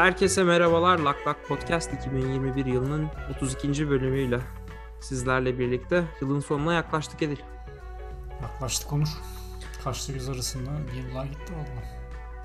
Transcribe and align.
Herkese 0.00 0.44
merhabalar. 0.44 0.98
Lak 0.98 1.16
Lak 1.26 1.48
Podcast 1.48 1.94
2021 1.94 2.66
yılının 2.66 3.08
32. 3.36 3.90
bölümüyle 3.90 4.40
sizlerle 5.00 5.58
birlikte 5.58 6.04
yılın 6.20 6.40
sonuna 6.40 6.74
yaklaştık 6.74 7.22
Edil. 7.22 7.36
Yaklaştık 8.42 8.92
Onur. 8.92 9.08
Kaçtı 9.84 10.12
göz 10.12 10.28
arasında 10.28 10.70
bir 10.86 10.92
yıl 10.92 11.14
daha 11.14 11.24
gitti 11.24 11.52
valla. 11.52 11.82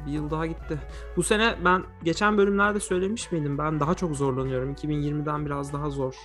Bir 0.07 0.11
yıl 0.11 0.31
daha 0.31 0.45
gitti. 0.45 0.79
Bu 1.15 1.23
sene 1.23 1.55
ben 1.65 1.83
geçen 2.03 2.37
bölümlerde 2.37 2.79
söylemiş 2.79 3.31
miydim? 3.31 3.57
Ben 3.57 3.79
daha 3.79 3.93
çok 3.93 4.15
zorlanıyorum. 4.15 4.73
2020'den 4.73 5.45
biraz 5.45 5.73
daha 5.73 5.89
zor. 5.89 6.15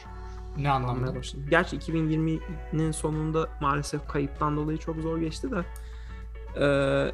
Ne 0.56 0.70
anlamda? 0.70 1.14
başladım. 1.14 1.46
Gerçi 1.50 1.76
2020'nin 1.76 2.92
sonunda 2.92 3.48
maalesef 3.60 4.08
kayıptan 4.08 4.56
dolayı 4.56 4.78
çok 4.78 4.96
zor 4.96 5.18
geçti 5.18 5.48
de 5.50 5.64
ee, 6.60 7.12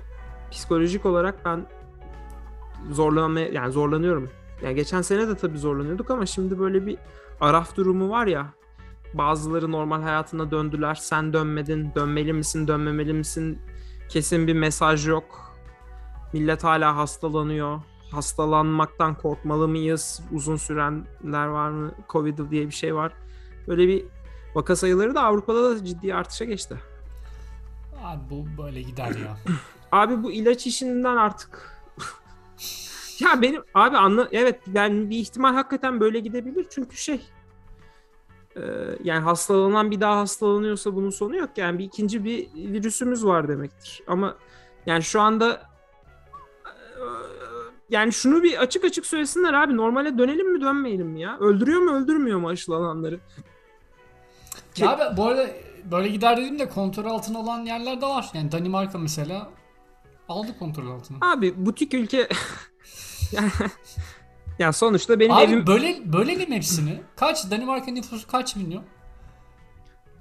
psikolojik 0.51 1.07
olarak 1.07 1.45
ben 1.45 1.67
zorlanmaya 2.91 3.49
yani 3.49 3.73
zorlanıyorum. 3.73 4.31
Yani 4.63 4.75
geçen 4.75 5.03
sene 5.03 5.29
de 5.29 5.37
tabii 5.37 5.59
zorlanıyorduk 5.59 6.11
ama 6.11 6.27
şimdi 6.27 6.59
böyle 6.59 6.87
bir 6.87 6.99
araf 7.41 7.77
durumu 7.77 8.11
var 8.11 8.27
ya. 8.27 8.47
Bazıları 9.15 9.73
normal 9.73 10.03
hayatına 10.03 10.51
döndüler. 10.51 10.95
Sen 10.95 11.33
dönmedin. 11.33 11.91
Dönmeli 11.95 12.33
misin? 12.33 12.69
Dönmemeli 12.69 13.13
misin? 13.13 13.59
Kesin 14.09 14.47
bir 14.47 14.55
mesaj 14.55 15.09
yok. 15.09 15.53
Millet 16.33 16.65
hala 16.65 16.97
hastalanıyor. 16.97 17.81
Hastalanmaktan 18.13 19.15
korkmalı 19.15 19.69
mıyız? 19.69 20.23
Uzun 20.33 20.57
sürenler 20.57 21.47
var 21.47 21.71
mı? 21.71 21.93
Covid 22.09 22.39
diye 22.51 22.67
bir 22.67 22.75
şey 22.75 22.95
var. 22.95 23.13
Böyle 23.69 23.89
bir 23.89 24.05
vaka 24.55 24.77
sayıları 24.77 25.15
da 25.15 25.23
Avrupa'da 25.23 25.71
da 25.71 25.85
ciddi 25.85 26.15
artışa 26.15 26.45
geçti. 26.45 26.77
Abi 28.05 28.21
bu 28.31 28.63
böyle 28.63 28.83
gider 28.83 29.09
ya. 29.09 29.37
Abi 29.93 30.23
bu 30.23 30.33
ilaç 30.33 30.67
işinden 30.67 31.17
artık 31.17 31.76
ya 33.21 33.43
benim 33.43 33.63
abi 33.75 33.97
anla 33.97 34.29
evet 34.33 34.61
yani 34.75 35.11
bir 35.11 35.17
ihtimal 35.17 35.53
hakikaten 35.55 36.01
böyle 36.01 36.21
gidebilir. 36.21 36.67
Çünkü 36.71 36.97
şey 36.97 37.21
e, 38.57 38.63
yani 39.05 39.21
hastalanan 39.21 39.91
bir 39.91 40.01
daha 40.01 40.19
hastalanıyorsa 40.19 40.95
bunun 40.95 41.11
sonu 41.11 41.37
yok. 41.37 41.51
Yani 41.57 41.79
bir 41.79 41.85
ikinci 41.85 42.25
bir 42.25 42.49
virüsümüz 42.55 43.25
var 43.27 43.49
demektir. 43.49 44.03
Ama 44.07 44.37
yani 44.87 45.03
şu 45.03 45.21
anda 45.21 45.63
e, 46.65 47.03
yani 47.91 48.13
şunu 48.13 48.43
bir 48.43 48.59
açık 48.59 48.85
açık 48.85 49.07
söylesinler 49.07 49.53
abi. 49.53 49.77
Normale 49.77 50.19
dönelim 50.19 50.53
mi 50.53 50.61
dönmeyelim 50.61 51.07
mi 51.07 51.21
ya? 51.21 51.39
Öldürüyor 51.39 51.81
mu 51.81 51.91
öldürmüyor 51.91 52.39
mu 52.39 52.49
aşılananları? 52.49 53.21
Ya 54.77 54.91
abi 54.91 55.17
bu 55.17 55.25
arada 55.25 55.47
böyle 55.91 56.09
gider 56.09 56.37
dedim 56.37 56.59
de 56.59 56.69
kontrol 56.69 57.05
altına 57.05 57.39
alan 57.39 57.61
yerler 57.61 58.01
de 58.01 58.07
var. 58.07 58.31
Yani 58.35 58.53
Danimarka 58.53 58.99
mesela 58.99 59.51
aldı 60.29 60.59
kontrol 60.59 60.91
altına. 60.91 61.19
Abi 61.21 61.67
butik 61.67 61.95
ülke 61.95 62.29
yani, 64.59 64.73
sonuçta 64.73 65.21
benim 65.21 65.33
Abi 65.33 65.43
evim 65.43 65.67
böyle 65.67 66.13
bölelim 66.13 66.53
hepsini. 66.53 67.01
Kaç 67.17 67.51
Danimarka 67.51 67.91
nüfusu 67.91 68.27
kaç 68.27 68.57
milyon? 68.57 68.85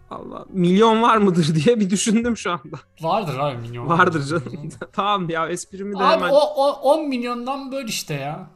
Allah 0.10 0.46
milyon 0.50 1.02
var 1.02 1.18
mıdır 1.18 1.56
diye 1.56 1.80
bir 1.80 1.90
düşündüm 1.90 2.38
şu 2.38 2.52
anda. 2.52 2.80
Vardır 3.02 3.40
abi 3.40 3.58
milyon. 3.58 3.88
Vardır 3.88 4.24
canım. 4.24 4.70
tamam 4.94 5.30
ya 5.30 5.50
esprimi 5.50 6.00
de 6.00 6.04
Abi 6.04 6.14
hemen. 6.14 6.30
o, 6.30 6.38
o 6.38 6.72
10 6.72 7.08
milyondan 7.10 7.72
böl 7.72 7.88
işte 7.88 8.14
ya. 8.14 8.50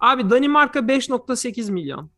Abi 0.00 0.30
Danimarka 0.30 0.78
5.8 0.78 1.70
milyon. 1.70 2.10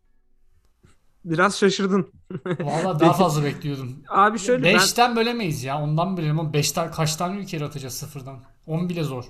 Biraz 1.24 1.58
şaşırdın. 1.58 2.12
Valla 2.60 3.00
daha 3.00 3.12
fazla 3.12 3.44
bekliyordum. 3.44 3.96
Abi 4.08 4.38
şöyle 4.38 4.64
ben 4.64 4.76
5'ten 4.76 5.16
bölemeyiz 5.16 5.64
ya. 5.64 5.82
Ondan 5.82 6.16
bölelim 6.16 6.40
ama 6.40 6.50
5'ten 6.50 6.90
kaç 6.90 7.16
tane 7.16 7.40
ülke 7.40 7.64
atacağız 7.64 7.94
sıfırdan? 7.94 8.40
10 8.66 8.88
bile 8.88 9.02
zor. 9.04 9.24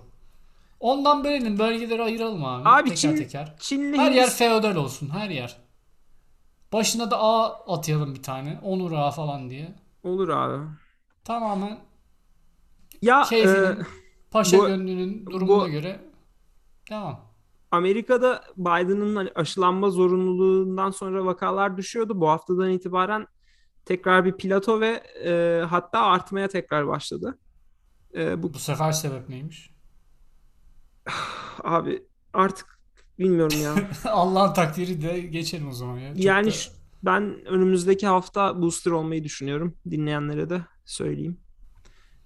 Ondan 0.81 1.25
bölelim. 1.25 1.59
Bölgeleri 1.59 2.03
ayıralım 2.03 2.45
abi. 2.45 2.69
Abi 2.69 2.89
teker 2.89 2.97
Çin- 3.11 3.17
teker. 3.17 3.57
Çin'le 3.61 3.93
Her 3.99 4.13
yer 4.13 4.31
feodal 4.31 4.77
olsun. 4.77 5.09
Her 5.11 5.31
yer. 5.31 5.57
Başına 6.73 7.11
da 7.11 7.19
A 7.21 7.47
atayalım 7.75 8.15
bir 8.15 8.23
tane. 8.23 8.59
Onur 8.63 8.93
A 8.93 9.11
falan 9.11 9.51
diye. 9.51 9.75
olur 10.03 10.29
abi. 10.29 10.65
Tamamen 11.25 11.79
Ya 13.03 13.23
keyfinin, 13.23 13.55
e, 13.55 13.77
paşa 14.31 14.59
bu- 14.59 14.67
gönlünün 14.67 15.27
durumuna 15.27 15.65
bu- 15.65 15.69
göre 15.69 16.01
devam. 16.91 17.29
Amerika'da 17.71 18.45
Biden'ın 18.57 19.17
hani 19.17 19.31
aşılanma 19.35 19.91
zorunluluğundan 19.91 20.91
sonra 20.91 21.25
vakalar 21.25 21.77
düşüyordu. 21.77 22.21
Bu 22.21 22.29
haftadan 22.29 22.71
itibaren 22.71 23.27
tekrar 23.85 24.25
bir 24.25 24.33
plato 24.33 24.81
ve 24.81 24.89
e, 25.25 25.63
hatta 25.67 26.01
artmaya 26.01 26.49
tekrar 26.49 26.87
başladı. 26.89 27.39
E, 28.15 28.43
bu 28.43 28.55
Bu 28.55 28.59
sefer 28.59 28.93
sebep 28.93 29.29
neymiş? 29.29 29.71
Abi 31.65 32.03
artık 32.33 32.79
bilmiyorum 33.19 33.59
ya. 33.63 33.75
Allah'ın 34.05 34.53
takdiri 34.55 35.03
de 35.03 35.21
geçelim 35.21 35.69
o 35.69 35.73
zaman 35.73 35.99
ya. 35.99 36.15
Çok 36.15 36.25
Yani 36.25 36.47
da- 36.47 36.51
ş- 36.51 36.71
ben 37.03 37.45
önümüzdeki 37.47 38.07
hafta 38.07 38.63
booster 38.63 38.91
olmayı 38.91 39.25
düşünüyorum. 39.25 39.75
Dinleyenlere 39.91 40.51
de 40.51 40.63
söyleyeyim. 40.85 41.41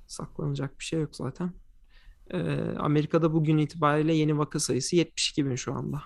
Saklanacak 0.06 0.78
bir 0.78 0.84
şey 0.84 1.00
yok 1.00 1.16
zaten. 1.16 1.52
Ee, 2.30 2.38
Amerika'da 2.78 3.32
bugün 3.32 3.58
itibariyle 3.58 4.14
yeni 4.14 4.38
vaka 4.38 4.60
sayısı 4.60 4.96
72 4.96 5.46
bin 5.46 5.54
şu 5.54 5.74
anda. 5.74 6.02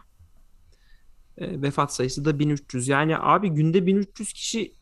Ee, 1.38 1.62
vefat 1.62 1.94
sayısı 1.94 2.24
da 2.24 2.38
1300. 2.38 2.88
Yani 2.88 3.18
abi 3.18 3.48
günde 3.48 3.86
1300 3.86 4.32
kişi 4.32 4.72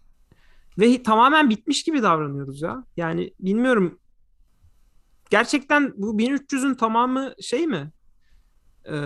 ve 0.79 1.03
tamamen 1.03 1.51
bitmiş 1.51 1.83
gibi 1.83 2.03
davranıyoruz 2.03 2.63
ya. 2.63 2.85
Yani 2.97 3.35
bilmiyorum. 3.41 3.99
Gerçekten 5.31 5.93
bu 5.97 6.19
1300'ün 6.19 6.75
tamamı 6.75 7.35
şey 7.43 7.67
mi? 7.67 7.93
Ee, 8.87 8.97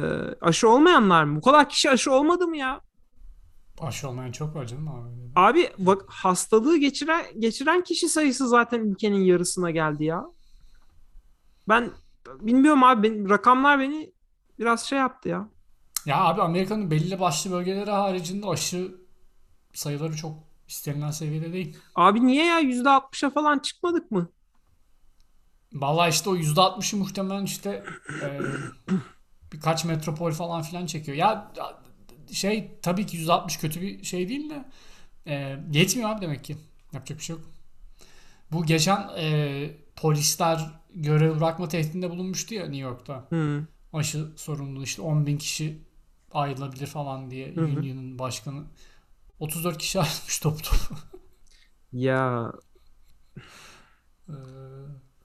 aşı 0.41 0.69
olmayanlar 0.69 1.25
mı? 1.25 1.37
Bu 1.37 1.41
kadar 1.41 1.69
kişi 1.69 1.91
aşı 1.91 2.13
olmadı 2.13 2.47
mı 2.47 2.57
ya? 2.57 2.81
aşı 3.81 4.09
olmayan 4.09 4.33
çok 4.33 4.55
var 4.55 4.67
canım 4.67 4.89
abi. 4.89 5.11
Abi 5.37 5.71
bak 5.79 6.05
hastalığı 6.09 6.77
geçiren 6.77 7.25
geçiren 7.39 7.85
kişi 7.85 8.09
sayısı 8.09 8.49
zaten 8.49 8.81
ülkenin 8.81 9.21
yarısına 9.21 9.71
geldi 9.71 10.05
ya. 10.05 10.25
Ben 11.69 11.91
bilmiyorum 12.41 12.85
abi 12.85 13.03
benim, 13.03 13.31
rakamlar 13.31 13.79
beni 13.81 14.13
biraz 14.59 14.85
şey 14.87 14.99
yaptı 14.99 15.29
ya. 15.29 15.49
Ya 16.07 16.25
abi 16.25 16.43
Amerika'nın 16.43 16.91
belli 16.91 17.21
başlı 17.21 17.51
bölgeleri 17.51 17.91
haricinde 17.91 18.47
aşı 18.47 18.95
sayıları 19.75 20.17
çok 20.17 20.33
istenilen 20.69 21.11
seviyede 21.11 21.53
değil. 21.53 21.77
Abi 21.95 22.27
niye 22.27 22.45
ya 22.45 22.61
%60'a 22.61 23.31
falan 23.31 23.59
çıkmadık 23.59 24.11
mı? 24.11 24.29
Vallahi 25.73 26.11
işte 26.11 26.31
o 26.31 26.37
%60'ı 26.37 26.99
muhtemelen 26.99 27.45
işte 27.45 27.85
e, 28.23 28.41
birkaç 29.53 29.85
metropol 29.85 30.33
falan 30.33 30.63
filan 30.63 30.87
çekiyor. 30.87 31.17
Ya 31.17 31.53
şey 32.33 32.71
tabii 32.83 33.07
ki 33.07 33.17
%60 33.19 33.61
kötü 33.61 33.81
bir 33.81 34.05
şey 34.05 34.29
değil 34.29 34.51
de 34.51 34.65
e, 35.27 35.59
yetmiyor 35.73 36.11
abi 36.11 36.23
demek 36.23 36.45
ki. 36.45 36.57
Yapacak 36.93 37.19
bir 37.19 37.25
şey 37.25 37.37
yok. 37.37 37.45
Bu 38.53 38.67
geçen 38.67 39.09
e, 39.19 39.71
polisler 39.97 40.71
görev 40.95 41.37
bırakma 41.37 41.69
tehdidinde 41.69 42.11
bulunmuştu 42.11 42.55
ya 42.55 42.63
New 42.63 42.77
York'ta. 42.79 43.27
Hı. 43.31 43.67
Aşı 43.93 44.27
sorumluluğu 44.37 44.83
işte 44.85 45.03
10 45.03 45.27
bin 45.27 45.39
kişi 45.39 45.79
ayrılabilir 46.33 46.87
falan 46.87 47.31
diye 47.31 47.55
Hı 47.55 47.61
hı. 47.61 47.81
Union'ın 47.81 48.19
başkanı. 48.19 48.65
34 49.41 49.79
kişi 49.79 50.01
ayrılmış 50.01 50.39
top 50.39 50.65
top. 50.65 50.79
Ya 51.93 52.53
Ee, 54.29 54.33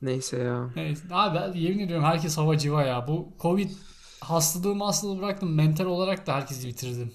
neyse 0.02 0.38
ya. 0.38 0.70
neyse. 0.76 1.04
Abi 1.12 1.40
ben 1.40 1.54
yemin 1.60 1.80
ediyorum 1.80 2.06
herkes 2.06 2.38
hava 2.38 2.58
civa 2.58 2.84
ya. 2.84 3.08
Bu 3.08 3.34
Covid 3.42 3.70
hastalığı 4.24 4.84
hastalığı 4.84 5.22
bıraktım. 5.22 5.56
Mental 5.56 5.86
olarak 5.86 6.28
da 6.28 6.36
herkesi 6.36 6.68
bitirdim. 6.68 7.14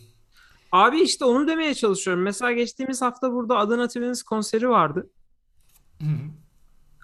Abi 0.73 1.01
işte 1.01 1.25
onu 1.25 1.49
demeye 1.49 1.75
çalışıyorum. 1.75 2.23
Mesela 2.23 2.53
geçtiğimiz 2.53 3.03
hafta 3.03 3.33
burada 3.33 3.57
Adana 3.57 3.87
Twins 3.87 4.23
konseri 4.23 4.69
vardı. 4.69 5.11
Hı 6.01 6.05
hı. 6.05 6.31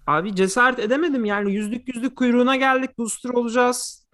Abi 0.06 0.34
cesaret 0.34 0.78
edemedim 0.78 1.24
yani 1.24 1.52
yüzlük 1.52 1.94
yüzlük 1.94 2.16
kuyruğuna 2.16 2.56
geldik 2.56 2.98
booster 2.98 3.30
olacağız. 3.30 4.04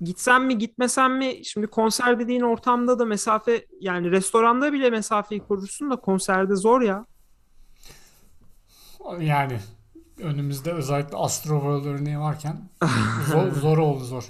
Gitsem 0.00 0.46
mi 0.46 0.58
gitmesem 0.58 1.18
mi? 1.18 1.44
Şimdi 1.44 1.66
konser 1.66 2.20
dediğin 2.20 2.40
ortamda 2.40 2.98
da 2.98 3.04
mesafe 3.04 3.66
yani 3.80 4.10
restoranda 4.10 4.72
bile 4.72 4.90
mesafeyi 4.90 5.40
korursun 5.40 5.90
da 5.90 5.96
konserde 5.96 6.56
zor 6.56 6.82
ya. 6.82 7.06
Yani 9.20 9.60
önümüzde 10.18 10.72
özellikle 10.72 11.16
Astro 11.16 11.54
World 11.54 11.84
örneği 11.84 12.18
varken 12.18 12.68
zor, 13.32 13.52
zor 13.52 13.78
oldu 13.78 14.04
zor. 14.04 14.24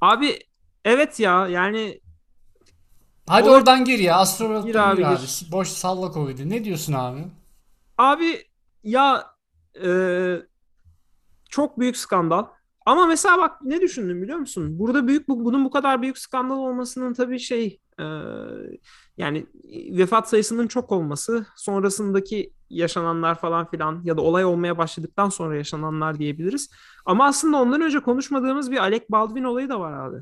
Abi 0.00 0.38
evet 0.84 1.20
ya 1.20 1.48
yani 1.48 2.00
Hadi 3.28 3.48
Olur. 3.48 3.56
oradan 3.56 3.84
gir 3.84 3.98
ya. 3.98 4.16
Astro 4.16 4.44
World'dan 4.46 4.66
Gir 4.66 4.72
gir 4.72 5.06
abi, 5.06 5.06
abi. 5.06 5.20
gir. 5.26 5.46
Boş 5.52 5.68
salla 5.68 6.12
Covid'i. 6.12 6.50
Ne 6.50 6.64
diyorsun 6.64 6.92
abi? 6.92 7.20
abi 7.98 8.44
ya 8.84 9.26
e, 9.84 9.88
çok 11.48 11.78
büyük 11.78 11.96
skandal. 11.96 12.46
Ama 12.86 13.06
mesela 13.06 13.38
bak 13.38 13.62
ne 13.62 13.80
düşündüm 13.80 14.22
biliyor 14.22 14.38
musun? 14.38 14.78
Burada 14.78 15.06
büyük 15.08 15.28
bu, 15.28 15.44
bunun 15.44 15.64
bu 15.64 15.70
kadar 15.70 16.02
büyük 16.02 16.18
skandal 16.18 16.56
olmasının 16.58 17.14
tabii 17.14 17.38
şey 17.38 17.80
e, 18.00 18.04
yani 19.16 19.46
vefat 19.90 20.28
sayısının 20.28 20.68
çok 20.68 20.92
olması, 20.92 21.46
sonrasındaki 21.56 22.52
yaşananlar 22.70 23.34
falan 23.34 23.70
filan 23.70 24.00
ya 24.04 24.16
da 24.16 24.20
olay 24.20 24.44
olmaya 24.44 24.78
başladıktan 24.78 25.28
sonra 25.28 25.56
yaşananlar 25.56 26.18
diyebiliriz. 26.18 26.70
Ama 27.06 27.26
aslında 27.26 27.56
ondan 27.56 27.80
önce 27.80 28.00
konuşmadığımız 28.00 28.70
bir 28.70 28.76
Alec 28.76 29.04
Baldwin 29.10 29.44
olayı 29.44 29.68
da 29.68 29.80
var 29.80 29.92
abi. 29.92 30.16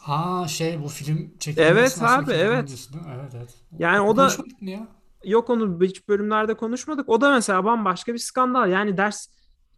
Ha 0.00 0.48
şey 0.48 0.82
bu 0.82 0.88
film 0.88 1.38
çekilmesi 1.38 1.72
Evet 1.72 1.98
abi, 2.02 2.32
evet. 2.32 2.68
diyorsun? 2.68 3.00
Evet 3.16 3.32
evet. 3.36 3.54
Yani 3.78 4.00
o 4.00 4.16
da 4.16 4.22
Konuşmadık 4.22 4.62
mı 4.62 4.70
ya? 4.70 4.88
yok 5.24 5.50
onu 5.50 5.78
hiç 5.82 6.08
bölümlerde 6.08 6.54
konuşmadık. 6.54 7.08
O 7.08 7.20
da 7.20 7.30
mesela 7.30 7.64
bambaşka 7.64 8.12
bir 8.12 8.18
skandal. 8.18 8.70
Yani 8.70 8.96
ders 8.96 9.28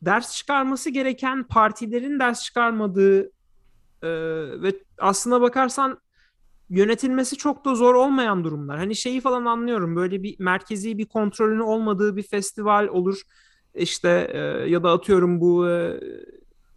ders 0.05 0.37
çıkarması 0.37 0.91
gereken 0.91 1.45
partilerin 1.45 2.21
ders 2.21 2.43
çıkarmadığı 2.43 3.23
e, 4.03 4.11
ve 4.63 4.73
aslına 4.99 5.41
bakarsan 5.41 5.99
yönetilmesi 6.71 7.37
çok 7.37 7.65
da 7.65 7.75
zor 7.75 7.95
olmayan 7.95 8.45
durumlar. 8.45 8.79
Hani 8.79 8.97
şeyi 8.97 9.21
falan 9.21 9.45
anlıyorum. 9.45 9.97
Böyle 9.97 10.23
bir 10.23 10.37
merkezi 10.39 10.99
bir 10.99 11.07
kontrolün 11.07 11.61
olmadığı 11.61 12.17
bir 12.17 12.23
festival 12.23 12.89
olur. 12.89 13.21
İşte 13.75 14.31
e, 14.33 14.39
ya 14.71 14.83
da 14.83 14.93
atıyorum 14.93 15.41
bu 15.41 15.69
e, 15.69 16.01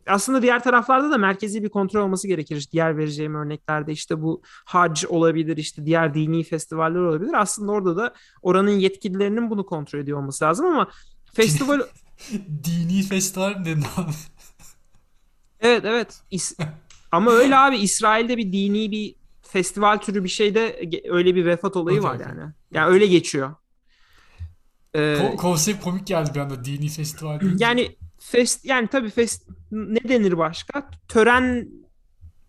aslında 0.08 0.42
diğer 0.42 0.64
taraflarda 0.64 1.12
da 1.12 1.18
merkezi 1.18 1.64
bir 1.64 1.70
kontrol 1.70 2.02
olması 2.02 2.28
gerekir. 2.28 2.56
İşte 2.56 2.72
diğer 2.72 2.98
vereceğim 2.98 3.36
örneklerde 3.36 3.92
işte 3.92 4.22
bu 4.22 4.42
hac 4.66 5.06
olabilir, 5.10 5.58
işte 5.58 5.86
diğer 5.86 6.14
dini 6.14 6.44
festivaller 6.44 7.00
olabilir. 7.00 7.34
Aslında 7.34 7.72
orada 7.72 7.98
da 7.98 8.14
oranın 8.42 8.72
yetkililerinin 8.72 9.50
bunu 9.50 9.66
kontrol 9.66 10.00
ediyor 10.00 10.18
olması 10.18 10.46
lazım 10.46 10.66
ama 10.66 10.88
festival 11.34 11.82
Dini 12.64 13.04
festival 13.04 13.56
mi 13.60 13.66
dedin 13.66 13.86
abi? 13.98 14.12
evet 15.60 15.86
evet 15.86 16.22
İs- 16.32 16.58
ama 17.12 17.32
öyle 17.32 17.58
abi 17.58 17.78
İsrail'de 17.78 18.38
bir 18.38 18.52
dini 18.52 18.92
bir 18.92 19.16
festival 19.42 19.98
türü 19.98 20.24
bir 20.24 20.30
şeyde 20.30 20.90
öyle 21.10 21.36
bir 21.36 21.46
vefat 21.46 21.76
olayı 21.76 22.00
Okey, 22.00 22.12
var 22.12 22.20
yani. 22.20 22.52
Yani 22.72 22.90
öyle 22.94 23.08
geçiyor. 23.08 23.56
Ee, 24.96 25.18
Ko- 25.18 25.36
konsept 25.38 25.84
komik 25.84 26.08
geldi 26.08 26.32
bir 26.36 26.40
anda 26.40 26.66
dini 26.66 26.90
festival 26.90 27.40
yani 27.60 27.96
fest 28.20 28.66
yani 28.66 28.88
tabii 28.88 29.10
fest 29.10 29.48
ne 29.72 30.00
denir 30.10 30.38
başka? 30.38 30.90
Tören 31.08 31.68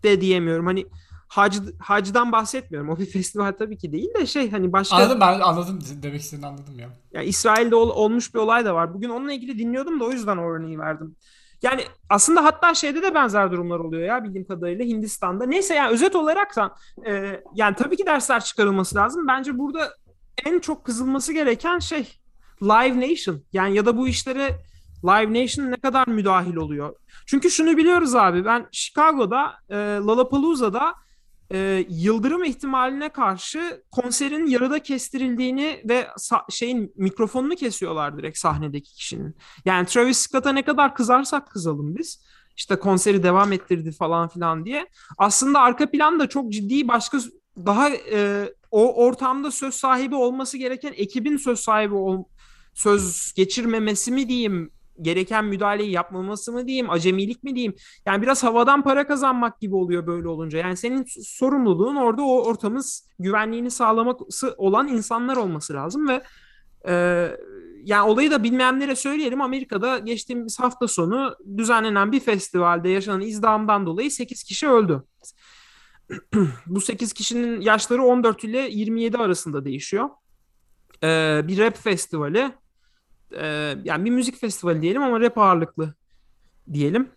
de 0.03 0.21
diyemiyorum. 0.21 0.65
Hani 0.65 0.85
hac 1.29 1.55
hacdan 1.79 2.31
bahsetmiyorum. 2.31 2.89
O 2.89 2.97
bir 2.99 3.05
festival 3.11 3.51
tabii 3.59 3.77
ki 3.77 3.91
değil 3.91 4.09
de 4.19 4.25
şey 4.25 4.51
hani 4.51 4.73
başka 4.73 4.95
Anladım 4.95 5.19
ben 5.21 5.39
anladım 5.39 5.79
demek 6.03 6.21
istediğini 6.21 6.47
anladım 6.47 6.79
ya. 6.79 6.89
Ya 7.11 7.21
İsrail'de 7.21 7.75
ol- 7.75 7.89
olmuş 7.89 8.33
bir 8.33 8.39
olay 8.39 8.65
da 8.65 8.75
var. 8.75 8.93
Bugün 8.93 9.09
onunla 9.09 9.33
ilgili 9.33 9.59
dinliyordum 9.59 9.99
da 9.99 10.05
o 10.05 10.11
yüzden 10.11 10.37
o 10.37 10.49
örneği 10.51 10.79
verdim. 10.79 11.15
Yani 11.61 11.81
aslında 12.09 12.43
hatta 12.43 12.73
şeyde 12.73 13.01
de 13.03 13.13
benzer 13.15 13.51
durumlar 13.51 13.79
oluyor 13.79 14.03
ya 14.03 14.23
bildiğim 14.23 14.47
kadarıyla 14.47 14.85
Hindistan'da. 14.85 15.45
Neyse 15.45 15.75
yani 15.75 15.91
özet 15.93 16.15
olarak 16.15 16.55
da 16.55 16.75
e, 17.07 17.41
yani 17.55 17.75
tabii 17.75 17.97
ki 17.97 18.05
dersler 18.05 18.43
çıkarılması 18.43 18.95
lazım. 18.95 19.27
Bence 19.27 19.57
burada 19.57 19.93
en 20.45 20.59
çok 20.59 20.85
kızılması 20.85 21.33
gereken 21.33 21.79
şey 21.79 22.19
Live 22.61 23.11
Nation. 23.11 23.43
Yani 23.53 23.75
ya 23.75 23.85
da 23.85 23.97
bu 23.97 24.07
işlere 24.07 24.55
Live 25.03 25.43
Nation 25.43 25.71
ne 25.71 25.75
kadar 25.75 26.07
müdahil 26.07 26.55
oluyor. 26.55 26.95
Çünkü 27.25 27.51
şunu 27.51 27.77
biliyoruz 27.77 28.15
abi 28.15 28.45
ben 28.45 28.67
Chicago'da 28.71 29.53
e, 29.69 29.75
Lollapalooza'da 29.77 30.93
e, 31.53 31.85
yıldırım 31.89 32.43
ihtimaline 32.43 33.09
karşı 33.09 33.83
konserin 33.91 34.45
yarıda 34.45 34.79
kestirildiğini 34.79 35.81
ve 35.89 36.07
şeyin 36.49 36.93
mikrofonunu 36.95 37.55
kesiyorlar 37.55 38.17
direkt 38.17 38.37
sahnedeki 38.37 38.95
kişinin. 38.95 39.35
Yani 39.65 39.85
Travis 39.85 40.17
Scott'a 40.17 40.51
ne 40.51 40.63
kadar 40.63 40.95
kızarsak 40.95 41.51
kızalım 41.51 41.95
biz. 41.95 42.23
İşte 42.57 42.75
konseri 42.75 43.23
devam 43.23 43.53
ettirdi 43.53 43.91
falan 43.91 44.27
filan 44.27 44.65
diye. 44.65 44.87
Aslında 45.17 45.59
arka 45.59 45.91
planda 45.91 46.29
çok 46.29 46.51
ciddi 46.51 46.87
başka 46.87 47.17
daha 47.65 47.89
e, 47.89 48.49
o 48.71 49.05
ortamda 49.05 49.51
söz 49.51 49.73
sahibi 49.73 50.15
olması 50.15 50.57
gereken 50.57 50.93
ekibin 50.95 51.37
söz 51.37 51.59
sahibi 51.59 51.95
ol, 51.95 52.23
söz 52.73 53.33
geçirmemesi 53.35 54.11
mi 54.11 54.29
diyeyim, 54.29 54.71
gereken 55.01 55.45
müdahaleyi 55.45 55.91
yapmaması 55.91 56.51
mı 56.51 56.67
diyeyim, 56.67 56.89
acemilik 56.89 57.43
mi 57.43 57.55
diyeyim. 57.55 57.75
Yani 58.05 58.21
biraz 58.21 58.43
havadan 58.43 58.83
para 58.83 59.07
kazanmak 59.07 59.61
gibi 59.61 59.75
oluyor 59.75 60.07
böyle 60.07 60.27
olunca. 60.27 60.59
Yani 60.59 60.77
senin 60.77 61.05
sorumluluğun 61.23 61.95
orada 61.95 62.21
o 62.21 62.43
ortamın 62.43 62.83
güvenliğini 63.19 63.71
sağlaması 63.71 64.55
olan 64.57 64.87
insanlar 64.87 65.37
olması 65.37 65.73
lazım 65.73 66.07
ve 66.07 66.23
e, 66.87 67.27
yani 67.83 68.09
olayı 68.09 68.31
da 68.31 68.43
bilmeyenlere 68.43 68.95
söyleyelim. 68.95 69.41
Amerika'da 69.41 69.99
geçtiğimiz 69.99 70.59
hafta 70.59 70.87
sonu 70.87 71.35
düzenlenen 71.57 72.11
bir 72.11 72.19
festivalde 72.19 72.89
yaşanan 72.89 73.21
izdihamdan 73.21 73.85
dolayı 73.85 74.11
8 74.11 74.43
kişi 74.43 74.67
öldü. 74.67 75.03
Bu 76.65 76.81
8 76.81 77.13
kişinin 77.13 77.61
yaşları 77.61 78.03
14 78.03 78.43
ile 78.43 78.69
27 78.71 79.17
arasında 79.17 79.65
değişiyor. 79.65 80.09
E, 81.03 81.41
bir 81.47 81.57
rap 81.57 81.77
festivali. 81.77 82.51
E, 83.37 83.75
yani 83.83 84.05
bir 84.05 84.11
müzik 84.11 84.35
festivali 84.35 84.81
diyelim 84.81 85.03
ama 85.03 85.19
rap 85.19 85.37
ağırlıklı 85.37 85.93
diyelim. 86.73 87.09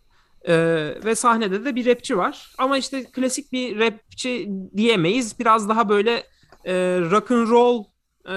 Ee, 0.48 0.94
ve 1.04 1.14
sahnede 1.14 1.64
de 1.64 1.74
bir 1.74 1.86
rapçi 1.86 2.16
var. 2.16 2.52
Ama 2.58 2.78
işte 2.78 3.04
klasik 3.04 3.52
bir 3.52 3.78
rapçi 3.78 4.50
diyemeyiz. 4.76 5.38
Biraz 5.38 5.68
daha 5.68 5.88
böyle 5.88 6.24
e, 6.64 6.74
rock 7.10 7.30
and 7.30 7.48
roll 7.48 7.84
e, 8.28 8.36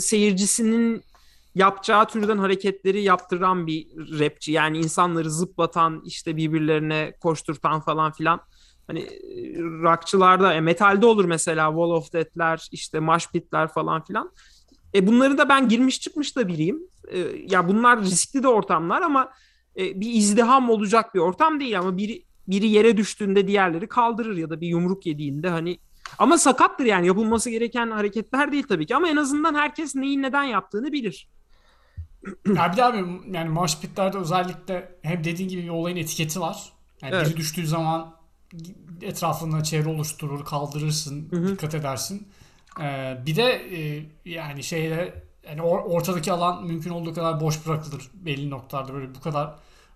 seyircisinin 0.00 1.02
yapacağı 1.54 2.08
türden 2.08 2.38
hareketleri 2.38 3.02
yaptıran 3.02 3.66
bir 3.66 3.86
rapçi. 4.20 4.52
Yani 4.52 4.78
insanları 4.78 5.30
zıplatan, 5.30 6.02
işte 6.04 6.36
birbirlerine 6.36 7.12
koşturtan 7.20 7.80
falan 7.80 8.12
filan. 8.12 8.40
Hani 8.86 9.00
e, 9.00 9.58
rockçılarda, 9.58 10.54
e, 10.54 10.60
metalde 10.60 11.06
olur 11.06 11.24
mesela 11.24 11.68
Wall 11.68 11.90
of 11.90 12.12
Death'ler, 12.12 12.68
işte 12.72 13.00
Mosh 13.00 13.30
Pit'ler 13.30 13.68
falan 13.68 14.04
filan. 14.04 14.30
E 14.94 15.06
bunları 15.06 15.38
da 15.38 15.48
ben 15.48 15.68
girmiş 15.68 16.00
çıkmış 16.00 16.36
da 16.36 16.48
biriyim. 16.48 16.78
E, 17.08 17.18
ya 17.48 17.68
bunlar 17.68 18.00
riskli 18.00 18.42
de 18.42 18.48
ortamlar 18.48 19.02
ama 19.02 19.30
e, 19.76 20.00
bir 20.00 20.12
izdiham 20.14 20.70
olacak 20.70 21.14
bir 21.14 21.20
ortam 21.20 21.60
değil 21.60 21.78
ama 21.78 21.96
biri 21.96 22.22
biri 22.48 22.68
yere 22.68 22.96
düştüğünde 22.96 23.48
diğerleri 23.48 23.86
kaldırır 23.88 24.36
ya 24.36 24.50
da 24.50 24.60
bir 24.60 24.66
yumruk 24.68 25.06
yediğinde 25.06 25.48
hani 25.48 25.78
ama 26.18 26.38
sakattır 26.38 26.84
yani 26.84 27.06
yapılması 27.06 27.50
gereken 27.50 27.90
hareketler 27.90 28.52
değil 28.52 28.64
tabii 28.68 28.86
ki 28.86 28.96
ama 28.96 29.08
en 29.08 29.16
azından 29.16 29.54
herkes 29.54 29.94
neyin 29.94 30.22
neden 30.22 30.44
yaptığını 30.44 30.92
bilir. 30.92 31.28
Ya 32.56 32.72
bir 32.72 32.76
de 32.76 32.84
abi 32.84 33.04
yani 33.32 33.48
mosh 33.48 33.80
pitlerde 33.80 34.18
özellikle 34.18 34.98
hem 35.02 35.24
dediğin 35.24 35.48
gibi 35.48 35.62
bir 35.62 35.68
olayın 35.68 35.96
etiketi 35.96 36.40
var. 36.40 36.72
Yani 37.02 37.14
Evet. 37.14 37.26
biri 37.28 37.36
düştüğü 37.36 37.66
zaman 37.66 38.16
etrafında 39.02 39.62
çevre 39.62 39.88
oluşturur, 39.88 40.44
kaldırırsın, 40.44 41.28
Hı 41.30 41.36
hı. 41.36 41.48
dikkat 41.48 41.74
edersin. 41.74 42.28
Ee, 42.80 43.18
bir 43.26 43.36
de 43.36 43.76
e, 43.76 44.06
yani 44.24 44.64
şeyde 44.64 45.24
yani 45.48 45.60
or- 45.60 45.82
ortadaki 45.82 46.32
alan 46.32 46.66
mümkün 46.66 46.90
olduğu 46.90 47.14
kadar 47.14 47.40
boş 47.40 47.66
bırakılır 47.66 48.10
belli 48.14 48.50
noktalarda 48.50 48.94
böyle 48.94 49.14
bu 49.14 49.20
kadar 49.20 49.54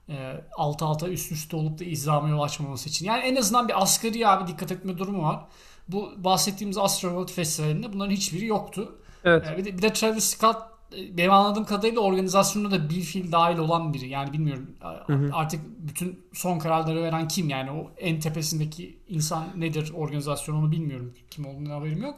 e, 0.09 0.45
alt 0.57 0.83
alta 0.83 1.09
üst 1.09 1.33
üste 1.33 1.57
olup 1.57 1.79
da 1.79 1.85
izdihama 1.85 2.29
yol 2.29 2.41
açmaması 2.41 2.89
için. 2.89 3.07
Yani 3.07 3.23
en 3.23 3.37
azından 3.37 3.69
bir 3.69 3.83
asgari 3.83 4.29
abi 4.29 4.47
dikkat 4.47 4.73
etme 4.73 4.99
durumu 4.99 5.23
var. 5.23 5.45
Bu 5.89 6.13
bahsettiğimiz 6.17 6.79
Astroworld 6.79 7.29
Festivali'nde 7.29 7.93
bunların 7.93 8.13
hiçbiri 8.13 8.47
yoktu. 8.47 8.99
Evet. 9.25 9.47
Ee, 9.49 9.59
Bir 9.59 9.65
de, 9.65 9.77
bir 9.77 9.83
de 9.83 9.93
Travis 9.93 10.25
Scott 10.25 10.57
e, 10.97 11.17
benim 11.17 11.33
anladığım 11.33 11.65
kadarıyla 11.65 12.01
organizasyonda 12.01 12.71
da 12.71 12.91
bir 12.91 13.01
fiil 13.01 13.33
dahil 13.33 13.59
olan 13.59 13.95
biri. 13.95 14.09
Yani 14.09 14.33
bilmiyorum 14.33 14.71
hı. 15.07 15.31
artık 15.33 15.61
bütün 15.79 16.21
son 16.33 16.59
kararları 16.59 17.03
veren 17.03 17.29
kim 17.29 17.49
yani 17.49 17.71
o 17.71 17.91
en 17.99 18.21
tepesindeki 18.21 18.99
insan 19.09 19.45
nedir 19.57 19.93
organizasyon 19.95 20.55
onu 20.57 20.73
bilmiyorum. 20.73 21.15
Kim 21.31 21.47
olduğunu 21.47 21.73
haberim 21.73 22.03
yok. 22.03 22.15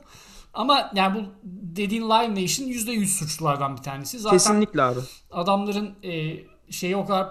Ama 0.54 0.90
yani 0.94 1.14
bu 1.14 1.28
dediğin 1.44 2.02
Live 2.02 2.30
Nation 2.30 2.66
%100 2.66 3.06
suçlulardan 3.06 3.76
bir 3.76 3.82
tanesi. 3.82 4.18
Zaten 4.18 4.38
Kesinlikle 4.38 4.82
abi. 4.82 5.00
adamların 5.30 5.94
e, 6.02 6.36
şeyi 6.72 6.96
o 6.96 7.06
kadar 7.06 7.28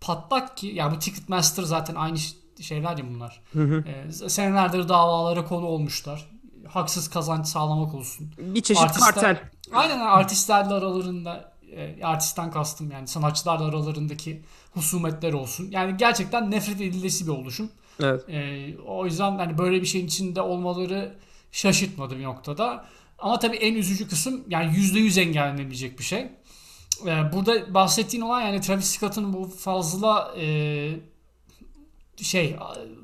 patlak 0.00 0.56
ki 0.56 0.66
yani 0.66 0.94
bu 0.94 0.98
Ticketmaster 0.98 1.62
zaten 1.62 1.94
aynı 1.94 2.18
şeyler 2.60 2.96
ya 2.96 3.04
bunlar. 3.14 3.42
Hı 3.52 3.62
hı. 3.62 3.84
E, 3.88 4.12
senelerdir 4.12 4.88
davalara 4.88 5.44
konu 5.44 5.66
olmuşlar. 5.66 6.30
Haksız 6.68 7.10
kazanç 7.10 7.46
sağlamak 7.46 7.94
olsun. 7.94 8.32
Bir 8.38 8.60
çeşit 8.62 8.82
Artistler- 8.82 9.00
kartel. 9.14 9.50
Aynen 9.72 9.98
artistlerle 9.98 10.74
aralarında 10.74 11.52
e, 11.76 12.04
artistten 12.04 12.50
kastım 12.50 12.90
yani 12.90 13.08
sanatçılarla 13.08 13.64
aralarındaki 13.64 14.42
husumetler 14.74 15.32
olsun. 15.32 15.68
Yani 15.70 15.96
gerçekten 15.96 16.50
nefret 16.50 16.80
edilesi 16.80 17.26
bir 17.26 17.32
oluşum. 17.32 17.70
Evet. 18.00 18.28
E, 18.28 18.74
o 18.86 19.04
yüzden 19.04 19.38
hani 19.38 19.58
böyle 19.58 19.80
bir 19.80 19.86
şeyin 19.86 20.06
içinde 20.06 20.40
olmaları 20.42 21.14
şaşırtmadı 21.52 22.18
bir 22.18 22.24
noktada. 22.24 22.86
Ama 23.18 23.38
tabii 23.38 23.56
en 23.56 23.74
üzücü 23.74 24.08
kısım 24.08 24.44
yani 24.48 24.76
%100 24.76 25.20
engellenebilecek 25.20 25.98
bir 25.98 26.04
şey. 26.04 26.20
E, 27.06 27.32
burada 27.32 27.74
bahsettiğin 27.74 28.22
olan 28.22 28.40
yani 28.40 28.60
Travis 28.60 28.86
Scott'ın 28.86 29.32
bu 29.32 29.44
fazla 29.48 30.34
e, 30.40 30.44
şey 32.22 32.56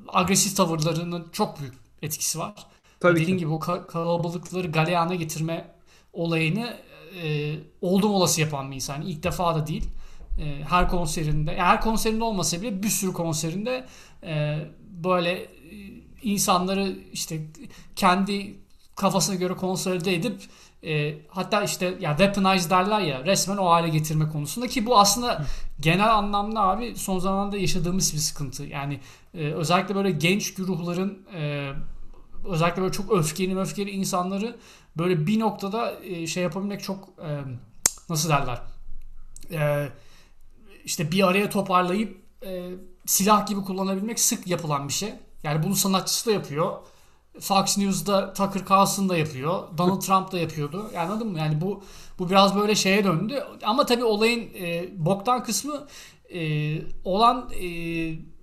agresif 0.09 0.57
tavırlarının 0.57 1.29
çok 1.33 1.61
büyük 1.61 1.75
etkisi 2.03 2.39
var. 2.39 2.55
Tabii 3.01 3.21
Dediğin 3.21 3.37
ki. 3.37 3.41
gibi 3.41 3.51
o 3.53 3.59
ka- 3.59 3.87
kalabalıkları 3.87 4.73
galeyana 4.73 5.15
getirme 5.15 5.75
olayını 6.13 6.77
e, 7.23 7.55
oldum 7.81 8.11
olası 8.11 8.41
yapan 8.41 8.71
bir 8.71 8.75
insan. 8.77 9.03
İlk 9.03 9.23
defa 9.23 9.55
da 9.55 9.67
değil. 9.67 9.85
E, 10.41 10.65
her 10.69 10.89
konserinde, 10.89 11.51
yani 11.51 11.63
her 11.63 11.81
konserinde 11.81 12.25
olmasa 12.25 12.63
bile 12.63 12.83
bir 12.83 12.89
sürü 12.89 13.13
konserinde 13.13 13.87
e, 14.23 14.59
böyle 14.81 15.33
e, 15.33 15.49
insanları 16.23 16.97
işte 17.13 17.47
kendi 17.97 18.57
kafasına 18.97 19.35
göre 19.35 19.55
konsolide 19.55 20.15
edip 20.15 20.43
e, 20.85 21.19
hatta 21.29 21.63
işte 21.63 21.97
ya 22.01 22.17
weaponize 22.17 22.71
derler 22.71 23.01
ya 23.01 23.25
resmen 23.25 23.57
o 23.57 23.67
hale 23.67 23.89
getirme 23.89 24.29
konusunda 24.29 24.67
ki 24.67 24.87
bu 24.87 24.99
aslında 24.99 25.45
genel 25.81 26.15
anlamda 26.15 26.61
abi 26.61 26.97
son 26.97 27.19
zamanlarda 27.19 27.57
yaşadığımız 27.57 28.15
bir 28.15 28.19
sıkıntı. 28.19 28.65
Yani 28.65 29.01
e, 29.35 29.53
özellikle 29.53 29.95
böyle 29.95 30.11
genç 30.11 30.55
güruhların 30.55 31.27
e, 31.35 31.73
özellikle 32.49 32.83
böyle 32.83 32.93
çok 32.93 33.13
öfkeli 33.13 33.59
öfkeli 33.59 33.91
insanları 33.91 34.57
böyle 34.99 35.27
bir 35.27 35.41
noktada 35.41 36.05
e, 36.05 36.27
şey 36.27 36.43
yapabilmek 36.43 36.83
çok 36.83 37.09
e, 37.09 37.41
nasıl 38.09 38.29
derler 38.29 38.61
e, 39.53 39.89
işte 40.85 41.13
bir 41.13 41.29
araya 41.29 41.51
toparlayıp 41.51 42.23
e, 42.47 42.71
silah 43.07 43.47
gibi 43.47 43.61
kullanabilmek 43.61 44.21
sık 44.21 44.47
yapılan 44.47 44.89
bir 44.89 44.93
şey. 44.93 45.15
Yani 45.43 45.63
bunu 45.63 45.77
sanatçısı 45.77 46.27
da 46.27 46.33
yapıyor. 46.33 46.73
Fox 47.41 47.79
News'da 47.79 48.33
Tucker 48.33 48.67
Carlson 48.71 49.09
da 49.09 49.17
yapıyor. 49.17 49.79
Donald 49.79 50.01
Trump 50.01 50.33
da 50.33 50.39
yapıyordu. 50.39 50.91
Yani 50.95 51.11
anladın 51.11 51.29
mı? 51.29 51.39
Yani 51.39 51.61
bu 51.61 51.83
bu 52.19 52.31
biraz 52.31 52.57
böyle 52.57 52.75
şeye 52.75 53.05
döndü. 53.05 53.45
Ama 53.63 53.87
tabii 53.87 54.05
olayın 54.05 54.51
e, 54.55 54.89
boktan 54.97 55.45
kısmı 55.45 55.87
e, 56.35 56.73
olan 57.05 57.51
e, 57.61 57.69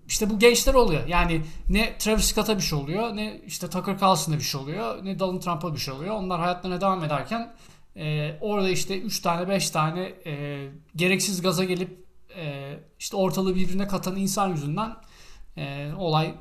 işte 0.08 0.30
bu 0.30 0.40
gençler 0.40 0.74
oluyor. 0.74 1.08
Yani 1.08 1.42
ne 1.70 1.98
Travis 1.98 2.26
Scott'a 2.26 2.58
bir 2.58 2.62
şey 2.62 2.80
oluyor, 2.80 3.16
ne 3.16 3.42
işte 3.46 3.70
Tucker 3.70 4.00
Carlson'a 4.00 4.36
bir 4.36 4.44
şey 4.44 4.62
oluyor, 4.62 5.06
ne 5.06 5.20
Donald 5.20 5.42
Trump'a 5.42 5.74
bir 5.74 5.80
şey 5.80 5.94
oluyor. 5.94 6.16
Onlar 6.16 6.40
hayatlarına 6.40 6.82
devam 6.82 7.04
ederken 7.04 7.56
e, 7.96 8.32
orada 8.42 8.70
işte 8.70 9.02
3 9.02 9.20
tane 9.20 9.50
5 9.50 9.70
tane 9.70 10.14
e, 10.26 10.68
gereksiz 10.96 11.42
gaza 11.42 11.64
gelip 11.64 12.06
e, 12.38 12.74
işte 13.00 13.18
ortalığı 13.18 13.56
birbirine 13.56 13.88
katan 13.88 14.16
insan 14.16 14.48
yüzünden 14.48 14.96
e, 15.58 15.92
olay 15.98 16.36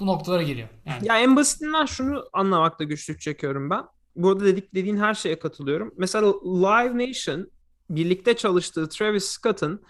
bu 0.00 0.06
noktalara 0.06 0.42
geliyor. 0.42 0.68
Yani. 0.86 1.08
Ya 1.08 1.20
en 1.20 1.36
basitinden 1.36 1.86
şunu 1.86 2.24
anlamakta 2.32 2.84
güçlük 2.84 3.20
çekiyorum 3.20 3.70
ben. 3.70 3.84
Bu 4.16 4.30
arada 4.30 4.44
dedik 4.44 4.74
dediğin 4.74 4.96
her 4.96 5.14
şeye 5.14 5.38
katılıyorum. 5.38 5.94
Mesela 5.96 6.26
Live 6.44 7.08
Nation 7.08 7.50
birlikte 7.90 8.36
çalıştığı 8.36 8.88
Travis 8.88 9.24
Scott'ın 9.24 9.82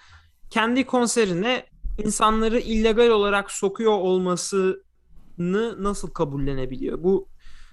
kendi 0.50 0.84
konserine 0.86 1.66
insanları 2.04 2.58
illegal 2.58 3.08
olarak 3.08 3.50
sokuyor 3.50 3.92
olmasını 3.92 5.82
nasıl 5.82 6.10
kabullenebiliyor? 6.10 7.02
Bu 7.02 7.28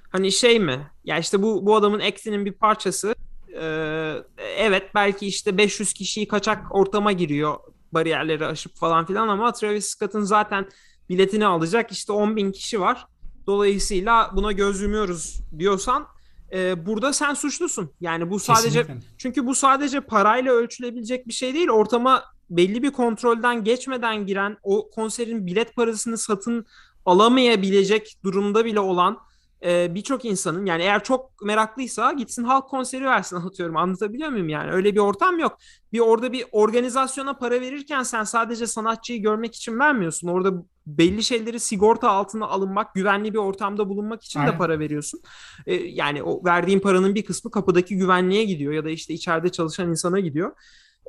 hani 0.10 0.32
şey 0.32 0.60
mi? 0.60 0.92
Ya 1.04 1.20
işte 1.20 1.42
bu 1.42 1.66
bu 1.66 1.76
adamın 1.76 2.00
actinin 2.00 2.46
bir 2.46 2.54
parçası. 2.54 3.16
Ee, 3.62 4.14
evet 4.58 4.84
belki 4.96 5.28
işte 5.28 5.58
500 5.58 5.94
kişiyi 5.94 6.28
kaçak 6.28 6.76
ortama 6.76 7.12
giriyor 7.12 7.58
bariyerleri 7.92 8.46
aşıp 8.46 8.76
falan 8.76 9.06
filan 9.06 9.28
ama 9.28 9.52
Travis 9.52 9.86
Scott'ın 9.86 10.22
zaten 10.22 10.70
biletini 11.12 11.46
alacak 11.46 11.92
işte 11.92 12.14
10 12.14 12.36
bin 12.36 12.52
kişi 12.52 12.82
var. 12.82 13.06
Dolayısıyla 13.48 14.32
buna 14.36 14.52
göz 14.52 14.82
yumuyoruz 14.82 15.42
diyorsan 15.60 16.08
e, 16.54 16.86
burada 16.86 17.14
sen 17.14 17.34
suçlusun. 17.34 17.92
Yani 18.02 18.30
bu 18.30 18.40
sadece 18.40 18.80
Kesinlikle. 18.80 19.08
çünkü 19.18 19.46
bu 19.46 19.56
sadece 19.56 20.02
parayla 20.02 20.54
ölçülebilecek 20.54 21.28
bir 21.28 21.34
şey 21.34 21.54
değil. 21.54 21.70
Ortama 21.70 22.24
belli 22.50 22.84
bir 22.84 22.92
kontrolden 22.92 23.64
geçmeden 23.64 24.26
giren 24.26 24.58
o 24.64 24.90
konserin 24.90 25.46
bilet 25.46 25.76
parasını 25.76 26.18
satın 26.18 26.66
alamayabilecek 27.06 28.18
durumda 28.24 28.66
bile 28.66 28.80
olan 28.80 29.18
e, 29.66 29.96
birçok 29.96 30.26
insanın 30.26 30.66
yani 30.66 30.84
eğer 30.84 31.04
çok 31.04 31.42
meraklıysa 31.42 32.14
gitsin 32.14 32.44
halk 32.44 32.70
konseri 32.70 33.06
versin 33.06 33.36
anlatıyorum 33.36 33.78
anlatabiliyor 33.78 34.30
muyum 34.30 34.50
yani 34.50 34.72
öyle 34.72 34.94
bir 34.94 35.00
ortam 35.00 35.40
yok. 35.40 35.58
Bir 35.94 36.00
orada 36.00 36.32
bir 36.32 36.46
organizasyona 36.52 37.34
para 37.34 37.62
verirken 37.62 38.04
sen 38.04 38.24
sadece 38.24 38.68
sanatçıyı 38.68 39.22
görmek 39.22 39.56
için 39.56 39.80
vermiyorsun. 39.80 40.28
Orada 40.28 40.54
belli 40.86 41.24
şeyleri 41.24 41.60
sigorta 41.60 42.10
altına 42.10 42.46
alınmak, 42.46 42.96
güvenli 42.96 43.34
bir 43.34 43.40
ortamda 43.40 43.90
bulunmak 43.90 44.24
için 44.24 44.40
Aynen. 44.40 44.54
de 44.54 44.58
para 44.58 44.80
veriyorsun. 44.80 45.22
E, 45.66 45.74
yani 45.76 46.24
o 46.24 46.46
verdiğin 46.46 46.80
paranın 46.80 47.16
bir 47.16 47.26
kısmı 47.26 47.52
kapıdaki 47.52 47.98
güvenliğe 47.98 48.44
gidiyor 48.44 48.74
ya 48.74 48.86
da 48.86 48.90
işte 48.90 49.14
içeride 49.14 49.50
çalışan 49.50 49.90
insana 49.90 50.20
gidiyor. 50.20 50.52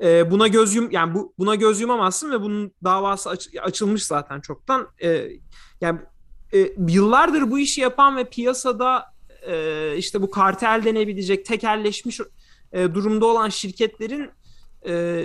E, 0.02 0.30
buna 0.30 0.48
göz 0.48 0.74
yum 0.74 0.90
yani 0.90 1.14
bu 1.14 1.34
buna 1.38 1.54
göz 1.54 1.80
yumamazsın 1.80 2.30
ve 2.30 2.40
bunun 2.40 2.72
davası 2.84 3.30
aç, 3.30 3.48
açılmış 3.62 4.06
zaten 4.06 4.40
çoktan. 4.40 4.88
E, 5.02 5.28
yani 5.80 6.00
e, 6.54 6.72
yıllardır 6.88 7.50
bu 7.50 7.58
işi 7.58 7.80
yapan 7.80 8.16
ve 8.16 8.24
piyasada 8.24 9.04
e, 9.46 9.96
işte 9.96 10.22
bu 10.22 10.30
kartel 10.30 10.82
denebilecek 10.84 11.46
tekelleşmiş 11.46 12.20
e, 12.72 12.94
durumda 12.94 13.26
olan 13.26 13.48
şirketlerin 13.48 14.30
e, 14.86 15.24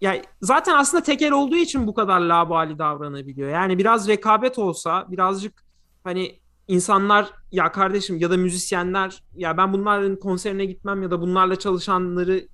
yani 0.00 0.22
zaten 0.40 0.74
aslında 0.74 1.02
tekel 1.02 1.32
olduğu 1.32 1.56
için 1.56 1.86
bu 1.86 1.94
kadar 1.94 2.20
labali 2.20 2.78
davranabiliyor. 2.78 3.48
Yani 3.48 3.78
biraz 3.78 4.08
rekabet 4.08 4.58
olsa, 4.58 5.06
birazcık 5.08 5.64
hani 6.04 6.40
insanlar 6.68 7.30
ya 7.52 7.72
kardeşim 7.72 8.16
ya 8.16 8.30
da 8.30 8.36
müzisyenler 8.36 9.22
ya 9.36 9.56
ben 9.56 9.72
bunların 9.72 10.18
konserine 10.18 10.64
gitmem 10.64 11.02
ya 11.02 11.10
da 11.10 11.20
bunlarla 11.20 11.56
çalışanları 11.56 12.48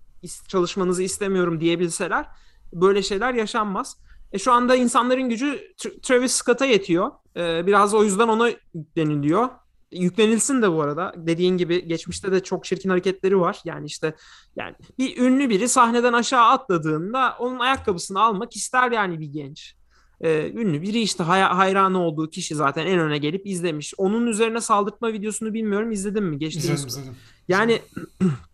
çalışmanızı 0.49 1.03
istemiyorum 1.03 1.61
diyebilseler 1.61 2.27
böyle 2.73 3.03
şeyler 3.03 3.35
yaşanmaz. 3.35 3.97
E 4.33 4.39
şu 4.39 4.53
anda 4.53 4.77
insanların 4.77 5.29
gücü 5.29 5.61
Travis 6.03 6.33
Scott'a 6.33 6.65
yetiyor. 6.67 7.11
E, 7.37 7.67
biraz 7.67 7.95
o 7.95 8.05
yüzden 8.05 8.29
ona 8.29 8.51
deniliyor 8.75 9.49
yüklenilsin 9.93 10.63
de 10.63 10.73
bu 10.73 10.83
arada. 10.83 11.15
Dediğin 11.17 11.57
gibi 11.57 11.89
geçmişte 11.89 12.33
de 12.33 12.43
çok 12.43 12.65
çirkin 12.65 12.91
hareketleri 12.91 13.41
var. 13.41 13.61
Yani 13.65 13.87
işte 13.87 14.15
yani 14.57 14.75
bir 14.99 15.17
ünlü 15.19 15.49
biri 15.49 15.69
sahneden 15.69 16.13
aşağı 16.13 16.45
atladığında 16.45 17.37
onun 17.39 17.59
ayakkabısını 17.59 18.21
almak 18.21 18.57
ister 18.57 18.93
yani 18.93 19.21
bir 19.21 19.27
genç. 19.27 19.75
Ee, 20.21 20.53
ünlü 20.55 20.83
biri 20.83 21.01
işte 21.01 21.23
hay- 21.23 21.43
hayranı 21.43 22.03
olduğu 22.03 22.31
kişi 22.31 22.55
zaten 22.55 22.87
en 22.87 22.99
öne 22.99 23.19
gelip 23.19 23.47
izlemiş. 23.47 23.95
Onun 23.97 24.27
üzerine 24.27 24.61
saldırtma 24.61 25.13
videosunu 25.13 25.55
bilmiyorum 25.55 25.91
izledin 25.91 26.25
mi? 26.25 26.39
Geçtiğimiz 26.39 26.81
izledim, 26.81 27.03
izledim. 27.03 27.17
Yani 27.49 27.83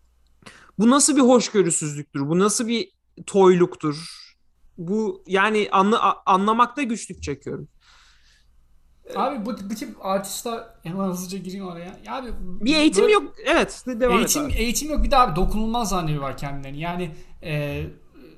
bu 0.79 0.89
nasıl 0.89 1.15
bir 1.15 1.21
hoşgörüsüzlüktür? 1.21 2.29
Bu 2.29 2.39
nasıl 2.39 2.67
bir 2.67 2.91
toyluktur? 3.25 4.24
Bu 4.77 5.23
yani 5.27 5.67
anla, 5.71 6.23
anlamakta 6.25 6.83
güçlük 6.83 7.23
çekiyorum. 7.23 7.67
Abi 9.15 9.45
bu, 9.45 9.55
bu 9.69 9.75
tip 9.75 10.05
artistler 10.05 10.63
hemen 10.83 11.07
hızlıca 11.07 11.37
gireyim 11.37 11.67
oraya. 11.67 11.99
Ya 12.05 12.15
abi 12.15 12.27
bir 12.39 12.75
eğitim 12.75 13.01
böyle, 13.03 13.13
yok. 13.13 13.35
Evet, 13.45 13.83
devam 13.87 14.17
eğitim, 14.17 14.45
et 14.45 14.51
abi. 14.51 14.61
Eğitim 14.61 14.91
yok. 14.91 15.03
Bir 15.03 15.11
daha 15.11 15.23
abi 15.23 15.35
dokunulmaz 15.35 15.89
zannediyorlar 15.89 16.37
kendilerini. 16.37 16.79
Yani 16.79 17.15
e, 17.43 17.83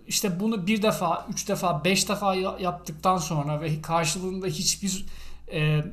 işte 0.07 0.39
bunu 0.39 0.67
bir 0.67 0.81
defa, 0.81 1.27
üç 1.29 1.49
defa, 1.49 1.83
beş 1.83 2.09
defa 2.09 2.35
yaptıktan 2.35 3.17
sonra 3.17 3.61
ve 3.61 3.81
karşılığında 3.81 4.47
hiçbir 4.47 5.05
e, 5.51 5.83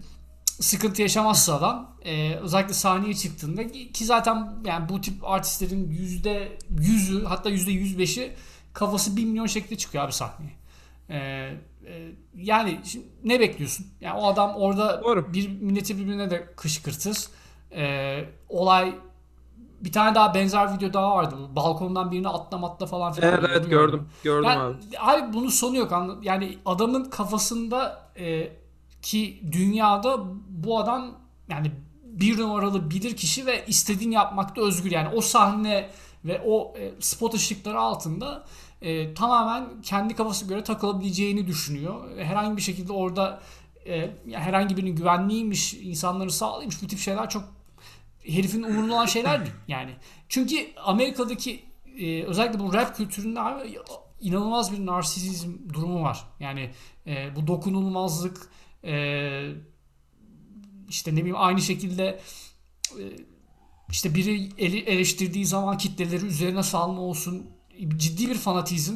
sıkıntı 0.60 1.02
yaşamazsa 1.02 1.54
adam 1.54 1.96
e, 2.04 2.34
özellikle 2.34 2.74
sahneye 2.74 3.14
çıktığında 3.14 3.66
ki 3.68 4.04
zaten 4.04 4.54
yani 4.64 4.88
bu 4.88 5.00
tip 5.00 5.24
artistlerin 5.24 5.90
yüzde 5.90 6.58
yüzü 6.80 7.24
hatta 7.24 7.50
yüzde 7.50 7.72
yüz 7.72 7.98
beşi 7.98 8.32
kafası 8.74 9.16
bir 9.16 9.24
milyon 9.24 9.46
şekilde 9.46 9.76
çıkıyor 9.76 10.04
abi 10.04 10.12
sahneye. 10.12 10.52
E, 11.10 11.54
ee, 11.86 12.10
yani 12.36 12.80
ne 13.24 13.40
bekliyorsun? 13.40 13.86
Yani 14.00 14.20
o 14.20 14.26
adam 14.26 14.54
orada 14.54 15.02
Doğru. 15.04 15.32
bir 15.32 15.48
milleti 15.48 15.98
birbirine 15.98 16.30
de 16.30 16.46
kışkırtır. 16.56 17.16
Ee, 17.72 18.24
olay 18.48 18.94
bir 19.80 19.92
tane 19.92 20.14
daha 20.14 20.34
benzer 20.34 20.76
video 20.76 20.92
daha 20.92 21.16
vardı. 21.16 21.36
Balkondan 21.56 22.10
birini 22.10 22.28
atlam 22.28 22.64
atla 22.64 22.86
falan 22.86 23.12
filan. 23.12 23.32
Evet, 23.32 23.50
evet 23.52 23.70
gördüm. 23.70 24.08
Gördüm 24.22 24.44
yani, 24.50 24.60
abi. 24.60 24.76
Abi 24.98 25.32
bunun 25.32 25.48
sonu 25.48 25.76
yok. 25.76 25.92
Yani 26.22 26.58
adamın 26.66 27.10
kafasında 27.10 28.10
e, 28.18 28.52
ki 29.02 29.40
dünyada 29.52 30.18
bu 30.48 30.78
adam 30.78 31.10
yani 31.48 31.72
bir 32.04 32.38
numaralı 32.38 32.90
bilir 32.90 33.16
kişi 33.16 33.46
ve 33.46 33.66
istediğini 33.66 34.14
yapmakta 34.14 34.62
özgür. 34.62 34.90
Yani 34.90 35.08
o 35.14 35.20
sahne 35.20 35.90
ve 36.24 36.42
o 36.46 36.74
e, 36.78 36.92
spot 37.00 37.34
ışıkları 37.34 37.80
altında 37.80 38.44
e, 38.84 39.14
tamamen 39.14 39.82
kendi 39.82 40.14
kafası 40.14 40.48
göre 40.48 40.64
takılabileceğini 40.64 41.46
düşünüyor. 41.46 42.18
Herhangi 42.18 42.56
bir 42.56 42.62
şekilde 42.62 42.92
orada 42.92 43.42
e, 43.86 44.10
herhangi 44.32 44.76
birinin 44.76 44.96
güvenliğiymiş, 44.96 45.74
insanları 45.74 46.30
sağlaymış 46.30 46.82
bu 46.82 46.86
tip 46.86 46.98
şeyler 46.98 47.30
çok 47.30 47.44
herifin 48.26 48.62
umurunda 48.62 48.94
olan 48.94 49.06
şeyler 49.06 49.40
değil. 49.40 49.54
Yani 49.68 49.90
çünkü 50.28 50.56
Amerika'daki 50.76 51.64
e, 51.98 52.22
özellikle 52.22 52.60
bu 52.60 52.74
rap 52.74 52.96
kültüründe 52.96 53.40
abi 53.40 53.78
inanılmaz 54.20 54.72
bir 54.72 54.86
narsizm 54.86 55.52
durumu 55.72 56.02
var. 56.02 56.24
Yani 56.40 56.70
e, 57.06 57.36
bu 57.36 57.46
dokunulmazlık 57.46 58.50
e, 58.84 59.52
işte 60.88 61.10
ne 61.14 61.16
bileyim 61.16 61.36
aynı 61.38 61.60
şekilde 61.60 62.20
e, 62.98 63.02
işte 63.90 64.14
biri 64.14 64.48
ele, 64.58 64.78
eleştirdiği 64.78 65.46
zaman 65.46 65.78
kitleleri 65.78 66.26
üzerine 66.26 66.62
salma 66.62 67.00
olsun 67.00 67.50
ciddi 67.96 68.28
bir 68.28 68.38
fanatizm 68.38 68.94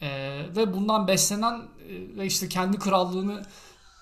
e, 0.00 0.08
ve 0.56 0.72
bundan 0.74 1.08
beslenen 1.08 1.54
e, 1.54 2.18
ve 2.18 2.26
işte 2.26 2.48
kendi 2.48 2.78
krallığını 2.78 3.42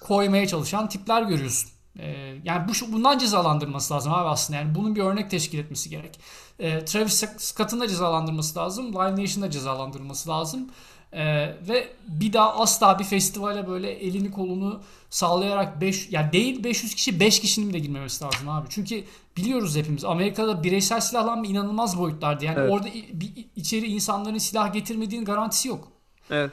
koymaya 0.00 0.46
çalışan 0.46 0.88
tipler 0.88 1.22
görüyorsun. 1.22 1.70
E, 1.98 2.06
yani 2.44 2.68
bu 2.68 2.92
bundan 2.92 3.18
cezalandırması 3.18 3.94
lazım 3.94 4.12
abi 4.12 4.28
aslında. 4.28 4.60
Yani 4.60 4.74
bunun 4.74 4.94
bir 4.94 5.00
örnek 5.00 5.30
teşkil 5.30 5.58
etmesi 5.58 5.90
gerek. 5.90 6.20
E, 6.58 6.84
Travis 6.84 7.24
Scott'ın 7.36 7.80
da 7.80 7.88
cezalandırması 7.88 8.58
lazım. 8.58 8.92
Live 8.92 9.22
Nation'ın 9.22 9.42
da 9.42 9.50
cezalandırması 9.50 10.28
lazım. 10.28 10.70
Ee, 11.12 11.54
ve 11.68 11.88
bir 12.08 12.32
daha 12.32 12.54
asla 12.54 12.98
bir 12.98 13.04
festivale 13.04 13.68
böyle 13.68 13.90
elini 13.90 14.30
kolunu 14.30 14.80
sağlayarak 15.10 15.80
5 15.80 16.08
yani 16.10 16.32
değil 16.32 16.64
500 16.64 16.94
kişi 16.94 17.20
5 17.20 17.40
kişinin 17.40 17.72
de 17.72 17.78
girmemesi 17.78 18.24
lazım 18.24 18.48
abi. 18.48 18.66
Çünkü 18.70 19.04
biliyoruz 19.36 19.76
hepimiz 19.76 20.04
Amerika'da 20.04 20.62
bireysel 20.62 21.00
silahlanma 21.00 21.46
inanılmaz 21.46 21.98
boyutlardı. 21.98 22.44
Yani 22.44 22.58
Evet. 22.58 22.72
orada 22.72 22.88
bir 23.12 23.30
içeri 23.56 23.86
insanların 23.86 24.38
silah 24.38 24.72
getirmediğinin 24.72 25.24
garantisi 25.24 25.68
yok. 25.68 25.88
Evet. 26.30 26.50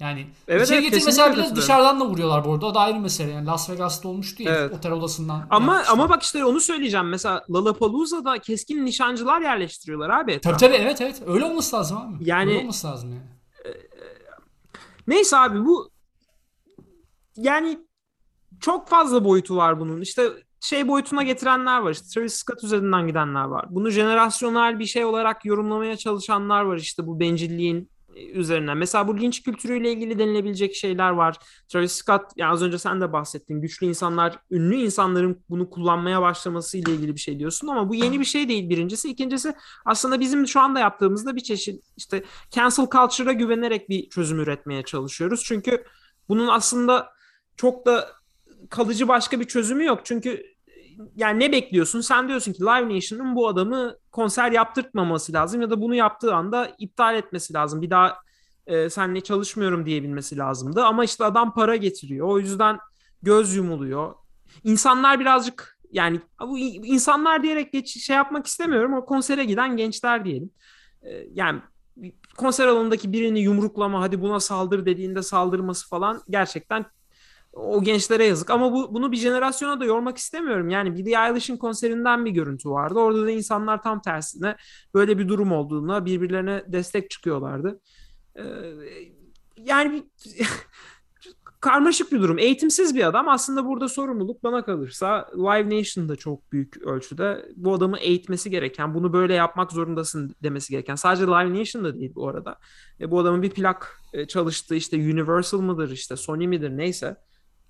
Yani 0.00 0.26
Evet, 0.48 0.64
içeri 0.66 0.78
evet, 0.78 0.90
getirmeseler 0.92 1.36
bile 1.36 1.56
dışarıdan 1.56 2.00
da 2.00 2.06
vuruyorlar 2.06 2.44
bu 2.44 2.52
arada. 2.52 2.66
O 2.66 2.74
da 2.74 2.80
ayrı 2.80 3.00
mesele. 3.00 3.30
Yani 3.32 3.46
Las 3.46 3.70
Vegas'ta 3.70 4.08
olmuştu 4.08 4.42
ya 4.42 4.54
Evet. 4.54 4.72
otel 4.74 4.92
odasından. 4.92 5.46
Ama 5.50 5.72
yapmışlar. 5.74 5.92
ama 5.94 6.08
bak 6.08 6.22
işte 6.22 6.44
onu 6.44 6.60
söyleyeceğim. 6.60 7.08
Mesela 7.08 7.44
Lollapalooza'da 7.50 8.38
keskin 8.38 8.84
nişancılar 8.86 9.40
yerleştiriyorlar 9.40 10.10
abi. 10.10 10.20
Tabii 10.20 10.32
etrafa. 10.32 10.56
tabii 10.56 10.74
evet 10.74 11.00
evet. 11.00 11.22
Öyle 11.26 11.44
olması 11.44 11.76
lazım 11.76 11.96
abi. 11.98 12.14
Yani- 12.30 12.50
Öyle 12.50 12.60
olması 12.60 12.86
lazım 12.86 13.10
yani. 13.10 13.22
Neyse 15.08 15.36
abi 15.36 15.64
bu 15.64 15.90
yani 17.36 17.78
çok 18.60 18.88
fazla 18.88 19.24
boyutu 19.24 19.56
var 19.56 19.80
bunun. 19.80 20.00
İşte 20.00 20.30
şey 20.60 20.88
boyutuna 20.88 21.22
getirenler 21.22 21.80
var. 21.80 21.90
İşte 21.90 22.06
Travis 22.14 22.34
Scott 22.34 22.64
üzerinden 22.64 23.06
gidenler 23.06 23.44
var. 23.44 23.66
Bunu 23.70 23.90
jenerasyonel 23.90 24.78
bir 24.78 24.86
şey 24.86 25.04
olarak 25.04 25.44
yorumlamaya 25.44 25.96
çalışanlar 25.96 26.62
var 26.62 26.76
işte 26.76 27.06
bu 27.06 27.20
bencilliğin 27.20 27.90
üzerinden. 28.32 28.76
Mesela 28.76 29.08
bu 29.08 29.20
linç 29.20 29.42
kültürüyle 29.42 29.92
ilgili 29.92 30.18
denilebilecek 30.18 30.74
şeyler 30.74 31.10
var. 31.10 31.36
Travis 31.68 31.92
Scott 31.92 32.22
ya 32.36 32.50
az 32.50 32.62
önce 32.62 32.78
sen 32.78 33.00
de 33.00 33.12
bahsettin. 33.12 33.60
Güçlü 33.60 33.86
insanlar, 33.86 34.38
ünlü 34.50 34.76
insanların 34.76 35.44
bunu 35.50 35.70
kullanmaya 35.70 36.22
başlaması 36.22 36.78
ile 36.78 36.92
ilgili 36.92 37.14
bir 37.14 37.20
şey 37.20 37.38
diyorsun 37.38 37.68
ama 37.68 37.88
bu 37.88 37.94
yeni 37.94 38.20
bir 38.20 38.24
şey 38.24 38.48
değil 38.48 38.70
birincisi. 38.70 39.08
İkincisi 39.08 39.54
aslında 39.84 40.20
bizim 40.20 40.46
şu 40.46 40.60
anda 40.60 40.80
yaptığımızda 40.80 41.36
bir 41.36 41.40
çeşit 41.40 41.84
işte 41.96 42.24
cancel 42.50 42.86
culture'a 42.86 43.32
güvenerek 43.32 43.88
bir 43.88 44.08
çözüm 44.08 44.40
üretmeye 44.40 44.82
çalışıyoruz. 44.82 45.42
Çünkü 45.44 45.84
bunun 46.28 46.48
aslında 46.48 47.10
çok 47.56 47.86
da 47.86 48.08
kalıcı 48.70 49.08
başka 49.08 49.40
bir 49.40 49.44
çözümü 49.44 49.84
yok. 49.84 50.00
Çünkü 50.04 50.57
yani 51.16 51.40
ne 51.40 51.52
bekliyorsun? 51.52 52.00
Sen 52.00 52.28
diyorsun 52.28 52.52
ki 52.52 52.62
Live 52.62 52.96
Nation'ın 52.96 53.34
bu 53.34 53.48
adamı 53.48 53.96
konser 54.12 54.52
yaptırtmaması 54.52 55.32
lazım 55.32 55.60
ya 55.60 55.70
da 55.70 55.80
bunu 55.80 55.94
yaptığı 55.94 56.34
anda 56.34 56.74
iptal 56.78 57.16
etmesi 57.16 57.54
lazım. 57.54 57.82
Bir 57.82 57.90
daha 57.90 58.18
e, 58.66 58.90
seninle 58.90 59.20
çalışmıyorum 59.20 59.86
diyebilmesi 59.86 60.36
lazımdı. 60.38 60.84
Ama 60.84 61.04
işte 61.04 61.24
adam 61.24 61.54
para 61.54 61.76
getiriyor. 61.76 62.28
O 62.28 62.38
yüzden 62.38 62.78
göz 63.22 63.56
yumuluyor. 63.56 64.14
İnsanlar 64.64 65.20
birazcık 65.20 65.78
yani 65.92 66.20
bu 66.40 66.58
insanlar 66.58 67.42
diyerek 67.42 67.72
geç, 67.72 68.04
şey 68.04 68.16
yapmak 68.16 68.46
istemiyorum 68.46 68.94
ama 68.94 69.04
konsere 69.04 69.44
giden 69.44 69.76
gençler 69.76 70.24
diyelim. 70.24 70.50
E, 71.02 71.10
yani 71.34 71.60
konser 72.36 72.66
alanındaki 72.66 73.12
birini 73.12 73.40
yumruklama 73.40 74.00
hadi 74.00 74.20
buna 74.20 74.40
saldır 74.40 74.86
dediğinde 74.86 75.22
saldırması 75.22 75.88
falan 75.88 76.22
gerçekten 76.30 76.84
o 77.58 77.82
gençlere 77.82 78.24
yazık. 78.24 78.50
Ama 78.50 78.72
bu 78.72 78.94
bunu 78.94 79.12
bir 79.12 79.16
jenerasyona 79.16 79.80
da 79.80 79.84
yormak 79.84 80.18
istemiyorum. 80.18 80.70
Yani 80.70 80.96
Billie 80.96 81.16
Eilish'in 81.16 81.56
konserinden 81.56 82.24
bir 82.24 82.30
görüntü 82.30 82.70
vardı. 82.70 82.98
Orada 82.98 83.26
da 83.26 83.30
insanlar 83.30 83.82
tam 83.82 84.02
tersine 84.02 84.56
böyle 84.94 85.18
bir 85.18 85.28
durum 85.28 85.52
olduğuna 85.52 86.04
birbirlerine 86.04 86.64
destek 86.66 87.10
çıkıyorlardı. 87.10 87.80
Ee, 88.36 88.42
yani 89.56 90.02
karmaşık 91.60 92.12
bir 92.12 92.20
durum. 92.20 92.38
Eğitimsiz 92.38 92.94
bir 92.94 93.06
adam. 93.06 93.28
Aslında 93.28 93.64
burada 93.64 93.88
sorumluluk 93.88 94.42
bana 94.42 94.64
kalırsa 94.64 95.28
Live 95.36 95.78
Nation'da 95.78 96.16
çok 96.16 96.52
büyük 96.52 96.82
ölçüde 96.82 97.48
bu 97.56 97.74
adamı 97.74 97.98
eğitmesi 97.98 98.50
gereken, 98.50 98.94
bunu 98.94 99.12
böyle 99.12 99.34
yapmak 99.34 99.72
zorundasın 99.72 100.34
demesi 100.42 100.70
gereken. 100.70 100.94
Sadece 100.94 101.24
Live 101.24 101.60
Nation'da 101.60 101.94
değil 101.94 102.12
bu 102.14 102.28
arada. 102.28 102.58
E, 103.00 103.10
bu 103.10 103.18
adamın 103.18 103.42
bir 103.42 103.50
plak 103.50 104.00
e, 104.12 104.26
çalıştığı 104.26 104.74
işte 104.74 104.96
Universal 104.96 105.60
mıdır 105.60 105.90
işte 105.90 106.16
Sony 106.16 106.46
midir 106.46 106.76
neyse. 106.76 107.16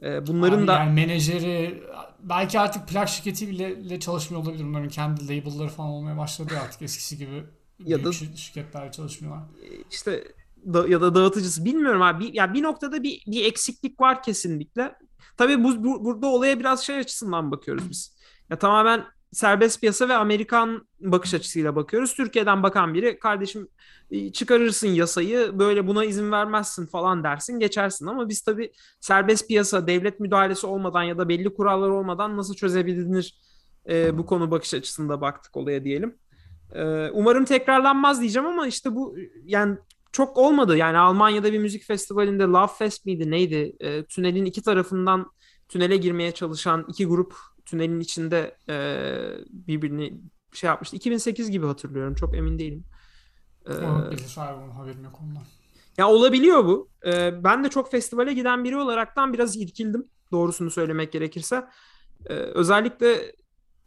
E, 0.03 0.27
bunların 0.27 0.59
Abi 0.59 0.67
da 0.67 0.73
yani 0.73 0.93
menajeri 0.93 1.83
belki 2.23 2.61
artık 2.61 2.89
plak 2.89 3.09
şirketi 3.09 3.49
bile 3.49 4.01
çalışmıyor 4.01 4.43
olabilir. 4.43 4.65
Onların 4.65 4.89
kendi 4.89 5.25
label'ları 5.29 5.69
falan 5.69 5.91
olmaya 5.91 6.17
başladı 6.19 6.55
artık 6.65 6.83
eskisi 6.83 7.19
gibi. 7.19 7.45
Ya 7.79 8.05
da- 8.05 8.09
şir- 8.09 8.37
şirketlerle 8.37 8.93
çalışmıyorlar. 8.93 9.45
işte 9.91 10.25
da, 10.75 10.89
ya 10.89 11.01
da 11.01 11.15
dağıtıcısı 11.15 11.65
bilmiyorum 11.65 12.03
abi. 12.03 12.25
Bir, 12.25 12.35
ya 12.35 12.55
bir 12.55 12.63
noktada 12.63 13.03
bir, 13.03 13.23
bir 13.27 13.45
eksiklik 13.45 14.01
var 14.01 14.23
kesinlikle. 14.23 14.95
Tabii 15.37 15.65
bu, 15.65 15.85
bu- 15.85 16.05
burada 16.05 16.27
olaya 16.27 16.61
biraz 16.61 16.83
şey 16.85 16.99
açısından 16.99 17.51
bakıyoruz 17.51 17.91
biz. 17.91 18.17
Ya 18.51 18.59
tamamen 18.59 19.05
serbest 19.33 19.81
piyasa 19.81 20.09
ve 20.09 20.15
Amerikan 20.15 20.89
bakış 21.01 21.35
açısıyla 21.35 21.77
bakıyoruz. 21.77 22.15
Türkiye'den 22.15 22.63
bakan 22.63 22.95
biri 22.95 23.19
kardeşim 23.19 23.69
e, 24.11 24.33
çıkarırsın 24.33 24.89
yasayı 24.89 25.59
böyle 25.59 25.87
buna 25.87 26.05
izin 26.05 26.33
vermezsin 26.33 26.87
falan 26.87 27.25
dersin 27.25 27.59
geçersin 27.59 28.07
ama 28.07 28.29
biz 28.29 28.41
tabii 28.41 28.73
serbest 29.01 29.49
piyasa 29.49 29.87
devlet 29.87 30.21
müdahalesi 30.21 30.67
olmadan 30.67 31.03
ya 31.03 31.19
da 31.19 31.29
belli 31.29 31.55
kurallar 31.55 31.89
olmadan 31.89 32.37
nasıl 32.37 32.55
çözebilir 32.55 33.35
e, 33.89 34.19
bu 34.19 34.27
konu 34.27 34.51
bakış 34.51 34.75
açısında 34.75 35.21
baktık 35.21 35.57
olaya 35.57 35.85
diyelim. 35.85 36.19
E, 36.75 37.11
umarım 37.13 37.45
tekrarlanmaz 37.45 38.21
diyeceğim 38.21 38.49
ama 38.49 38.67
işte 38.67 38.95
bu 38.95 39.17
yani 39.45 39.77
çok 40.13 40.39
olmadı. 40.39 40.77
Yani 40.77 40.99
Almanya'da 40.99 41.53
bir 41.53 41.59
müzik 41.59 41.85
festivalinde 41.85 42.43
Love 42.43 42.73
Fest 42.79 43.07
miydi 43.07 43.31
neydi? 43.31 43.77
E, 43.81 44.05
tünelin 44.05 44.45
iki 44.45 44.63
tarafından 44.63 45.31
tünele 45.69 45.97
girmeye 45.97 46.33
çalışan 46.33 46.85
iki 46.89 47.07
grup 47.07 47.35
tünelin 47.71 48.01
içinde 48.01 48.57
e, 48.69 48.77
birbirini 49.51 50.21
şey 50.53 50.69
yapmıştı. 50.69 50.97
2008 50.97 51.51
gibi 51.51 51.67
hatırlıyorum. 51.67 52.15
Çok 52.15 52.37
emin 52.37 52.59
değilim. 52.59 52.85
E, 53.67 53.73
Olabilir 53.73 54.35
abi 54.37 54.63
onun 54.63 54.71
haberim 54.71 55.05
yok 55.05 55.21
ondan. 55.23 55.43
ya 55.99 56.09
olabiliyor 56.09 56.65
bu. 56.65 56.89
E, 57.07 57.45
ben 57.45 57.65
de 57.65 57.69
çok 57.69 57.91
festivale 57.91 58.33
giden 58.35 58.65
biri 58.65 58.77
olaraktan 58.77 59.33
biraz 59.33 59.57
irkildim. 59.57 60.05
Doğrusunu 60.33 60.71
söylemek 60.71 61.13
gerekirse. 61.13 61.65
E, 62.27 62.35
özellikle 62.35 63.35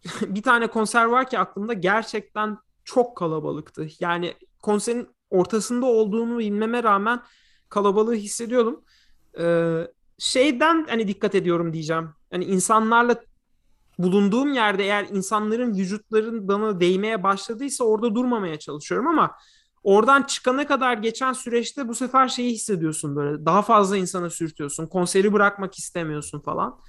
bir 0.22 0.42
tane 0.42 0.68
konser 0.68 1.06
var 1.06 1.30
ki 1.30 1.40
aklımda 1.40 1.74
gerçekten 1.74 2.58
çok 2.84 3.18
kalabalıktı. 3.18 3.88
Yani 4.00 4.34
konserin 4.62 5.10
ortasında 5.30 5.86
olduğunu 5.86 6.40
bilmeme 6.40 6.84
rağmen 6.84 7.22
kalabalığı 7.70 8.14
hissediyordum. 8.16 8.84
Ee, 9.40 9.88
şeyden 10.18 10.86
hani 10.90 11.08
dikkat 11.08 11.36
ediyorum 11.36 11.74
diyeceğim. 11.74 12.10
Hani 12.32 12.46
insanlarla 12.46 13.16
bulunduğum 14.04 14.54
yerde 14.54 14.84
eğer 14.84 15.06
insanların 15.12 15.78
vücutların 15.78 16.48
bana 16.48 16.80
değmeye 16.80 17.24
başladıysa 17.24 17.84
orada 17.84 18.16
durmamaya 18.16 18.60
çalışıyorum 18.60 19.08
ama 19.08 19.32
oradan 19.84 20.24
çıkana 20.24 20.68
kadar 20.68 20.98
geçen 20.98 21.34
süreçte 21.34 21.88
bu 21.88 21.96
sefer 21.96 22.28
şeyi 22.28 22.54
hissediyorsun 22.54 23.16
böyle 23.16 23.46
daha 23.46 23.62
fazla 23.62 23.98
insana 23.98 24.30
sürtüyorsun. 24.30 24.88
Konseri 24.88 25.34
bırakmak 25.34 25.78
istemiyorsun 25.80 26.40
falan. 26.40 26.80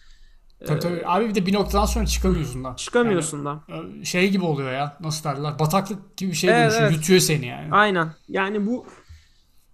Tabii 0.66 0.80
tabii. 0.80 1.02
Abi 1.06 1.28
bir 1.28 1.34
de 1.34 1.46
bir 1.46 1.52
noktadan 1.52 1.84
sonra 1.84 2.06
çıkamıyorsun 2.06 2.64
da. 2.64 2.76
Çıkamıyorsun 2.76 3.44
da. 3.44 3.64
Yani, 3.68 4.06
şey 4.06 4.30
gibi 4.30 4.44
oluyor 4.44 4.72
ya. 4.72 4.96
Nasıl 5.00 5.24
derler? 5.24 5.58
Bataklık 5.58 6.16
gibi 6.16 6.30
bir 6.30 6.36
şey 6.36 6.50
Evet, 6.50 6.60
dönüşüyor. 6.62 6.82
evet. 6.82 6.96
Yutuyor 6.96 7.20
seni 7.20 7.46
yani. 7.46 7.68
Aynen. 7.72 8.12
Yani 8.28 8.66
bu 8.66 8.86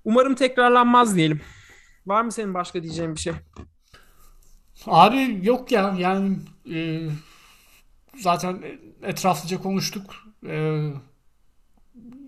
umarım 0.05 0.35
tekrarlanmaz 0.35 1.17
diyelim. 1.17 1.41
Var 2.07 2.23
mı 2.23 2.33
senin 2.33 2.55
başka 2.55 2.83
diyeceğin 2.83 3.15
bir 3.15 3.21
şey? 3.21 3.33
Abi 4.87 5.41
yok 5.43 5.73
ya 5.73 5.95
yani 5.99 6.39
e, 6.75 7.09
zaten 8.21 8.63
etraflıca 9.03 9.63
konuştuk. 9.63 10.15
E, 10.47 10.83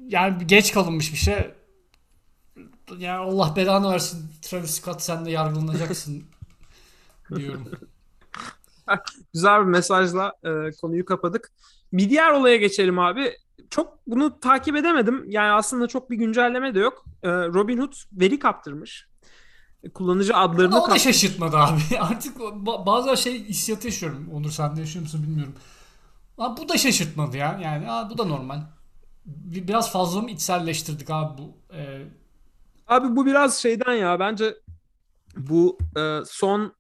yani 0.09 0.47
geç 0.47 0.73
kalınmış 0.73 1.13
bir 1.13 1.19
şey. 1.19 1.51
Yani 2.99 3.19
Allah 3.19 3.57
belanı 3.57 3.93
versin 3.93 4.33
Travis 4.43 4.71
Scott 4.71 5.03
sen 5.03 5.27
de 5.27 5.31
yargılanacaksın 5.31 6.25
diyorum. 7.37 7.69
Güzel 9.35 9.61
bir 9.61 9.65
mesajla 9.67 10.33
e, 10.45 10.51
konuyu 10.81 11.05
kapadık. 11.05 11.51
Bir 11.93 12.11
diğer 12.11 12.31
olaya 12.33 12.57
geçelim 12.57 12.99
abi. 12.99 13.33
Çok 13.71 13.99
bunu 14.07 14.41
takip 14.41 14.77
edemedim. 14.77 15.25
Yani 15.31 15.53
aslında 15.53 15.87
çok 15.87 16.11
bir 16.11 16.17
güncelleme 16.17 16.75
de 16.75 16.79
yok. 16.79 17.05
E, 17.23 17.29
Robinhood 17.31 17.93
veri 18.13 18.39
kaptırmış. 18.39 19.07
Kullanıcı 19.95 20.37
adlarını 20.37 20.75
o 20.75 20.77
da 20.77 20.79
kaptırmış. 20.79 21.03
şaşırtmadı 21.03 21.57
abi. 21.57 21.81
Artık 22.01 22.37
ba- 22.37 22.87
bazen 22.87 23.15
şey 23.15 23.45
hissiyatı 23.45 23.87
yaşıyorum. 23.87 24.29
Onur 24.33 24.51
sen 24.51 24.77
de 24.77 24.81
yaşıyor 24.81 25.03
musun 25.03 25.23
bilmiyorum. 25.23 25.55
Abi 26.41 26.61
bu 26.61 26.69
da 26.69 26.79
şaşırtmadı 26.79 27.37
ya. 27.37 27.61
Yani 27.63 27.91
aa, 27.91 28.11
bu 28.11 28.19
da 28.19 28.25
normal. 28.25 28.61
Bir- 29.27 29.69
Biraz 29.69 29.93
fazla 29.93 30.21
mı 30.21 30.31
içselleştirdik 30.31 31.11
abi 31.11 31.43
bu? 31.43 31.75
E, 31.77 32.03
Abi 32.89 33.17
bu 33.17 33.27
biraz 33.27 33.59
şeyden 33.59 33.93
ya 33.93 34.21
bence 34.21 34.55
bu 35.37 35.79
e, 35.97 36.21
son 36.27 36.73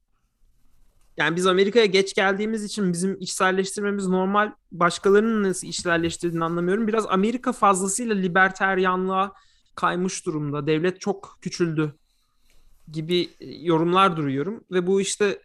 yani 1.16 1.36
biz 1.36 1.46
Amerika'ya 1.46 1.84
geç 1.86 2.14
geldiğimiz 2.14 2.64
için 2.64 2.92
bizim 2.92 3.16
içselleştirmemiz 3.20 4.06
normal. 4.06 4.52
Başkalarının 4.72 5.48
nasıl 5.48 5.66
içselleştirdiğini 5.66 6.44
anlamıyorum. 6.44 6.88
Biraz 6.88 7.06
Amerika 7.06 7.52
fazlasıyla 7.52 8.14
liberteryanlığa 8.14 9.32
kaymış 9.74 10.26
durumda. 10.26 10.66
Devlet 10.66 11.00
çok 11.00 11.38
küçüldü 11.40 11.94
gibi 12.92 13.28
e, 13.40 13.46
yorumlar 13.54 14.16
duyuyorum 14.16 14.64
ve 14.70 14.86
bu 14.86 15.00
işte 15.00 15.38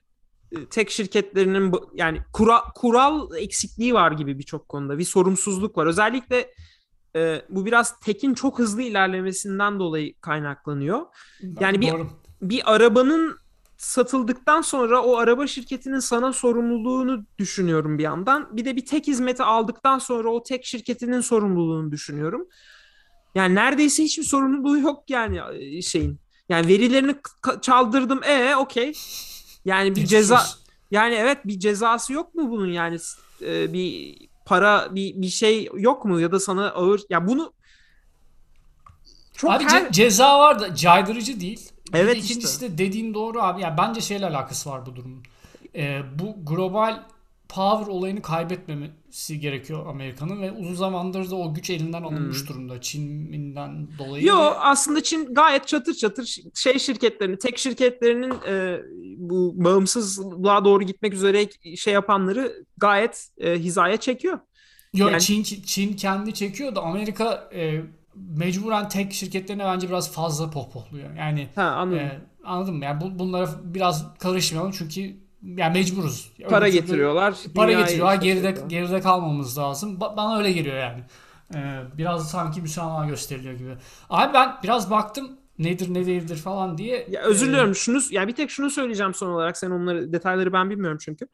tek 0.69 0.89
şirketlerinin 0.89 1.73
yani 1.93 2.21
kura, 2.33 2.61
kural 2.75 3.35
eksikliği 3.37 3.93
var 3.93 4.11
gibi 4.11 4.39
birçok 4.39 4.69
konuda. 4.69 4.97
Bir 4.97 5.03
sorumsuzluk 5.03 5.77
var. 5.77 5.85
Özellikle 5.85 6.53
e, 7.15 7.41
bu 7.49 7.65
biraz 7.65 7.99
tekin 7.99 8.33
çok 8.33 8.59
hızlı 8.59 8.81
ilerlemesinden 8.81 9.79
dolayı 9.79 10.13
kaynaklanıyor. 10.21 11.01
Yani 11.59 11.81
bir 11.81 11.91
Doğru. 11.91 12.07
bir 12.41 12.73
arabanın 12.73 13.37
satıldıktan 13.77 14.61
sonra 14.61 15.01
o 15.01 15.17
araba 15.17 15.47
şirketinin 15.47 15.99
sana 15.99 16.33
sorumluluğunu 16.33 17.25
düşünüyorum 17.39 17.97
bir 17.97 18.03
yandan. 18.03 18.57
Bir 18.57 18.65
de 18.65 18.75
bir 18.75 18.85
tek 18.85 19.07
hizmeti 19.07 19.43
aldıktan 19.43 19.99
sonra 19.99 20.29
o 20.29 20.43
tek 20.43 20.65
şirketinin 20.65 21.21
sorumluluğunu 21.21 21.91
düşünüyorum. 21.91 22.47
Yani 23.35 23.55
neredeyse 23.55 24.03
hiçbir 24.03 24.23
sorumluluğu 24.23 24.79
yok 24.79 25.03
yani 25.09 25.41
e, 25.53 25.81
şeyin. 25.81 26.19
Yani 26.49 26.67
verilerini 26.67 27.15
çaldırdım. 27.61 28.23
E 28.23 28.55
okey. 28.55 28.93
Yani 29.65 29.95
bir 29.95 30.05
ceza 30.05 30.43
yani 30.91 31.15
evet 31.15 31.45
bir 31.45 31.59
cezası 31.59 32.13
yok 32.13 32.35
mu 32.35 32.49
bunun 32.51 32.67
yani 32.71 32.97
E, 33.41 33.73
bir 33.73 34.17
para 34.45 34.95
bir 34.95 35.21
bir 35.21 35.27
şey 35.29 35.69
yok 35.75 36.05
mu 36.05 36.19
ya 36.21 36.31
da 36.31 36.39
sana 36.39 36.71
ağır 36.71 37.01
ya 37.09 37.27
bunu 37.27 37.53
çok 39.33 39.51
Abi 39.51 39.63
her 39.63 39.81
ce- 39.81 39.91
ceza 39.91 40.39
var 40.39 40.59
da 40.59 40.75
caydırıcı 40.75 41.39
değil. 41.39 41.69
Bir 41.87 41.99
Evet 41.99 42.15
de 42.15 42.17
ikincisi 42.17 42.53
işte. 42.53 42.71
de 42.73 42.77
dediğin 42.77 43.13
doğru 43.13 43.41
abi. 43.41 43.61
Yani 43.61 43.77
bence 43.77 44.01
şeyle 44.01 44.25
alakası 44.25 44.69
var 44.69 44.85
bu 44.85 44.95
durumun. 44.95 45.23
Ee, 45.75 46.01
bu 46.19 46.45
global 46.45 47.03
power 47.49 47.87
olayını 47.87 48.21
kaybetmemesi 48.21 49.39
gerekiyor 49.39 49.87
Amerika'nın 49.87 50.41
ve 50.41 50.51
uzun 50.51 50.73
zamandır 50.75 51.31
da 51.31 51.35
o 51.35 51.53
güç 51.53 51.69
elinden 51.69 52.03
alınmış 52.03 52.49
durumda 52.49 52.81
Çin'den 52.81 53.87
dolayı. 53.99 54.21
Hmm. 54.21 54.27
Yo 54.29 54.37
ve- 54.37 54.41
aslında 54.59 55.03
Çin 55.03 55.33
gayet 55.33 55.67
çatır 55.67 55.93
çatır 55.93 56.35
şey 56.55 56.79
şirketlerini, 56.79 57.37
tek 57.37 57.57
şirketlerinin 57.57 58.33
e, 58.47 58.81
bu 59.17 59.53
bağımsızlığa 59.55 60.65
doğru 60.65 60.83
gitmek 60.83 61.13
üzere 61.13 61.47
şey 61.75 61.93
yapanları 61.93 62.65
gayet 62.77 63.27
e, 63.37 63.53
hizaya 63.59 63.97
çekiyor. 63.97 64.39
Yo, 64.93 65.07
Yani- 65.09 65.21
Çin 65.21 65.43
Çin 65.43 65.93
kendi 65.93 66.33
çekiyor 66.33 66.75
da 66.75 66.81
Amerika 66.81 67.49
e, 67.53 67.81
mecburen 68.15 68.89
tek 68.89 69.13
şirketlerine 69.13 69.63
bence 69.65 69.87
biraz 69.87 70.11
fazla 70.11 70.49
pohpohluyor. 70.49 71.15
Yani 71.15 71.47
Ha 71.55 71.63
anladım. 71.63 71.99
e, 71.99 72.21
anladın 72.43 72.75
mı? 72.75 72.83
Yani 72.85 73.01
bu, 73.01 73.19
bunlara 73.19 73.49
biraz 73.63 74.17
karışmayalım 74.19 74.71
çünkü 74.71 75.24
yani 75.43 75.73
mecburuz. 75.73 76.31
Para 76.49 76.65
türlü- 76.65 76.73
getiriyorlar. 76.79 77.35
Para 77.55 77.71
işte 77.71 77.97
Geride 78.21 78.55
geride 78.67 79.01
kalmamız 79.01 79.57
lazım. 79.57 79.97
Ba- 79.99 80.17
bana 80.17 80.37
öyle 80.37 80.51
geliyor 80.51 80.77
yani. 80.77 81.03
Ee, 81.55 81.81
biraz 81.97 82.31
sanki 82.31 82.61
müsamaha 82.61 83.05
gösteriliyor 83.05 83.53
gibi. 83.53 83.75
Abi 84.09 84.33
ben 84.33 84.55
biraz 84.63 84.91
baktım 84.91 85.37
nedir 85.59 85.93
ne 85.93 86.05
değildir 86.05 86.37
falan 86.37 86.77
diye. 86.77 87.07
Ya 87.09 87.21
özür 87.21 87.45
Ee, 87.45 87.49
diliyorum. 87.49 87.75
Şunu 87.75 88.01
ya 88.11 88.27
bir 88.27 88.35
tek 88.35 88.49
şunu 88.49 88.69
söyleyeceğim 88.69 89.13
son 89.13 89.29
olarak. 89.29 89.57
Sen 89.57 89.71
onları 89.71 90.13
detayları 90.13 90.53
ben 90.53 90.69
bilmiyorum 90.69 90.97
çünkü. 91.01 91.27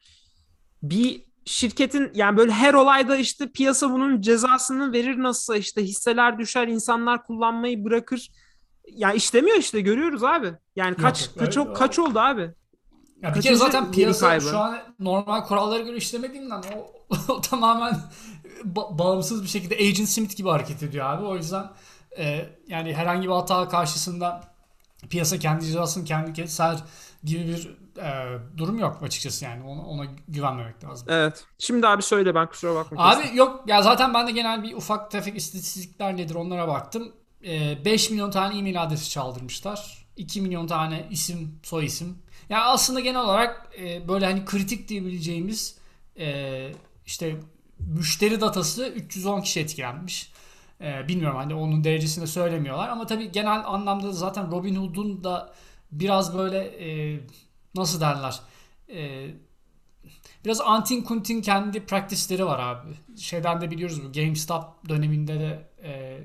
Bir 0.84 1.22
şirketin 1.46 2.12
yani 2.14 2.38
böyle 2.38 2.52
her 2.52 2.74
olayda 2.74 3.16
işte 3.18 3.52
piyasa 3.52 3.92
bunun 3.92 4.22
cezasını 4.22 4.94
verir 4.94 5.18
nasılsa 5.18 5.56
işte 5.58 5.84
hisseler 5.84 6.40
düşer, 6.40 6.68
insanlar 6.68 7.24
kullanmayı 7.24 7.84
bırakır. 7.86 8.30
Ya 8.92 9.14
işlemiyor 9.14 9.58
işte 9.58 9.82
görüyoruz 9.82 10.24
abi. 10.24 10.54
Yani 10.76 10.96
kaç 10.96 11.22
yok, 11.28 11.40
kaç, 11.40 11.58
öyle- 11.58 11.74
kaç 11.74 12.00
oldu 12.00 12.20
abi? 12.20 12.52
Ya 13.22 13.36
bir 13.36 13.42
kere 13.42 13.56
zaten 13.56 13.92
piyasa 13.92 14.28
kaybı? 14.28 14.44
şu 14.50 14.58
an 14.60 14.80
normal 15.00 15.44
kurallara 15.44 15.80
göre 15.80 15.98
işlemediğinden 15.98 16.64
o, 17.10 17.16
o 17.34 17.42
tamamen 17.42 17.98
ba- 18.76 19.00
bağımsız 19.00 19.44
bir 19.44 19.48
şekilde 19.48 19.76
Agent 19.76 20.10
Smith 20.10 20.36
gibi 20.38 20.50
hareket 20.50 20.84
ediyor 20.84 21.06
abi. 21.06 21.26
O 21.26 21.36
yüzden 21.36 21.72
e, 22.18 22.46
yani 22.68 22.94
herhangi 22.94 23.28
bir 23.28 23.34
hata 23.34 23.70
karşısında 23.70 24.42
piyasa 25.10 25.40
kendi 25.40 25.66
cezasını 25.66 26.06
kendi 26.06 26.34
keser 26.34 26.78
gibi 27.24 27.48
bir 27.48 27.78
e, 28.02 28.40
durum 28.58 28.80
yok 28.80 29.04
açıkçası 29.04 29.46
yani 29.46 29.64
ona, 29.64 29.82
ona 29.86 30.06
güvenmemek 30.28 30.84
lazım. 30.84 31.08
Evet. 31.10 31.46
Şimdi 31.58 31.88
abi 31.88 32.02
söyle 32.04 32.36
ben 32.36 32.48
kusura 32.48 32.76
bakma. 32.76 33.10
Abi 33.10 33.22
kestim. 33.22 33.38
yok 33.38 33.64
ya 33.68 33.82
zaten 33.82 34.14
ben 34.14 34.28
de 34.28 34.32
genel 34.32 34.64
bir 34.64 34.74
ufak 34.74 35.12
tefek 35.12 35.38
istatistikler 35.38 36.18
nedir 36.18 36.36
onlara 36.36 36.68
baktım. 36.68 37.12
Ee, 37.46 37.86
5 37.86 38.10
milyon 38.10 38.32
tane 38.32 38.58
e-mail 38.58 38.84
adresi 38.84 39.10
çaldırmışlar. 39.10 40.08
2 40.18 40.42
milyon 40.42 40.68
tane 40.68 41.08
isim, 41.10 41.60
soy 41.64 41.86
isim. 41.86 42.18
Yani 42.52 42.64
aslında 42.64 43.00
genel 43.00 43.22
olarak 43.22 43.70
e, 43.80 44.08
böyle 44.08 44.26
hani 44.26 44.46
kritik 44.46 44.88
diyebileceğimiz 44.88 45.78
e, 46.20 46.72
işte 47.06 47.36
müşteri 47.80 48.42
datası 48.42 48.88
310 48.88 49.42
kişi 49.42 49.60
etkilenmiş. 49.60 50.32
E, 50.82 51.08
bilmiyorum 51.08 51.38
hani 51.38 51.56
onun 51.56 51.84
derecesini 51.84 52.22
de 52.22 52.28
söylemiyorlar 52.28 52.90
ama 52.90 53.06
tabii 53.06 53.32
genel 53.32 53.66
anlamda 53.66 54.12
zaten 54.12 54.52
Robinhood'un 54.52 55.24
da 55.24 55.54
biraz 55.92 56.38
böyle 56.38 56.60
e, 56.60 57.20
nasıl 57.76 58.02
derler 58.02 58.40
e, 58.90 59.28
Biraz 60.46 60.62
antin 60.62 61.02
kuntin 61.02 61.42
kendi 61.42 61.86
practice'leri 61.86 62.46
var 62.46 62.60
abi. 62.60 63.18
Şeyden 63.18 63.62
de 63.62 63.72
biliyoruz 63.72 64.04
bu 64.04 64.14
GameStop 64.14 64.90
döneminde 64.90 65.40
de 65.40 65.70
e, 65.84 66.20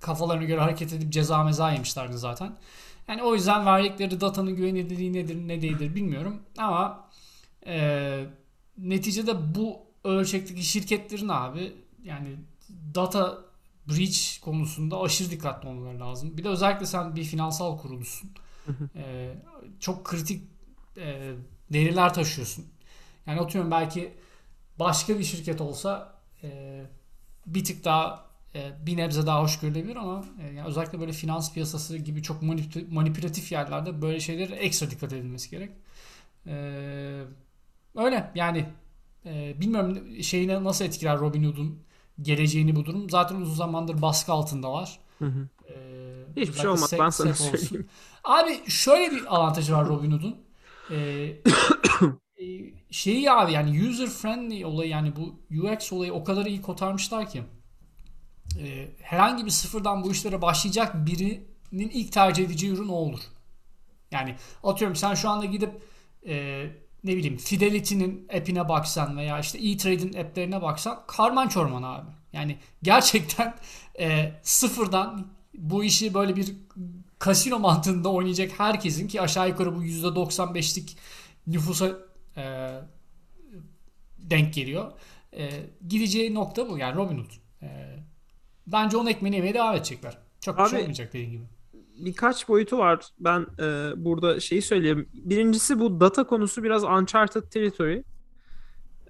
kafalarına 0.00 0.44
göre 0.44 0.60
hareket 0.60 0.92
edip 0.92 1.12
ceza 1.12 1.44
meza 1.44 1.72
yemişlerdi 1.72 2.18
zaten. 2.18 2.56
Yani 3.08 3.22
o 3.22 3.34
yüzden 3.34 3.66
verdikleri 3.66 4.20
datanın 4.20 4.56
güvenilirliği 4.56 5.12
nedir 5.12 5.48
ne 5.48 5.62
değildir 5.62 5.94
bilmiyorum. 5.94 6.42
Ama 6.58 7.10
e, 7.66 8.26
neticede 8.78 9.54
bu 9.54 9.78
ölçekteki 10.04 10.62
şirketlerin 10.62 11.28
abi 11.28 11.72
yani 12.04 12.36
data 12.94 13.38
breach 13.88 14.40
konusunda 14.40 15.00
aşırı 15.00 15.30
dikkatli 15.30 15.68
olmaları 15.68 16.00
lazım. 16.00 16.36
Bir 16.36 16.44
de 16.44 16.48
özellikle 16.48 16.86
sen 16.86 17.16
bir 17.16 17.24
finansal 17.24 17.78
kuruluşsun. 17.78 18.30
E, 18.96 19.34
çok 19.80 20.04
kritik 20.04 20.42
e, 20.96 21.32
veriler 21.72 22.14
taşıyorsun. 22.14 22.64
Yani 23.26 23.40
atıyorum 23.40 23.70
belki 23.70 24.14
başka 24.78 25.18
bir 25.18 25.24
şirket 25.24 25.60
olsa 25.60 26.14
e, 26.42 26.80
bir 27.46 27.64
tık 27.64 27.84
daha 27.84 28.26
bir 28.86 28.96
nebze 28.96 29.26
daha 29.26 29.42
hoş 29.42 29.60
görülebilir 29.60 29.96
ama 29.96 30.24
e, 30.42 30.54
yani 30.54 30.68
özellikle 30.68 31.00
böyle 31.00 31.12
finans 31.12 31.52
piyasası 31.54 31.96
gibi 31.98 32.22
çok 32.22 32.42
manip- 32.42 32.90
manipülatif 32.94 33.52
yerlerde 33.52 34.02
böyle 34.02 34.20
şeylere 34.20 34.54
ekstra 34.54 34.90
dikkat 34.90 35.12
edilmesi 35.12 35.50
gerek. 35.50 35.70
E, 36.46 36.54
öyle 37.96 38.30
yani 38.34 38.66
e, 39.26 39.60
bilmiyorum 39.60 40.22
şeyine 40.22 40.64
nasıl 40.64 40.84
etkiler 40.84 41.18
Robinhood'un 41.18 41.78
geleceğini 42.22 42.76
bu 42.76 42.84
durum. 42.84 43.10
Zaten 43.10 43.36
uzun 43.36 43.54
zamandır 43.54 44.02
baskı 44.02 44.32
altındalar. 44.32 44.98
Hı 45.18 45.24
hı. 45.24 45.48
E, 45.68 45.74
Hiçbir 46.36 46.58
şey 46.58 46.68
olmaz, 46.68 46.90
SEC 46.90 47.02
ben 47.02 47.10
sana 47.10 47.30
olsun. 47.30 47.56
söyleyeyim. 47.56 47.88
Abi 48.24 48.70
şöyle 48.70 49.10
bir 49.10 49.36
avantajı 49.36 49.72
var 49.72 49.88
Robinhood'un. 49.88 50.36
Ee, 50.90 50.96
e, 52.44 52.44
şeyi 52.90 53.30
abi 53.30 53.52
yani 53.52 53.88
user 53.88 54.08
friendly 54.08 54.64
olayı 54.64 54.90
yani 54.90 55.12
bu 55.16 55.40
UX 55.50 55.92
olayı 55.92 56.12
o 56.12 56.24
kadar 56.24 56.46
iyi 56.46 56.62
kotarmışlar 56.62 57.30
ki 57.30 57.42
e, 58.58 58.88
herhangi 59.02 59.44
bir 59.44 59.50
sıfırdan 59.50 60.04
bu 60.04 60.12
işlere 60.12 60.42
başlayacak 60.42 61.06
birinin 61.06 61.88
ilk 61.88 62.12
tercih 62.12 62.44
edeceği 62.44 62.72
ürün 62.72 62.88
o 62.88 62.94
olur. 62.94 63.20
Yani 64.10 64.36
atıyorum 64.62 64.96
sen 64.96 65.14
şu 65.14 65.30
anda 65.30 65.44
gidip 65.44 65.82
e, 66.26 66.66
ne 67.04 67.16
bileyim 67.16 67.36
Fidelity'nin 67.36 68.28
app'ine 68.36 68.68
baksan 68.68 69.16
veya 69.16 69.38
işte 69.38 69.58
E-Trade'in 69.58 70.12
app'lerine 70.12 70.62
baksan 70.62 71.02
karman 71.06 71.48
çorman 71.48 71.82
abi. 71.82 72.10
Yani 72.32 72.58
gerçekten 72.82 73.54
e, 73.98 74.32
sıfırdan 74.42 75.26
bu 75.54 75.84
işi 75.84 76.14
böyle 76.14 76.36
bir 76.36 76.56
kasino 77.18 77.58
mantığında 77.58 78.12
oynayacak 78.12 78.60
herkesin 78.60 79.08
ki 79.08 79.20
aşağı 79.20 79.48
yukarı 79.48 79.76
bu 79.76 79.84
%95'lik 79.84 80.96
nüfusa 81.46 81.92
e, 82.36 82.74
denk 84.18 84.54
geliyor. 84.54 84.92
E, 85.36 85.50
gideceği 85.88 86.34
nokta 86.34 86.68
bu 86.68 86.78
yani 86.78 86.96
Robinhood. 86.96 87.30
E, 87.62 87.68
bence 88.66 88.96
onun 88.96 89.06
ekmeğini 89.06 89.36
yemeye 89.36 89.54
devam 89.54 89.74
edecekler. 89.74 90.18
Çok 90.40 90.58
bir 90.58 90.64
şey 90.64 90.78
Abi- 90.78 90.82
olmayacak 90.82 91.12
dediğin 91.12 91.30
gibi. 91.30 91.42
birkaç 91.98 92.48
boyutu 92.48 92.78
var. 92.78 93.08
Ben 93.20 93.46
e, 93.58 93.92
burada 93.96 94.40
şeyi 94.40 94.62
söyleyeyim. 94.62 95.08
Birincisi 95.14 95.78
bu 95.80 96.00
data 96.00 96.24
konusu 96.26 96.62
biraz 96.62 96.84
uncharted 96.84 97.42
territory. 97.42 98.02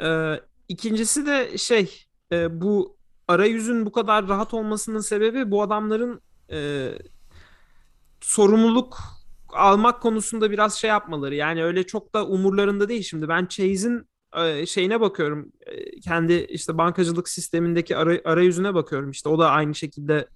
E, 0.00 0.40
ikincisi 0.68 1.26
de 1.26 1.58
şey 1.58 2.04
e, 2.32 2.60
bu 2.60 2.96
arayüzün 3.28 3.86
bu 3.86 3.92
kadar 3.92 4.28
rahat 4.28 4.54
olmasının 4.54 5.00
sebebi 5.00 5.50
bu 5.50 5.62
adamların 5.62 6.20
e, 6.50 6.88
sorumluluk 8.20 8.98
almak 9.48 10.02
konusunda 10.02 10.50
biraz 10.50 10.74
şey 10.74 10.88
yapmaları. 10.90 11.34
Yani 11.34 11.64
öyle 11.64 11.86
çok 11.86 12.14
da 12.14 12.26
umurlarında 12.26 12.88
değil 12.88 13.02
şimdi. 13.02 13.28
Ben 13.28 13.46
Chase'in 13.46 14.06
şeyine 14.66 15.00
bakıyorum. 15.00 15.52
Kendi 16.04 16.32
işte 16.32 16.78
bankacılık 16.78 17.28
sistemindeki 17.28 17.96
ara, 17.96 18.20
arayüzüne 18.24 18.74
bakıyorum. 18.74 19.10
İşte 19.10 19.28
o 19.28 19.38
da 19.38 19.50
aynı 19.50 19.74
şekilde 19.74 20.28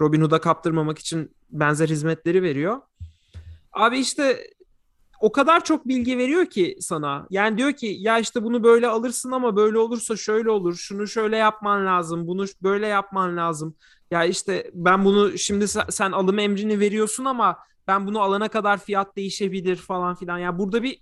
Robinhood'a 0.00 0.40
kaptırmamak 0.40 0.98
için 0.98 1.36
benzer 1.50 1.88
hizmetleri 1.88 2.42
veriyor. 2.42 2.80
Abi 3.72 3.98
işte 3.98 4.46
o 5.20 5.32
kadar 5.32 5.64
çok 5.64 5.88
bilgi 5.88 6.18
veriyor 6.18 6.46
ki 6.46 6.76
sana. 6.80 7.26
Yani 7.30 7.58
diyor 7.58 7.72
ki 7.72 7.96
ya 7.98 8.18
işte 8.18 8.42
bunu 8.42 8.64
böyle 8.64 8.88
alırsın 8.88 9.30
ama 9.30 9.56
böyle 9.56 9.78
olursa 9.78 10.16
şöyle 10.16 10.50
olur. 10.50 10.74
Şunu 10.74 11.06
şöyle 11.06 11.36
yapman 11.36 11.86
lazım. 11.86 12.26
Bunu 12.26 12.44
böyle 12.62 12.86
yapman 12.86 13.36
lazım. 13.36 13.74
Ya 14.10 14.24
işte 14.24 14.70
ben 14.74 15.04
bunu 15.04 15.38
şimdi 15.38 15.68
sen, 15.68 15.84
sen 15.90 16.12
alım 16.12 16.38
emrini 16.38 16.80
veriyorsun 16.80 17.24
ama 17.24 17.58
ben 17.88 18.06
bunu 18.06 18.20
alana 18.20 18.48
kadar 18.48 18.78
fiyat 18.78 19.16
değişebilir 19.16 19.76
falan 19.76 20.14
filan. 20.14 20.38
Ya 20.38 20.58
burada 20.58 20.82
bir 20.82 20.98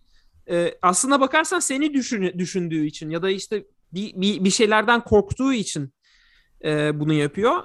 e, 0.50 0.74
aslına 0.82 1.20
bakarsan 1.20 1.60
seni 1.60 1.94
düşün, 1.94 2.38
düşündüğü 2.38 2.86
için 2.86 3.10
ya 3.10 3.22
da 3.22 3.30
işte 3.30 3.64
bir, 3.92 4.20
bir, 4.20 4.44
bir 4.44 4.50
şeylerden 4.50 5.00
korktuğu 5.00 5.52
için 5.52 5.94
e, 6.64 7.00
bunu 7.00 7.12
yapıyor. 7.12 7.62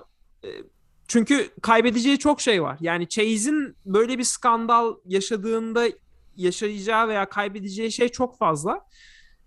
çünkü 1.07 1.49
kaybedeceği 1.61 2.17
çok 2.17 2.41
şey 2.41 2.63
var. 2.63 2.77
Yani 2.81 3.07
Chase'in 3.07 3.75
böyle 3.85 4.17
bir 4.17 4.23
skandal 4.23 4.95
yaşadığında 5.05 5.87
yaşayacağı 6.35 7.07
veya 7.07 7.29
kaybedeceği 7.29 7.91
şey 7.91 8.09
çok 8.09 8.37
fazla. 8.37 8.81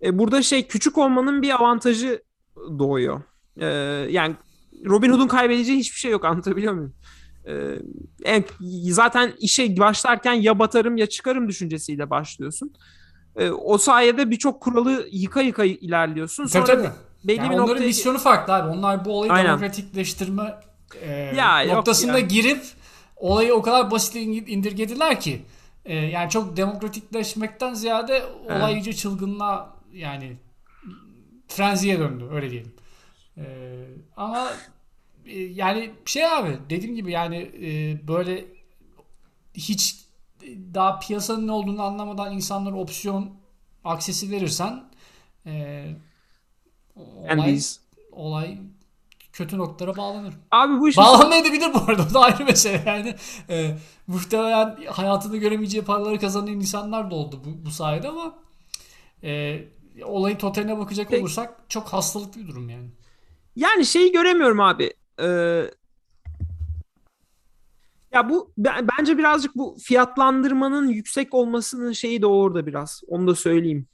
E, 0.01 0.17
burada 0.17 0.41
şey 0.41 0.67
küçük 0.67 0.97
olmanın 0.97 1.41
bir 1.41 1.55
avantajı 1.55 2.23
doğuyor. 2.55 3.21
E, 3.57 3.65
yani 4.11 4.35
Robin 4.85 5.11
Hood'un 5.11 5.27
kaybedeceği 5.27 5.79
hiçbir 5.79 5.99
şey 5.99 6.11
yok 6.11 6.25
anlatabiliyor 6.25 6.73
muyum? 6.73 6.95
E, 7.47 7.53
en, 8.23 8.45
zaten 8.89 9.33
işe 9.39 9.77
başlarken 9.77 10.33
ya 10.33 10.59
batarım 10.59 10.97
ya 10.97 11.05
çıkarım 11.05 11.47
düşüncesiyle 11.47 12.09
başlıyorsun. 12.09 12.73
E, 13.35 13.49
o 13.49 13.77
sayede 13.77 14.31
birçok 14.31 14.61
kuralı 14.61 15.07
yıka 15.11 15.41
yıka 15.41 15.63
ilerliyorsun. 15.63 16.45
Sonra 16.45 16.65
tabii, 16.65 16.83
tabii. 16.83 16.93
belli 17.23 17.37
yani 17.37 17.49
bir 17.49 17.55
onların 17.55 17.69
noktaya... 17.69 17.85
misyonu 17.85 18.17
farklı 18.17 18.53
abi. 18.53 18.69
Onlar 18.77 19.05
bu 19.05 19.17
olayı 19.17 19.31
Aynen. 19.31 19.47
demokratikleştirme 19.47 20.59
e, 21.01 21.11
ya, 21.13 21.65
noktasında 21.65 22.19
ya. 22.19 22.25
girip 22.25 22.63
olayı 23.15 23.53
o 23.53 23.61
kadar 23.61 23.91
basit 23.91 24.15
indirgediler 24.15 25.19
ki 25.19 25.41
e, 25.85 25.95
yani 25.95 26.29
çok 26.29 26.57
demokratikleşmekten 26.57 27.73
ziyade 27.73 28.23
olay 28.45 28.73
evet. 28.73 28.83
iyice 28.85 28.93
çılgınlığa 28.93 29.75
yani 29.93 30.37
frenziye 31.47 31.99
döndü 31.99 32.27
öyle 32.33 32.51
diyelim. 32.51 32.73
E, 33.37 33.45
ama 34.17 34.51
e, 35.25 35.39
yani 35.39 35.91
şey 36.05 36.25
abi 36.25 36.57
dediğim 36.69 36.95
gibi 36.95 37.11
yani 37.11 37.37
e, 37.37 37.99
böyle 38.07 38.45
hiç 39.53 40.00
daha 40.73 40.99
piyasanın 40.99 41.47
ne 41.47 41.51
olduğunu 41.51 41.81
anlamadan 41.81 42.33
insanlara 42.33 42.75
opsiyon 42.75 43.31
aksesi 43.83 44.31
verirsen 44.31 44.83
e, 45.45 45.85
olay, 46.95 47.59
olay 48.11 48.57
kötü 49.33 49.57
noktalara 49.57 49.97
bağlanır. 49.97 50.33
Abi 50.51 50.79
bu 50.79 50.89
iş 50.89 50.97
Bağlanmayabilir 50.97 51.73
bu 51.73 51.77
arada. 51.77 52.07
O 52.11 52.13
da 52.13 52.19
ayrı 52.19 52.45
mesele 52.45 52.83
yani. 52.85 53.15
E, 53.49 53.77
muhtemelen 54.07 54.77
hayatını 54.85 55.37
göremeyeceği 55.37 55.83
paraları 55.83 56.19
kazanan 56.19 56.47
insanlar 56.47 57.11
da 57.11 57.15
oldu 57.15 57.41
bu, 57.45 57.65
bu 57.65 57.71
sayede 57.71 58.07
ama 58.07 58.35
e, 59.23 59.59
olayın 60.03 60.37
totaline 60.37 60.77
bakacak 60.77 61.07
Peki. 61.09 61.21
olursak 61.21 61.65
çok 61.69 61.87
hastalıklı 61.87 62.41
bir 62.41 62.47
durum 62.47 62.69
yani. 62.69 62.89
Yani 63.55 63.85
şeyi 63.85 64.11
göremiyorum 64.11 64.59
abi. 64.59 64.93
Ee, 65.19 65.63
ya 68.13 68.29
bu 68.29 68.53
bence 68.97 69.17
birazcık 69.17 69.55
bu 69.55 69.77
fiyatlandırmanın 69.83 70.87
yüksek 70.87 71.33
olmasının 71.33 71.91
şeyi 71.91 72.21
de 72.21 72.25
orada 72.27 72.65
biraz. 72.65 73.01
Onu 73.07 73.27
da 73.27 73.35
söyleyeyim. 73.35 73.87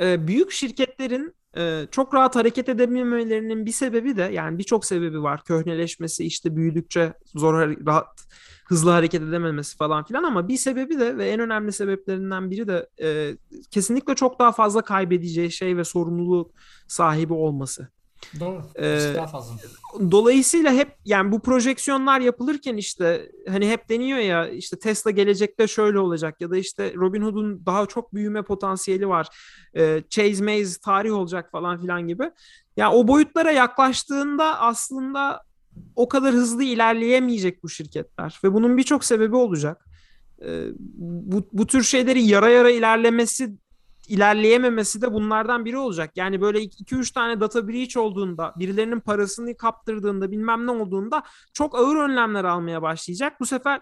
Ee, 0.00 0.26
büyük 0.26 0.50
şirketlerin 0.50 1.34
e, 1.56 1.86
çok 1.90 2.14
rahat 2.14 2.36
hareket 2.36 2.68
edememelerinin 2.68 3.66
bir 3.66 3.72
sebebi 3.72 4.16
de 4.16 4.22
yani 4.22 4.58
birçok 4.58 4.84
sebebi 4.84 5.22
var. 5.22 5.44
Köhneleşmesi 5.44 6.24
işte 6.24 6.56
büyüdükçe 6.56 7.12
zor 7.34 7.54
rahat 7.86 8.26
hızlı 8.66 8.90
hareket 8.90 9.22
edememesi 9.22 9.76
falan 9.76 10.04
filan 10.04 10.22
ama 10.22 10.48
bir 10.48 10.56
sebebi 10.56 10.98
de 10.98 11.16
ve 11.16 11.28
en 11.28 11.40
önemli 11.40 11.72
sebeplerinden 11.72 12.50
biri 12.50 12.68
de 12.68 12.88
e, 13.02 13.36
kesinlikle 13.70 14.14
çok 14.14 14.38
daha 14.38 14.52
fazla 14.52 14.82
kaybedeceği 14.82 15.52
şey 15.52 15.76
ve 15.76 15.84
sorumluluk 15.84 16.50
sahibi 16.88 17.32
olması. 17.32 17.88
Doğru. 18.40 18.62
Ee, 18.78 19.12
daha 19.14 19.26
fazla. 19.26 19.54
Dolayısıyla 20.10 20.72
hep 20.72 20.96
yani 21.04 21.32
bu 21.32 21.40
projeksiyonlar 21.40 22.20
yapılırken 22.20 22.76
işte 22.76 23.32
hani 23.48 23.70
hep 23.70 23.88
deniyor 23.88 24.18
ya 24.18 24.48
işte 24.48 24.78
Tesla 24.78 25.10
gelecekte 25.10 25.66
şöyle 25.66 25.98
olacak 25.98 26.40
ya 26.40 26.50
da 26.50 26.56
işte 26.56 26.94
Robinhood'un 26.94 27.66
daha 27.66 27.86
çok 27.86 28.14
büyüme 28.14 28.42
potansiyeli 28.42 29.08
var. 29.08 29.28
Ee, 29.76 30.02
Chase 30.10 30.44
Maze 30.44 30.80
tarih 30.80 31.12
olacak 31.12 31.50
falan 31.52 31.80
filan 31.80 32.08
gibi. 32.08 32.22
Ya 32.22 32.32
yani 32.76 32.94
o 32.94 33.08
boyutlara 33.08 33.50
yaklaştığında 33.50 34.60
aslında 34.60 35.42
o 35.96 36.08
kadar 36.08 36.34
hızlı 36.34 36.62
ilerleyemeyecek 36.62 37.62
bu 37.62 37.68
şirketler 37.68 38.40
ve 38.44 38.52
bunun 38.54 38.76
birçok 38.76 39.04
sebebi 39.04 39.36
olacak. 39.36 39.84
Ee, 40.42 40.64
bu, 40.98 41.48
bu 41.52 41.66
tür 41.66 41.82
şeyleri 41.82 42.22
yara 42.22 42.48
yara 42.48 42.70
ilerlemesi 42.70 43.50
ilerleyememesi 44.08 45.02
de 45.02 45.12
bunlardan 45.12 45.64
biri 45.64 45.78
olacak. 45.78 46.10
Yani 46.16 46.40
böyle 46.40 46.58
2-3 46.58 47.12
tane 47.12 47.40
data 47.40 47.68
breach 47.68 47.96
olduğunda, 47.96 48.54
birilerinin 48.56 49.00
parasını 49.00 49.56
kaptırdığında, 49.56 50.30
bilmem 50.30 50.66
ne 50.66 50.70
olduğunda 50.70 51.22
çok 51.52 51.78
ağır 51.78 51.96
önlemler 51.96 52.44
almaya 52.44 52.82
başlayacak. 52.82 53.40
Bu 53.40 53.46
sefer 53.46 53.80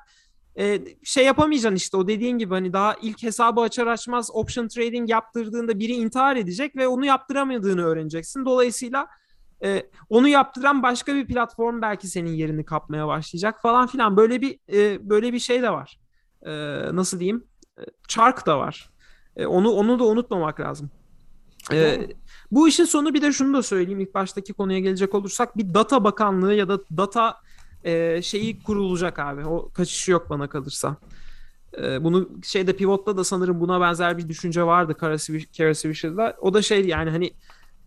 e, 0.58 0.80
şey 1.04 1.24
yapamayacaksın 1.24 1.76
işte 1.76 1.96
o 1.96 2.08
dediğin 2.08 2.38
gibi 2.38 2.54
hani 2.54 2.72
daha 2.72 2.94
ilk 3.02 3.22
hesabı 3.22 3.60
açar 3.60 3.86
açmaz 3.86 4.30
option 4.32 4.68
trading 4.68 5.10
yaptırdığında 5.10 5.78
biri 5.78 5.92
intihar 5.92 6.36
edecek 6.36 6.76
ve 6.76 6.88
onu 6.88 7.04
yaptıramadığını 7.04 7.84
öğreneceksin. 7.84 8.44
Dolayısıyla 8.44 9.08
e, 9.64 9.82
onu 10.08 10.28
yaptıran 10.28 10.82
başka 10.82 11.14
bir 11.14 11.26
platform 11.26 11.82
belki 11.82 12.08
senin 12.08 12.30
yerini 12.30 12.64
kapmaya 12.64 13.06
başlayacak 13.06 13.62
falan 13.62 13.86
filan. 13.86 14.16
Böyle 14.16 14.40
bir 14.40 14.58
e, 14.72 15.10
böyle 15.10 15.32
bir 15.32 15.38
şey 15.38 15.62
de 15.62 15.70
var. 15.70 16.00
E, 16.42 16.52
nasıl 16.96 17.20
diyeyim? 17.20 17.44
E, 17.78 17.82
çark 18.08 18.46
da 18.46 18.58
var. 18.58 18.90
E, 19.36 19.46
onu 19.46 19.70
onu 19.70 19.98
da 19.98 20.04
unutmamak 20.04 20.60
lazım. 20.60 20.90
E, 21.72 22.08
bu 22.50 22.68
işin 22.68 22.84
sonu 22.84 23.14
bir 23.14 23.22
de 23.22 23.32
şunu 23.32 23.56
da 23.56 23.62
söyleyeyim 23.62 24.00
ilk 24.00 24.14
baştaki 24.14 24.52
konuya 24.52 24.78
gelecek 24.78 25.14
olursak 25.14 25.56
bir 25.56 25.74
data 25.74 26.04
bakanlığı 26.04 26.54
ya 26.54 26.68
da 26.68 26.78
data 26.96 27.36
e, 27.84 28.22
şeyi 28.22 28.62
kurulacak 28.62 29.18
abi. 29.18 29.44
O 29.44 29.70
kaçışı 29.74 30.10
yok 30.12 30.30
bana 30.30 30.48
kalırsa. 30.48 30.96
E, 31.82 32.04
bunu 32.04 32.28
şeyde 32.44 32.76
pivotta 32.76 33.16
da 33.16 33.24
sanırım 33.24 33.60
buna 33.60 33.80
benzer 33.80 34.18
bir 34.18 34.28
düşünce 34.28 34.62
vardı 34.62 34.94
Kara 34.94 35.18
Swisher'da. 35.74 36.36
O 36.40 36.54
da 36.54 36.62
şey 36.62 36.86
yani 36.86 37.10
hani 37.10 37.32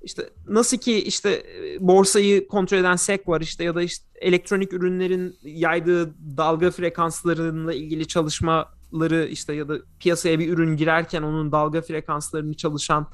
işte 0.04 0.30
nasıl 0.48 0.78
ki 0.78 1.04
işte 1.04 1.30
e, 1.30 1.88
borsayı 1.88 2.48
kontrol 2.48 2.78
eden 2.78 2.96
SEC 2.96 3.24
var 3.28 3.42
işte 3.42 3.64
ya 3.64 3.76
da 3.76 3.82
işte 3.82 4.06
elektronik 4.16 4.74
ürünlerin 4.74 5.38
yaydığı 5.44 6.14
dalga 6.38 6.72
frekanslarıyla 6.72 7.74
ilgili 7.74 8.08
çalışmaları 8.90 9.28
işte 9.32 9.54
ya 9.54 9.68
da 9.68 9.78
piyasaya 10.00 10.40
bir 10.40 10.50
ürün 10.50 10.78
girerken 10.78 11.24
onun 11.24 11.52
dalga 11.52 11.82
frekanslarını 11.82 12.54
çalışan 12.54 13.08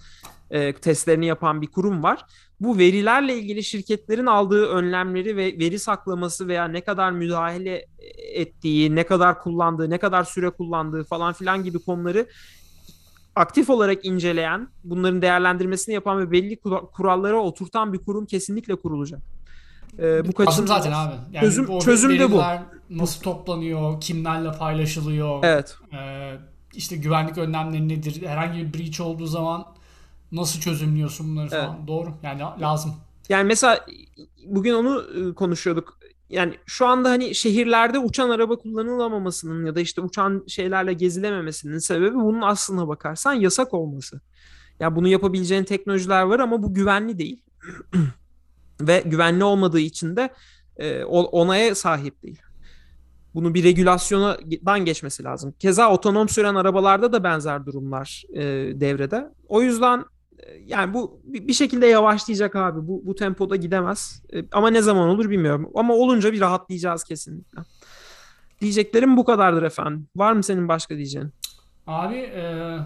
e, 0.51 0.73
testlerini 0.73 1.25
yapan 1.25 1.61
bir 1.61 1.67
kurum 1.67 2.03
var. 2.03 2.25
Bu 2.59 2.77
verilerle 2.77 3.37
ilgili 3.37 3.63
şirketlerin 3.63 4.25
aldığı 4.25 4.65
önlemleri 4.65 5.37
ve 5.37 5.59
veri 5.59 5.79
saklaması 5.79 6.47
veya 6.47 6.67
ne 6.67 6.81
kadar 6.81 7.11
müdahale 7.11 7.85
ettiği, 8.33 8.95
ne 8.95 9.03
kadar 9.03 9.41
kullandığı, 9.41 9.89
ne 9.89 9.97
kadar 9.97 10.23
süre 10.23 10.49
kullandığı 10.49 11.03
falan 11.03 11.33
filan 11.33 11.63
gibi 11.63 11.79
konuları 11.79 12.27
aktif 13.35 13.69
olarak 13.69 14.05
inceleyen, 14.05 14.67
bunların 14.83 15.21
değerlendirmesini 15.21 15.95
yapan 15.95 16.19
ve 16.19 16.31
belli 16.31 16.57
kurallara 16.93 17.37
oturtan 17.37 17.93
bir 17.93 17.99
kurum 17.99 18.25
kesinlikle 18.25 18.75
kurulacak. 18.75 19.34
Ee, 19.99 20.27
bu 20.27 20.31
kaçın 20.31 20.65
zaten 20.65 20.91
abi. 20.91 21.13
Yani 21.31 21.41
çözüm, 21.41 21.79
çözüm 21.79 22.19
de 22.19 22.31
bu. 22.31 22.41
Nasıl 22.89 23.21
toplanıyor, 23.21 24.01
kimlerle 24.01 24.51
paylaşılıyor? 24.51 25.43
Evet. 25.43 25.77
E, 25.93 26.31
işte 26.73 26.95
güvenlik 26.95 27.37
önlemleri 27.37 27.89
nedir? 27.89 28.27
Herhangi 28.27 28.59
bir 28.59 28.79
breach 28.79 29.01
olduğu 29.01 29.25
zaman 29.25 29.65
nasıl 30.31 30.59
çözümlüyorsun 30.59 31.31
bunları 31.31 31.49
falan? 31.49 31.75
Evet. 31.77 31.87
Doğru. 31.87 32.13
Yani 32.23 32.41
lazım. 32.61 32.93
Yani 33.29 33.43
mesela 33.43 33.85
bugün 34.45 34.73
onu 34.73 34.95
ıı, 34.95 35.35
konuşuyorduk 35.35 35.99
yani 36.29 36.53
şu 36.65 36.87
anda 36.87 37.09
hani 37.09 37.35
şehirlerde 37.35 37.99
uçan 37.99 38.29
araba 38.29 38.55
kullanılamamasının 38.55 39.65
ya 39.65 39.75
da 39.75 39.79
işte 39.79 40.01
uçan 40.01 40.43
şeylerle 40.47 40.93
gezilememesinin 40.93 41.77
sebebi 41.77 42.15
bunun 42.15 42.41
aslına 42.41 42.87
bakarsan 42.87 43.33
yasak 43.33 43.73
olması. 43.73 44.15
Ya 44.15 44.21
yani 44.79 44.95
bunu 44.95 45.07
yapabileceğin 45.07 45.63
teknolojiler 45.63 46.21
var 46.21 46.39
ama 46.39 46.63
bu 46.63 46.73
güvenli 46.73 47.17
değil. 47.17 47.43
Ve 48.81 49.03
güvenli 49.05 49.43
olmadığı 49.43 49.79
için 49.79 50.15
de 50.15 50.29
e, 50.77 51.03
onaya 51.03 51.75
sahip 51.75 52.23
değil. 52.23 52.41
Bunu 53.33 53.53
bir 53.53 53.63
regülasyondan 53.63 54.85
geçmesi 54.85 55.23
lazım. 55.23 55.53
Keza 55.59 55.91
otonom 55.91 56.29
süren 56.29 56.55
arabalarda 56.55 57.13
da 57.13 57.23
benzer 57.23 57.65
durumlar 57.65 58.23
e, 58.33 58.43
devrede. 58.79 59.29
O 59.47 59.61
yüzden 59.61 60.05
yani 60.65 60.93
bu 60.93 61.21
bir 61.23 61.53
şekilde 61.53 61.85
yavaşlayacak 61.87 62.55
abi. 62.55 62.87
Bu, 62.87 63.01
bu 63.05 63.15
tempoda 63.15 63.55
gidemez. 63.55 64.23
E, 64.33 64.43
ama 64.51 64.69
ne 64.69 64.81
zaman 64.81 65.09
olur 65.09 65.29
bilmiyorum. 65.29 65.71
Ama 65.75 65.93
olunca 65.93 66.33
bir 66.33 66.41
rahatlayacağız 66.41 67.03
kesinlikle. 67.03 67.61
Diyeceklerim 68.61 69.17
bu 69.17 69.25
kadardır 69.25 69.63
efendim. 69.63 70.07
Var 70.15 70.33
mı 70.33 70.43
senin 70.43 70.67
başka 70.67 70.95
diyeceğin? 70.95 71.29
Abi 71.87 72.15
e, 72.15 72.77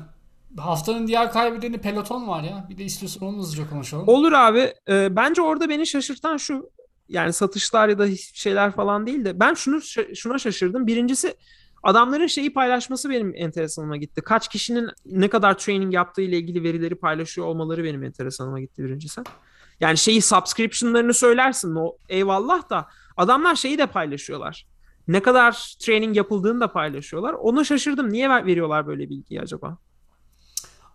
haftanın 0.57 1.07
diğer 1.07 1.31
kaybedeni 1.31 1.81
Peloton 1.81 2.27
var 2.27 2.43
ya. 2.43 2.65
Bir 2.69 2.77
de 2.77 2.83
istiyorsan 2.83 3.27
onu 3.27 3.37
hızlıca 3.37 3.69
konuşalım. 3.69 4.07
Olur 4.07 4.31
abi. 4.31 4.73
E, 4.89 5.15
bence 5.15 5.41
orada 5.41 5.69
beni 5.69 5.87
şaşırtan 5.87 6.37
şu. 6.37 6.69
Yani 7.09 7.33
satışlar 7.33 7.89
ya 7.89 7.99
da 7.99 8.07
şeyler 8.33 8.71
falan 8.71 9.07
değil 9.07 9.25
de 9.25 9.39
ben 9.39 9.53
şunu 9.53 9.81
şuna 10.15 10.39
şaşırdım. 10.39 10.87
Birincisi 10.87 11.35
Adamların 11.83 12.27
şeyi 12.27 12.53
paylaşması 12.53 13.09
benim 13.09 13.33
enteresanıma 13.35 13.97
gitti. 13.97 14.21
Kaç 14.21 14.47
kişinin 14.47 14.89
ne 15.05 15.27
kadar 15.27 15.57
training 15.57 15.93
yaptığı 15.93 16.21
ile 16.21 16.37
ilgili 16.37 16.63
verileri 16.63 16.95
paylaşıyor 16.95 17.47
olmaları 17.47 17.83
benim 17.83 18.03
enteresanıma 18.03 18.59
gitti 18.59 18.83
birincisi. 18.83 19.21
Yani 19.79 19.97
şeyi 19.97 20.21
subscription'larını 20.21 21.13
söylersin 21.13 21.75
o 21.75 21.97
eyvallah 22.09 22.69
da 22.69 22.87
adamlar 23.17 23.55
şeyi 23.55 23.77
de 23.77 23.85
paylaşıyorlar. 23.85 24.67
Ne 25.07 25.19
kadar 25.19 25.75
training 25.79 26.17
yapıldığını 26.17 26.59
da 26.59 26.71
paylaşıyorlar. 26.71 27.33
Ona 27.33 27.63
şaşırdım. 27.63 28.09
Niye 28.09 28.29
veriyorlar 28.29 28.87
böyle 28.87 29.09
bilgiyi 29.09 29.41
acaba? 29.41 29.77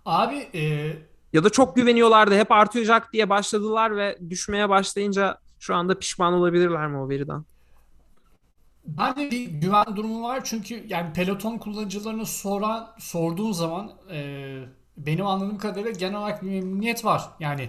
Abi 0.04 0.48
e... 0.54 0.92
ya 1.32 1.44
da 1.44 1.50
çok 1.50 1.76
güveniyorlardı. 1.76 2.38
Hep 2.38 2.52
artacak 2.52 3.12
diye 3.12 3.30
başladılar 3.30 3.96
ve 3.96 4.18
düşmeye 4.30 4.68
başlayınca 4.68 5.38
şu 5.58 5.74
anda 5.74 5.98
pişman 5.98 6.34
olabilirler 6.34 6.86
mi 6.86 6.98
o 6.98 7.08
veriden? 7.08 7.44
Bence 8.86 9.30
bir 9.30 9.46
güven 9.46 9.96
durumu 9.96 10.22
var 10.22 10.44
çünkü 10.44 10.84
yani 10.88 11.12
peloton 11.12 11.58
kullanıcılarına 11.58 12.24
soran 12.24 12.94
sorduğun 12.98 13.52
zaman 13.52 13.92
e, 14.10 14.60
benim 14.96 15.26
anladığım 15.26 15.58
kadarıyla 15.58 15.90
genel 15.90 16.18
olarak 16.18 16.42
bir 16.42 16.48
memnuniyet 16.48 17.04
var. 17.04 17.22
Yani 17.40 17.68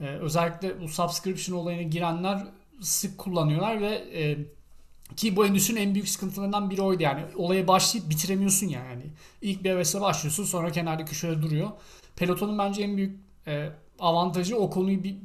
e, 0.00 0.06
özellikle 0.06 0.80
bu 0.80 0.88
subscription 0.88 1.58
olayına 1.58 1.82
girenler 1.82 2.46
sık 2.80 3.18
kullanıyorlar 3.18 3.80
ve 3.80 3.90
e, 4.20 4.38
ki 5.16 5.36
bu 5.36 5.46
endüstrinin 5.46 5.80
en 5.80 5.94
büyük 5.94 6.08
sıkıntılarından 6.08 6.70
biri 6.70 6.82
oydu 6.82 7.02
yani. 7.02 7.24
Olaya 7.36 7.68
başlayıp 7.68 8.10
bitiremiyorsun 8.10 8.68
yani. 8.68 9.02
İlk 9.42 9.64
bir 9.64 9.70
hevesle 9.70 10.00
başlıyorsun 10.00 10.44
sonra 10.44 10.72
kenarda 10.72 11.04
köşede 11.04 11.42
duruyor. 11.42 11.70
Peloton'un 12.16 12.58
bence 12.58 12.82
en 12.82 12.96
büyük 12.96 13.20
e, 13.46 13.70
avantajı 13.98 14.56
o 14.56 14.70
konuyu 14.70 15.02
bir 15.02 15.16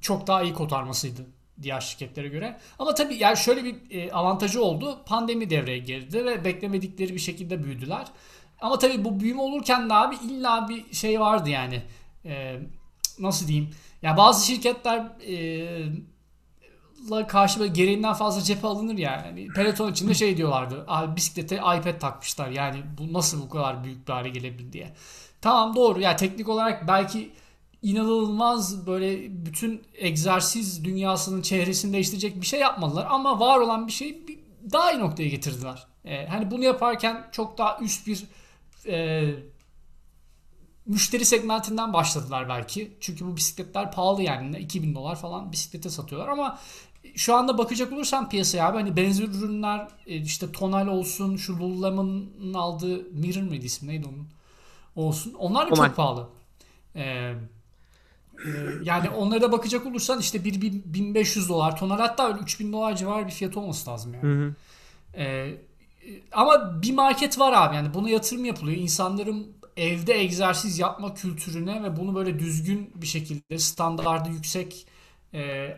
çok 0.00 0.26
daha 0.26 0.42
iyi 0.42 0.54
kotarmasıydı 0.54 1.26
diğer 1.62 1.80
şirketlere 1.80 2.28
göre. 2.28 2.58
Ama 2.78 2.94
tabii 2.94 3.14
yani 3.14 3.36
şöyle 3.36 3.64
bir 3.64 3.76
e, 3.90 4.12
avantajı 4.12 4.62
oldu. 4.62 4.98
Pandemi 5.06 5.50
devreye 5.50 5.78
girdi 5.78 6.24
ve 6.24 6.44
beklemedikleri 6.44 7.14
bir 7.14 7.20
şekilde 7.20 7.64
büyüdüler. 7.64 8.06
Ama 8.60 8.78
tabii 8.78 9.04
bu 9.04 9.20
büyüme 9.20 9.42
olurken 9.42 9.90
de 9.90 9.94
abi 9.94 10.16
illa 10.16 10.68
bir 10.68 10.94
şey 10.94 11.20
vardı 11.20 11.50
yani. 11.50 11.82
E, 12.24 12.60
nasıl 13.18 13.48
diyeyim? 13.48 13.70
Ya 14.02 14.16
bazı 14.16 14.46
şirketler 14.46 14.98
e, 15.26 15.36
la 17.10 17.26
karşı 17.26 17.60
böyle 17.60 17.72
gereğinden 17.72 18.12
fazla 18.12 18.42
cephe 18.42 18.66
alınır 18.66 18.98
ya. 18.98 19.24
Yani 19.26 19.48
peloton 19.48 19.92
içinde 19.92 20.14
şey 20.14 20.36
diyorlardı. 20.36 20.84
Abi 20.88 21.16
bisiklete 21.16 21.56
iPad 21.56 22.00
takmışlar. 22.00 22.48
Yani 22.50 22.82
bu 22.98 23.12
nasıl 23.12 23.42
bu 23.42 23.48
kadar 23.48 23.84
büyük 23.84 24.08
bir 24.08 24.12
hale 24.12 24.28
gelebilir 24.28 24.72
diye. 24.72 24.94
Tamam 25.40 25.76
doğru. 25.76 26.00
Ya 26.00 26.08
yani 26.08 26.16
teknik 26.16 26.48
olarak 26.48 26.88
belki 26.88 27.30
inanılmaz 27.82 28.86
böyle 28.86 29.44
bütün 29.46 29.82
egzersiz 29.94 30.84
dünyasının 30.84 31.42
çehresini 31.42 31.92
değiştirecek 31.92 32.40
bir 32.40 32.46
şey 32.46 32.60
yapmadılar 32.60 33.06
ama 33.10 33.40
var 33.40 33.58
olan 33.58 33.86
bir 33.86 33.92
şeyi 33.92 34.26
daha 34.72 34.92
iyi 34.92 35.00
noktaya 35.00 35.28
getirdiler. 35.28 35.86
Ee, 36.04 36.26
hani 36.26 36.50
bunu 36.50 36.64
yaparken 36.64 37.28
çok 37.32 37.58
daha 37.58 37.78
üst 37.78 38.06
bir 38.06 38.24
e, 38.86 39.24
müşteri 40.86 41.24
segmentinden 41.24 41.92
başladılar 41.92 42.48
belki. 42.48 42.96
Çünkü 43.00 43.26
bu 43.26 43.36
bisikletler 43.36 43.92
pahalı 43.92 44.22
yani 44.22 44.58
2000 44.58 44.94
dolar 44.94 45.16
falan 45.16 45.52
bisiklete 45.52 45.90
satıyorlar 45.90 46.28
ama 46.28 46.58
şu 47.16 47.34
anda 47.34 47.58
bakacak 47.58 47.92
olursam 47.92 48.28
piyasaya 48.28 48.68
abi 48.68 48.78
hani 48.78 48.96
benzer 48.96 49.24
ürünler 49.24 49.88
e, 50.06 50.16
işte 50.16 50.52
tonal 50.52 50.86
olsun 50.86 51.36
şu 51.36 51.58
Lululemon'un 51.58 52.54
aldığı 52.54 53.02
Mirror 53.12 53.42
mıydı 53.42 53.66
ismi 53.66 53.88
neydi 53.88 54.06
onun 54.06 54.28
olsun. 54.96 55.34
Onlar 55.38 55.70
da 55.70 55.74
çok 55.74 55.96
pahalı. 55.96 56.28
Ee, 56.96 57.34
yani 58.82 59.10
onlara 59.10 59.40
da 59.40 59.52
bakacak 59.52 59.86
olursan 59.86 60.20
işte 60.20 60.44
bir 60.44 60.60
1500 60.84 61.48
dolar 61.48 61.76
tonel 61.76 61.96
hatta 61.96 62.28
öyle 62.28 62.38
3000 62.38 62.72
dolar 62.72 62.96
civarı 62.96 63.26
bir 63.26 63.32
fiyat 63.32 63.56
olması 63.56 63.90
lazım 63.90 64.14
yani. 64.14 64.22
Hı 64.22 64.46
hı. 64.46 64.54
Ee, 65.16 65.54
ama 66.32 66.82
bir 66.82 66.94
market 66.94 67.38
var 67.38 67.52
abi 67.52 67.76
yani 67.76 67.94
buna 67.94 68.10
yatırım 68.10 68.44
yapılıyor. 68.44 68.78
İnsanların 68.78 69.46
evde 69.76 70.20
egzersiz 70.20 70.78
yapma 70.78 71.14
kültürüne 71.14 71.82
ve 71.82 71.96
bunu 71.96 72.14
böyle 72.14 72.38
düzgün 72.38 72.90
bir 72.94 73.06
şekilde 73.06 73.58
standardı 73.58 74.28
yüksek 74.28 74.86
e, 75.34 75.68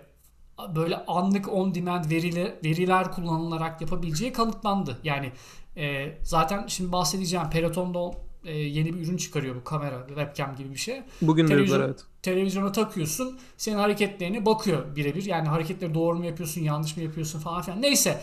böyle 0.76 1.04
anlık 1.06 1.52
on 1.52 1.74
demand 1.74 2.10
verili, 2.10 2.54
veriler 2.64 3.12
kullanılarak 3.12 3.80
yapabileceği 3.80 4.32
kanıtlandı. 4.32 4.98
Yani 5.04 5.32
e, 5.76 6.18
zaten 6.22 6.66
şimdi 6.66 6.92
bahsedeceğim 6.92 7.50
Peloton'da 7.50 8.10
e, 8.44 8.58
yeni 8.58 8.94
bir 8.94 9.00
ürün 9.00 9.16
çıkarıyor 9.16 9.56
bu 9.56 9.64
kamera, 9.64 10.06
webcam 10.08 10.56
gibi 10.56 10.70
bir 10.70 10.78
şey. 10.78 11.02
Bugün 11.22 11.46
Televizyon, 11.46 11.80
evet. 11.80 12.04
Televizyona 12.22 12.72
takıyorsun, 12.72 13.38
senin 13.56 13.76
hareketlerini 13.76 14.46
bakıyor 14.46 14.96
birebir. 14.96 15.24
Yani 15.24 15.48
hareketleri 15.48 15.94
doğru 15.94 16.18
mu 16.18 16.26
yapıyorsun, 16.26 16.60
yanlış 16.60 16.96
mı 16.96 17.02
yapıyorsun 17.02 17.38
falan 17.38 17.62
filan. 17.62 17.82
Neyse 17.82 18.20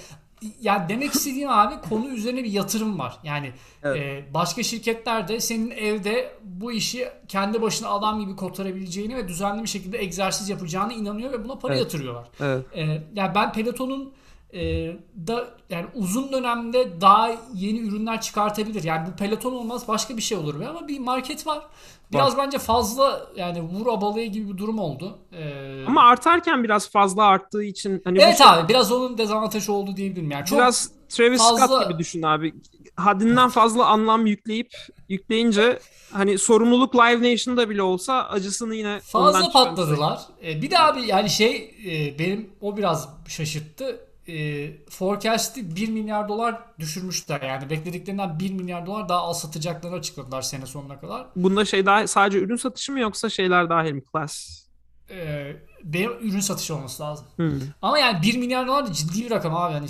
yani 0.62 0.90
demek 0.90 1.14
istediğim 1.14 1.50
abi 1.50 1.90
konu 1.90 2.10
üzerine 2.10 2.44
bir 2.44 2.52
yatırım 2.52 3.00
var. 3.00 3.20
Yani 3.24 3.52
evet. 3.84 4.02
e, 4.02 4.34
başka 4.34 4.64
şirketler 4.64 5.28
de 5.28 5.40
senin 5.40 5.72
evde 5.72 6.32
bu 6.44 6.72
işi 6.72 7.08
kendi 7.28 7.62
başına 7.62 7.90
adam 7.90 8.20
gibi 8.20 8.36
kotarabileceğini 8.36 9.16
ve 9.16 9.28
düzenli 9.28 9.64
bir 9.64 9.68
şekilde 9.68 10.00
egzersiz 10.00 10.50
yapacağını 10.50 10.94
inanıyor 10.94 11.32
ve 11.32 11.44
buna 11.44 11.56
para 11.56 11.74
evet. 11.74 11.84
yatırıyorlar. 11.84 12.28
Evet. 12.40 12.66
E, 12.76 13.04
yani 13.16 13.36
ben 13.36 13.54
Peloton'un 13.54 14.14
e, 14.54 14.92
da 15.28 15.48
yani 15.70 15.86
uzun 15.96 16.32
dönemde 16.32 17.02
daha 17.02 17.32
yeni 17.54 17.80
ürünler 17.80 18.22
çıkartabilir. 18.22 18.84
Yani 18.84 19.08
bu 19.08 19.16
peloton 19.16 19.54
olmaz 19.54 19.88
başka 19.88 20.18
bir 20.18 20.22
şey 20.22 20.38
olur 20.38 20.62
ama 20.62 20.88
bir 20.88 21.00
market 21.00 21.48
var. 21.48 21.64
Biraz 22.12 22.38
var. 22.38 22.46
bence 22.46 22.58
fazla 22.58 23.28
yani 23.36 23.62
vur 23.62 23.88
abalıya 23.88 24.26
gibi 24.26 24.54
bir 24.54 24.58
durum 24.58 24.80
oldu. 24.80 25.18
Ee, 25.34 25.86
ama 25.88 26.04
artarken 26.04 26.64
biraz 26.64 26.90
fazla 26.90 27.24
arttığı 27.24 27.64
için 27.64 28.02
hani 28.04 28.22
Evet 28.22 28.38
şey... 28.38 28.48
abi 28.48 28.70
biraz 28.70 28.92
onun 28.92 29.18
dezavantajı 29.18 29.74
oldu 29.74 29.98
diyebilirim 29.98 30.32
yani. 30.32 30.46
Çok 30.46 30.60
biraz 30.60 30.92
Travis 31.10 31.42
fazla... 31.42 31.68
Scott 31.68 31.90
gibi 31.90 32.00
düşün 32.00 32.22
abi. 32.22 32.54
Haddinden 32.96 33.50
fazla 33.50 33.86
anlam 33.86 34.26
yükleyip 34.26 34.72
yükleyince 35.10 35.80
hani 36.12 36.38
sorumluluk 36.38 36.96
Live 36.96 37.34
Nation'da 37.34 37.70
bile 37.70 37.82
olsa 37.82 38.24
acısını 38.24 38.76
yine 38.76 39.00
fazla 39.00 39.52
patladılar. 39.52 40.22
Ee, 40.44 40.62
bir 40.62 40.72
de 40.72 40.80
abi 40.80 41.08
yani 41.08 41.30
şey 41.30 41.76
e, 41.86 42.20
benim 42.20 42.50
o 42.62 42.78
biraz 42.78 43.10
şaşırttı 43.28 44.07
e, 44.30 44.72
forecast'i 44.90 45.76
1 45.76 45.90
milyar 45.90 46.30
dolar 46.30 46.62
düşürmüşler. 46.80 47.42
Yani 47.42 47.70
beklediklerinden 47.70 48.40
1 48.40 48.52
milyar 48.52 48.86
dolar 48.86 49.10
daha 49.10 49.24
az 49.24 49.42
satacaklarını 49.42 49.98
açıkladılar 49.98 50.42
sene 50.42 50.66
sonuna 50.66 51.00
kadar. 51.00 51.28
Bunda 51.36 51.66
şey 51.66 51.86
daha 51.86 52.08
sadece 52.08 52.40
ürün 52.40 52.56
satışı 52.56 52.92
mı 52.92 53.00
yoksa 53.00 53.30
şeyler 53.30 53.70
dahil 53.70 53.92
mi? 53.92 54.04
Class? 54.12 54.64
Ee, 55.10 55.56
benim 55.84 56.12
ürün 56.12 56.40
satışı 56.40 56.76
olması 56.76 57.04
lazım. 57.04 57.26
Hmm. 57.36 57.62
Ama 57.82 58.00
yani 58.00 58.22
1 58.22 58.38
milyar 58.38 58.68
dolar 58.68 58.88
da 58.88 58.94
ciddi 58.94 59.26
bir 59.26 59.32
rakam 59.32 59.56
abi. 59.56 59.74
Yani 59.74 59.88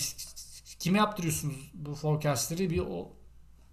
kime 0.80 0.98
yaptırıyorsunuz 0.98 1.72
bu 1.74 1.96
forecast'leri 1.96 2.70
bir 2.70 2.80
o 2.80 3.12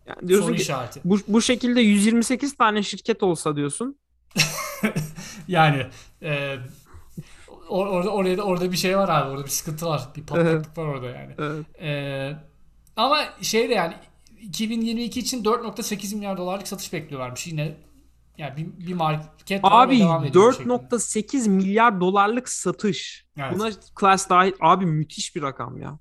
yani 0.06 0.28
diyorsun 0.28 0.46
soru 0.46 0.56
ki, 0.56 0.62
işareti. 0.62 1.00
Bu, 1.04 1.18
bu 1.28 1.42
şekilde 1.42 1.80
128 1.80 2.56
tane 2.56 2.82
şirket 2.82 3.22
olsa 3.22 3.56
diyorsun. 3.56 3.98
yani 5.48 5.86
e, 6.22 6.56
Or, 7.68 7.86
orada 7.86 8.10
orada 8.10 8.42
orada 8.42 8.72
bir 8.72 8.76
şey 8.76 8.96
var 8.98 9.08
abi. 9.08 9.30
Orada 9.30 9.44
bir 9.44 9.50
sıkıntı 9.50 9.86
var. 9.86 10.08
Bir 10.16 10.26
patlaklık 10.26 10.78
var 10.78 10.84
orada 10.84 11.06
yani. 11.06 11.34
Evet. 11.38 11.66
Ee, 11.82 12.36
ama 12.96 13.18
şey 13.40 13.68
de 13.68 13.74
yani 13.74 13.94
2022 14.42 15.20
için 15.20 15.44
4.8 15.44 16.14
milyar 16.14 16.36
dolarlık 16.36 16.68
satış 16.68 16.92
bekliyorlarmış. 16.92 17.46
Yine 17.46 17.76
yani 18.38 18.56
bir, 18.56 18.86
bir 18.86 18.94
market 18.94 19.60
Abi 19.62 19.98
4.8 19.98 21.48
milyar 21.48 22.00
dolarlık 22.00 22.48
satış. 22.48 23.26
Evet. 23.38 23.52
Buna 23.54 23.70
class 24.00 24.28
dahil 24.28 24.52
abi 24.60 24.86
müthiş 24.86 25.36
bir 25.36 25.42
rakam 25.42 25.78
ya. 25.78 25.98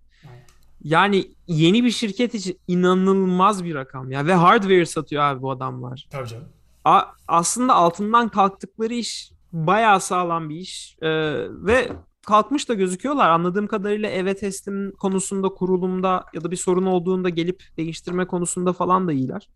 Yani 0.83 1.31
yeni 1.47 1.83
bir 1.83 1.91
şirket 1.91 2.33
için 2.35 2.59
inanılmaz 2.67 3.63
bir 3.63 3.75
rakam 3.75 4.11
ya 4.11 4.25
ve 4.25 4.33
hardware 4.33 4.85
satıyor 4.85 5.23
abi 5.23 5.41
bu 5.41 5.51
adamlar. 5.51 6.07
Tabii 6.11 6.27
canım. 6.27 6.49
A- 6.85 7.05
aslında 7.27 7.73
altından 7.75 8.29
kalktıkları 8.29 8.93
iş 8.93 9.31
bayağı 9.53 10.01
sağlam 10.01 10.49
bir 10.49 10.55
iş 10.55 10.97
ee, 11.01 11.09
ve 11.49 11.91
kalkmış 12.25 12.69
da 12.69 12.73
gözüküyorlar. 12.73 13.29
Anladığım 13.29 13.67
kadarıyla 13.67 14.09
eve 14.09 14.35
teslim 14.35 14.91
konusunda, 14.91 15.49
kurulumda 15.49 16.25
ya 16.33 16.43
da 16.43 16.51
bir 16.51 16.55
sorun 16.55 16.85
olduğunda 16.85 17.29
gelip 17.29 17.63
değiştirme 17.77 18.27
konusunda 18.27 18.73
falan 18.73 19.07
da 19.07 19.13
iyiler. 19.13 19.49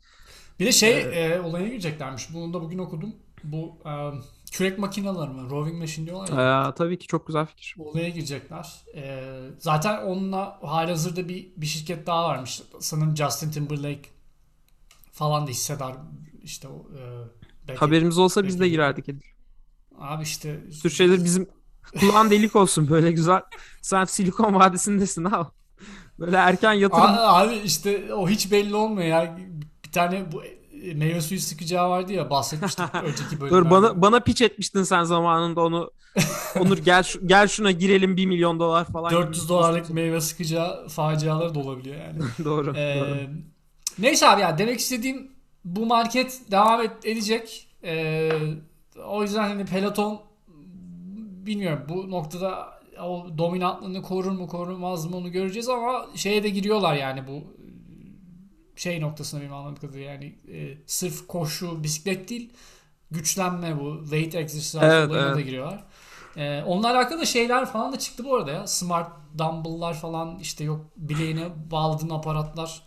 Bir 0.59 0.65
de 0.65 0.71
şey 0.71 0.97
ee, 0.97 1.03
e, 1.03 1.39
olaya 1.39 1.67
gireceklermiş. 1.67 2.33
Bunu 2.33 2.53
da 2.53 2.61
bugün 2.61 2.77
okudum. 2.77 3.15
Bu 3.43 3.77
e, 3.85 3.91
kürek 4.51 4.79
makineleri 4.79 5.29
mi? 5.29 5.49
Roving 5.49 5.79
machine 5.79 6.05
diyorlar 6.05 6.37
ya. 6.37 6.69
E, 6.69 6.75
tabii 6.75 6.99
ki 6.99 7.07
çok 7.07 7.27
güzel 7.27 7.45
fikir. 7.45 7.75
olaya 7.79 8.09
girecekler. 8.09 8.73
E, 8.95 9.23
zaten 9.59 10.05
onunla 10.05 10.59
halihazırda 10.61 11.29
bir, 11.29 11.47
bir 11.57 11.65
şirket 11.65 12.07
daha 12.07 12.23
varmış. 12.23 12.61
Sanırım 12.79 13.17
Justin 13.17 13.51
Timberlake 13.51 14.09
falan 15.11 15.47
da 15.47 15.51
hissedar 15.51 15.95
işte 16.43 16.67
o 16.67 16.87
e, 17.69 17.75
Haberimiz 17.75 18.17
olsa 18.17 18.43
biz 18.43 18.59
de 18.59 18.69
girerdik 18.69 19.09
Edil. 19.09 19.36
Abi 19.97 20.23
işte 20.23 20.59
tür 20.81 20.89
şeyler 20.89 21.23
bizim 21.23 21.47
kulağın 21.99 22.29
delik 22.29 22.55
olsun 22.55 22.89
böyle 22.89 23.11
güzel. 23.11 23.41
Sen 23.81 24.05
Silikon 24.05 24.55
Vadisi'ndesin 24.55 25.25
ha. 25.25 25.51
Böyle 26.19 26.37
erken 26.37 26.73
yatırım. 26.73 27.03
Abi 27.17 27.55
işte 27.55 28.13
o 28.13 28.29
hiç 28.29 28.51
belli 28.51 28.75
olmuyor 28.75 29.07
ya. 29.07 29.37
Bir 29.85 29.91
tane 29.91 30.31
bu 30.31 30.43
meyve 30.95 31.21
suyu 31.21 31.39
sıkacağı 31.39 31.89
vardı 31.89 32.13
ya 32.13 32.29
bahsetmiştik 32.29 32.85
önceki 33.03 33.41
bölümlerde. 33.41 33.65
Dur 33.65 33.69
bana 33.69 34.01
bana 34.01 34.19
piç 34.19 34.41
etmiştin 34.41 34.83
sen 34.83 35.03
zamanında 35.03 35.61
onu. 35.61 35.91
Onur 36.59 36.77
gel 36.77 37.03
gel 37.25 37.47
şuna 37.47 37.71
girelim 37.71 38.17
1 38.17 38.25
milyon 38.25 38.59
dolar 38.59 38.85
falan. 38.85 39.11
400 39.11 39.49
dolarlık 39.49 39.89
meyve 39.89 40.21
sıkacağı 40.21 40.87
facialar 40.87 41.55
da 41.55 41.59
olabiliyor 41.59 41.95
yani. 41.95 42.19
doğru, 42.45 42.77
ee, 42.77 42.99
doğru. 42.99 43.17
Neyse 43.99 44.27
abi 44.29 44.41
ya 44.41 44.57
demek 44.57 44.79
istediğim 44.79 45.31
bu 45.65 45.85
market 45.85 46.51
devam 46.51 46.81
edecek. 47.03 47.67
Ee, 47.83 48.31
o 49.07 49.21
yüzden 49.23 49.43
hani 49.43 49.65
peloton 49.65 50.21
bilmiyorum 51.45 51.85
bu 51.89 52.11
noktada 52.11 52.77
o 53.03 53.25
dominantlığını 53.37 54.01
korur 54.01 54.31
mu 54.31 54.47
korumaz 54.47 55.05
mı 55.05 55.17
onu 55.17 55.31
göreceğiz 55.31 55.69
ama 55.69 56.05
şeye 56.15 56.43
de 56.43 56.49
giriyorlar 56.49 56.95
yani 56.95 57.27
bu 57.27 57.43
şey 58.75 59.01
noktasına 59.01 59.41
benim 59.41 59.53
anladığım 59.53 59.75
kadarıyla 59.75 60.11
yani 60.11 60.35
e, 60.51 60.77
sırf 60.85 61.27
koşu 61.27 61.83
bisiklet 61.83 62.29
değil 62.29 62.53
güçlenme 63.11 63.79
bu 63.79 63.99
weight 64.01 64.35
exercise 64.35 64.79
evet, 64.81 65.09
olayına 65.09 65.25
evet. 65.25 65.35
da 65.35 65.41
giriyorlar. 65.41 65.83
Ee, 66.37 66.63
onunla 66.63 66.89
alakalı 66.91 67.27
şeyler 67.27 67.65
falan 67.65 67.93
da 67.93 67.99
çıktı 67.99 68.23
bu 68.23 68.35
arada 68.35 68.51
ya. 68.51 68.67
Smart 68.67 69.11
dumbbell'lar 69.37 69.93
falan 69.93 70.39
işte 70.39 70.63
yok 70.63 70.85
bileğine 70.97 71.47
bağladığın 71.71 72.09
aparatlar. 72.09 72.81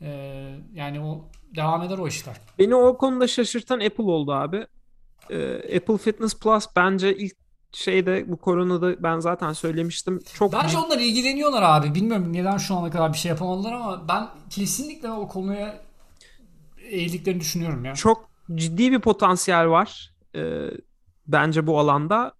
Ee, 0.00 0.54
yani 0.74 1.00
o 1.00 1.24
devam 1.56 1.82
eder 1.82 1.98
o 1.98 2.08
işler. 2.08 2.36
Beni 2.58 2.74
o 2.74 2.98
konuda 2.98 3.26
şaşırtan 3.26 3.80
Apple 3.80 4.04
oldu 4.04 4.32
abi. 4.32 4.66
Ee, 5.32 5.76
Apple 5.76 5.98
Fitness 5.98 6.38
Plus 6.40 6.66
bence 6.76 7.16
ilk 7.16 7.36
şeyde 7.72 8.24
bu 8.28 8.36
koronada 8.36 9.02
ben 9.02 9.20
zaten 9.20 9.52
söylemiştim. 9.52 10.20
Çok 10.34 10.52
Bence 10.52 10.78
onlar 10.78 10.98
ilgileniyorlar 10.98 11.62
abi. 11.62 11.94
Bilmiyorum 11.94 12.32
neden 12.32 12.56
şu 12.56 12.74
ana 12.74 12.90
kadar 12.90 13.12
bir 13.12 13.18
şey 13.18 13.28
yapamadılar 13.28 13.72
ama 13.72 14.08
ben 14.08 14.28
kesinlikle 14.50 15.10
o 15.10 15.28
konuya 15.28 15.80
eğildiklerini 16.90 17.40
düşünüyorum 17.40 17.84
ya. 17.84 17.94
çok 17.94 18.30
ciddi 18.54 18.92
bir 18.92 19.00
potansiyel 19.00 19.68
var. 19.68 20.14
Ee, 20.34 20.70
bence 21.26 21.66
bu 21.66 21.78
alanda 21.78 22.32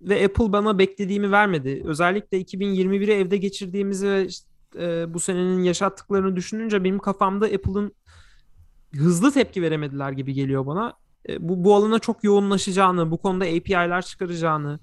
ve 0.00 0.24
Apple 0.24 0.52
bana 0.52 0.78
beklediğimi 0.78 1.32
vermedi. 1.32 1.82
Özellikle 1.84 2.40
2021'i 2.40 3.12
evde 3.12 3.36
geçirdiğimizi 3.36 4.10
ve 4.10 4.26
işte, 4.26 4.48
e, 4.78 5.14
bu 5.14 5.20
senenin 5.20 5.62
yaşattıklarını 5.62 6.36
düşününce 6.36 6.84
benim 6.84 6.98
kafamda 6.98 7.46
Apple'ın 7.46 7.92
hızlı 8.92 9.32
tepki 9.32 9.62
veremediler 9.62 10.12
gibi 10.12 10.34
geliyor 10.34 10.66
bana. 10.66 10.92
E, 11.28 11.48
bu 11.48 11.64
bu 11.64 11.74
alana 11.74 11.98
çok 11.98 12.24
yoğunlaşacağını, 12.24 13.10
bu 13.10 13.18
konuda 13.18 13.44
API'ler 13.44 14.02
çıkaracağını, 14.02 14.80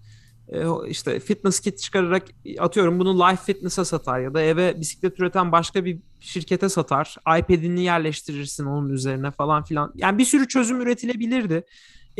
e, 0.48 0.66
işte 0.88 1.20
fitness 1.20 1.60
kit 1.60 1.80
çıkararak 1.80 2.24
atıyorum 2.60 3.00
bunu 3.00 3.20
Life 3.20 3.54
Fitness'a 3.54 3.86
satar 3.86 4.20
ya 4.20 4.34
da 4.34 4.42
eve 4.42 4.80
bisiklet 4.80 5.20
üreten 5.20 5.52
başka 5.52 5.86
bir 5.86 6.00
şirkete 6.20 6.70
satar. 6.70 7.16
iPad'ini 7.40 7.84
yerleştirirsin 7.84 8.66
onun 8.66 8.90
üzerine 8.90 9.32
falan 9.32 9.64
filan. 9.64 9.92
Yani 9.96 10.18
bir 10.18 10.26
sürü 10.26 10.48
çözüm 10.48 10.82
üretilebilirdi. 10.82 11.64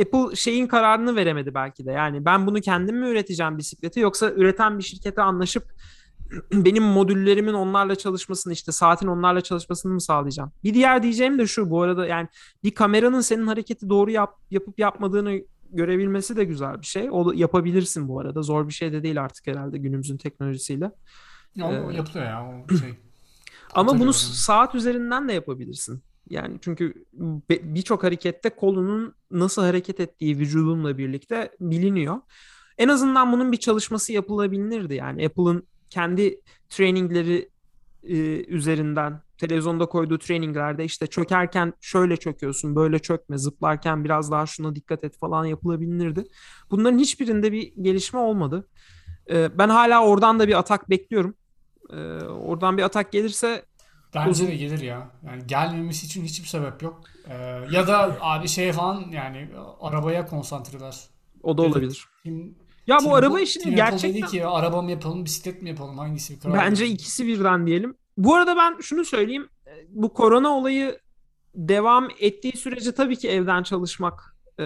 Apple 0.02 0.36
şeyin 0.36 0.68
kararını 0.68 1.16
veremedi 1.16 1.54
belki 1.54 1.86
de. 1.86 1.92
Yani 1.92 2.26
ben 2.26 2.48
bunu 2.48 2.62
kendim 2.62 3.00
mi 3.00 3.08
üreteceğim 3.08 3.58
bisikleti 3.58 4.00
yoksa 4.00 4.32
üreten 4.32 4.78
bir 4.78 4.84
şirkete 4.84 5.22
anlaşıp 5.22 5.64
benim 6.54 6.84
modüllerimin 6.84 7.54
onlarla 7.54 7.96
çalışmasını 7.96 8.54
işte 8.54 8.72
saatin 8.72 9.08
onlarla 9.08 9.42
çalışmasını 9.42 9.94
mı 9.94 10.02
sağlayacağım? 10.02 10.52
Bir 10.64 10.74
diğer 10.74 11.04
diyeceğim 11.04 11.40
de 11.40 11.48
şu 11.48 11.70
bu 11.70 11.82
arada 11.82 12.08
yani 12.08 12.28
bir 12.64 12.72
kameranın 12.72 13.22
senin 13.22 13.48
hareketi 13.48 13.90
doğru 13.90 14.12
yap, 14.12 14.38
yapıp 14.52 14.80
yapmadığını 14.80 15.42
görebilmesi 15.72 16.36
de 16.36 16.44
güzel 16.44 16.82
bir 16.82 16.86
şey. 16.86 17.10
O 17.12 17.32
yapabilirsin 17.32 18.08
bu 18.08 18.20
arada. 18.20 18.42
Zor 18.42 18.68
bir 18.68 18.74
şey 18.74 18.92
de 18.92 19.04
değil 19.04 19.22
artık 19.22 19.48
herhalde 19.48 19.78
günümüzün 19.78 20.18
teknolojisiyle. 20.18 20.92
Ya 21.56 21.72
Ee, 21.72 21.96
yapılıyor 21.96 22.26
ya 22.26 22.66
o 22.72 22.76
şey. 22.80 22.94
Ama 23.74 24.00
bunu 24.00 24.14
saat 24.14 24.76
üzerinden 24.76 25.30
de 25.30 25.34
yapabilirsin. 25.34 26.04
Yani 26.30 26.58
çünkü 26.62 27.06
birçok 27.50 28.04
harekette 28.04 28.50
kolunun 28.50 29.16
nasıl 29.32 29.62
hareket 29.62 30.00
ettiği 30.00 30.40
vücudunla 30.40 30.98
birlikte 30.98 31.52
biliniyor. 31.60 32.18
En 32.78 32.88
azından 32.88 33.32
bunun 33.32 33.52
bir 33.52 33.58
çalışması 33.58 34.14
yapılabilirdi. 34.14 34.94
Yani 34.94 35.26
Apple'ın 35.26 35.68
kendi 35.94 36.42
trainingleri 36.70 37.50
e, 38.04 38.16
üzerinden 38.46 39.22
televizyonda 39.38 39.86
koyduğu 39.86 40.18
traininglerde 40.18 40.86
işte 40.86 41.08
çökerken 41.08 41.74
şöyle 41.82 42.18
çöküyorsun, 42.18 42.76
böyle 42.76 43.00
çökme, 43.00 43.38
zıplarken 43.38 44.04
biraz 44.04 44.32
daha 44.32 44.46
şuna 44.46 44.76
dikkat 44.76 45.04
et 45.04 45.18
falan 45.18 45.46
yapılabilirdi. 45.46 46.24
Bunların 46.72 46.98
hiçbirinde 46.98 47.52
bir 47.52 47.74
gelişme 47.82 48.20
olmadı. 48.20 48.68
E, 49.30 49.58
ben 49.58 49.70
hala 49.70 50.06
oradan 50.06 50.40
da 50.40 50.48
bir 50.48 50.60
atak 50.60 50.90
bekliyorum. 50.90 51.36
E, 51.90 51.96
oradan 52.24 52.78
bir 52.78 52.84
atak 52.84 53.12
gelirse 53.12 53.66
Bence 54.16 54.30
Uzun- 54.30 54.48
de 54.48 54.56
gelir 54.56 54.82
ya. 54.82 55.12
Yani 55.26 55.48
gelmemesi 55.48 56.06
için 56.06 56.24
hiçbir 56.24 56.48
sebep 56.48 56.82
yok. 56.84 57.02
Ee, 57.30 57.34
ya 57.72 57.88
da 57.88 58.18
abi 58.22 58.48
şeye 58.48 58.74
falan 58.74 59.06
yani 59.12 59.50
arabaya 59.82 60.26
konsantreler. 60.26 60.98
o 61.44 61.58
da 61.58 61.62
olabilir. 61.62 62.06
Tim, 62.24 62.56
Ya 62.88 62.98
Tim 62.98 63.10
bu 63.10 63.16
araba 63.16 63.40
işini 63.40 63.64
Tim 63.64 63.76
gerçekten 63.76 64.22
dedi 64.22 64.32
ki 64.32 64.46
araba 64.46 64.82
mı 64.82 64.92
yapalım 64.92 65.26
bisiklet 65.26 65.62
mi 65.62 65.70
yapalım 65.70 65.98
hangisi 65.98 66.36
bir 66.36 66.40
karar 66.40 66.54
bence 66.54 66.82
verelim." 66.84 66.96
ikisi 66.96 67.28
birden 67.28 67.68
diyelim. 67.68 67.96
Bu 68.18 68.36
arada 68.36 68.58
ben 68.58 68.78
şunu 68.82 69.06
söyleyeyim. 69.06 69.50
Bu 69.90 70.14
korona 70.14 70.50
olayı 70.50 71.00
devam 71.56 72.08
ettiği 72.20 72.58
sürece 72.58 72.92
tabii 72.92 73.16
ki 73.16 73.30
evden 73.30 73.64
çalışmak 73.64 74.38
e, 74.60 74.64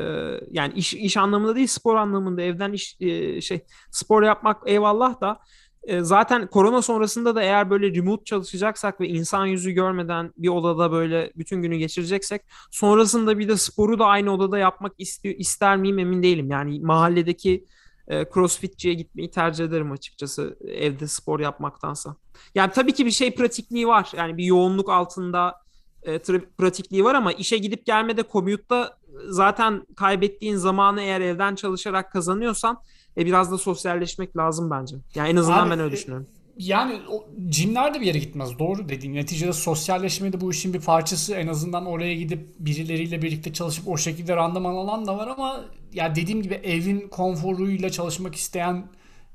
yani 0.51 0.73
iş 0.73 0.93
iş 0.93 1.17
anlamında 1.17 1.55
değil 1.55 1.67
spor 1.67 1.95
anlamında 1.95 2.41
evden 2.41 2.73
iş 2.73 2.97
e, 2.99 3.41
şey 3.41 3.65
spor 3.91 4.23
yapmak 4.23 4.57
eyvallah 4.65 5.21
da 5.21 5.39
e, 5.83 6.01
zaten 6.01 6.47
korona 6.47 6.81
sonrasında 6.81 7.35
da 7.35 7.41
eğer 7.41 7.69
böyle 7.69 7.95
remote 7.95 8.23
çalışacaksak 8.23 9.01
ve 9.01 9.07
insan 9.07 9.45
yüzü 9.45 9.71
görmeden 9.71 10.33
bir 10.37 10.49
odada 10.49 10.91
böyle 10.91 11.31
bütün 11.35 11.61
günü 11.61 11.77
geçireceksek 11.77 12.41
sonrasında 12.71 13.39
bir 13.39 13.47
de 13.47 13.57
sporu 13.57 13.99
da 13.99 14.05
aynı 14.05 14.33
odada 14.33 14.57
yapmak 14.57 14.93
istiyor 14.97 15.35
ister 15.37 15.77
miyim 15.77 15.99
emin 15.99 16.23
değilim. 16.23 16.51
Yani 16.51 16.79
mahalledeki 16.79 17.65
e, 18.07 18.25
CrossFitçiye 18.33 18.93
gitmeyi 18.93 19.31
tercih 19.31 19.65
ederim 19.65 19.91
açıkçası 19.91 20.57
evde 20.67 21.07
spor 21.07 21.39
yapmaktansa. 21.39 22.15
Yani 22.55 22.71
tabii 22.71 22.93
ki 22.93 23.05
bir 23.05 23.11
şey 23.11 23.35
pratikliği 23.35 23.87
var. 23.87 24.11
Yani 24.15 24.37
bir 24.37 24.43
yoğunluk 24.43 24.89
altında 24.89 25.55
e, 26.03 26.19
pratikliği 26.57 27.03
var 27.03 27.15
ama 27.15 27.31
işe 27.31 27.57
gidip 27.57 27.85
gelmede 27.85 28.23
commute'da 28.31 28.97
zaten 29.29 29.85
kaybettiğin 29.95 30.55
zamanı 30.55 31.01
eğer 31.01 31.21
evden 31.21 31.55
çalışarak 31.55 32.11
kazanıyorsan 32.11 32.81
e, 33.17 33.25
biraz 33.25 33.51
da 33.51 33.57
sosyalleşmek 33.57 34.37
lazım 34.37 34.71
bence. 34.71 34.95
Yani 35.15 35.29
en 35.29 35.35
azından 35.35 35.63
Abi, 35.63 35.71
ben 35.71 35.79
öyle 35.79 35.89
e, 35.89 35.97
düşünüyorum. 35.97 36.27
Yani 36.57 37.01
o, 37.09 37.27
jimler 37.51 37.93
de 37.93 38.01
bir 38.01 38.05
yere 38.05 38.19
gitmez. 38.19 38.59
Doğru 38.59 38.89
dediğin. 38.89 39.13
Neticede 39.13 39.53
sosyalleşme 39.53 40.33
de 40.33 40.41
bu 40.41 40.51
işin 40.51 40.73
bir 40.73 40.81
parçası. 40.81 41.35
En 41.35 41.47
azından 41.47 41.85
oraya 41.85 42.15
gidip 42.15 42.49
birileriyle 42.59 43.21
birlikte 43.21 43.53
çalışıp 43.53 43.87
o 43.87 43.97
şekilde 43.97 44.35
randıman 44.35 44.75
alan 44.75 45.07
da 45.07 45.17
var 45.17 45.27
ama 45.27 45.65
ya 45.93 46.15
dediğim 46.15 46.41
gibi 46.41 46.53
evin 46.53 47.07
konforuyla 47.07 47.89
çalışmak 47.89 48.35
isteyen 48.35 48.87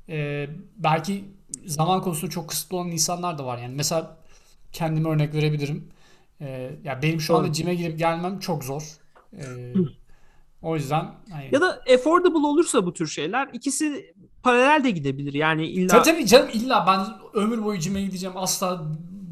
e, 0.09 0.47
belki 0.77 1.23
zaman 1.65 2.01
konusunda 2.01 2.31
çok 2.31 2.49
kısıtlı 2.49 2.77
olan 2.77 2.91
insanlar 2.91 3.37
da 3.37 3.45
var. 3.45 3.57
Yani 3.57 3.75
mesela 3.75 4.17
kendime 4.71 5.09
örnek 5.09 5.33
verebilirim. 5.33 5.89
E, 6.41 6.71
ya 6.83 7.01
benim 7.01 7.21
şu 7.21 7.37
anda 7.37 7.53
cime 7.53 7.75
gidip 7.75 7.99
gelmem 7.99 8.39
çok 8.39 8.63
zor. 8.63 8.83
E, 9.33 9.43
o 10.61 10.75
yüzden 10.75 11.11
hani, 11.31 11.49
Ya 11.51 11.61
da 11.61 11.81
affordable 11.93 12.47
olursa 12.47 12.85
bu 12.85 12.93
tür 12.93 13.07
şeyler 13.07 13.49
ikisi 13.53 14.13
paralel 14.43 14.83
de 14.83 14.91
gidebilir. 14.91 15.33
Yani 15.33 15.67
illa 15.67 15.87
Tabii 15.87 16.03
tabii 16.03 16.25
canım 16.25 16.49
illa 16.53 16.85
ben 16.87 17.05
ömür 17.41 17.63
boyu 17.63 17.79
cime 17.79 18.01
gideceğim 18.01 18.37
asla 18.37 18.83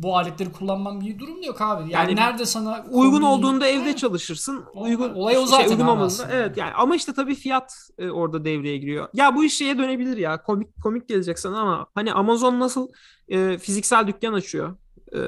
bu 0.03 0.17
aletleri 0.17 0.51
kullanmam 0.51 1.01
bir 1.01 1.19
durum 1.19 1.41
yok 1.43 1.61
abi. 1.61 1.81
Yani, 1.81 1.93
Yani 1.93 2.15
nerede 2.15 2.45
sana 2.45 2.85
uygun 2.91 3.21
olduğunda 3.21 3.67
evde 3.67 3.83
Evet. 3.83 3.97
çalışırsın. 3.97 4.63
Uygun 4.73 5.13
olay 5.13 5.37
o 5.37 5.39
şey, 5.39 5.47
zaten 5.47 5.69
uygun 5.71 5.83
olmadığında- 5.85 6.03
aslında. 6.05 6.29
Evet 6.33 6.57
yani 6.57 6.71
ama 6.73 6.95
işte 6.95 7.13
tabii 7.13 7.35
fiyat 7.35 7.73
e, 7.97 8.09
orada 8.09 8.45
devreye 8.45 8.77
giriyor. 8.77 9.07
Ya 9.13 9.35
bu 9.35 9.43
iş 9.43 9.57
şeye 9.57 9.77
dönebilir 9.77 10.17
ya. 10.17 10.43
Komik 10.43 10.81
komik 10.83 11.09
gelecek 11.09 11.39
sana 11.39 11.59
ama 11.59 11.87
hani 11.95 12.13
Amazon 12.13 12.59
nasıl 12.59 12.87
e, 13.29 13.57
fiziksel 13.57 14.07
dükkan 14.07 14.33
açıyor? 14.33 14.77
E, 15.15 15.19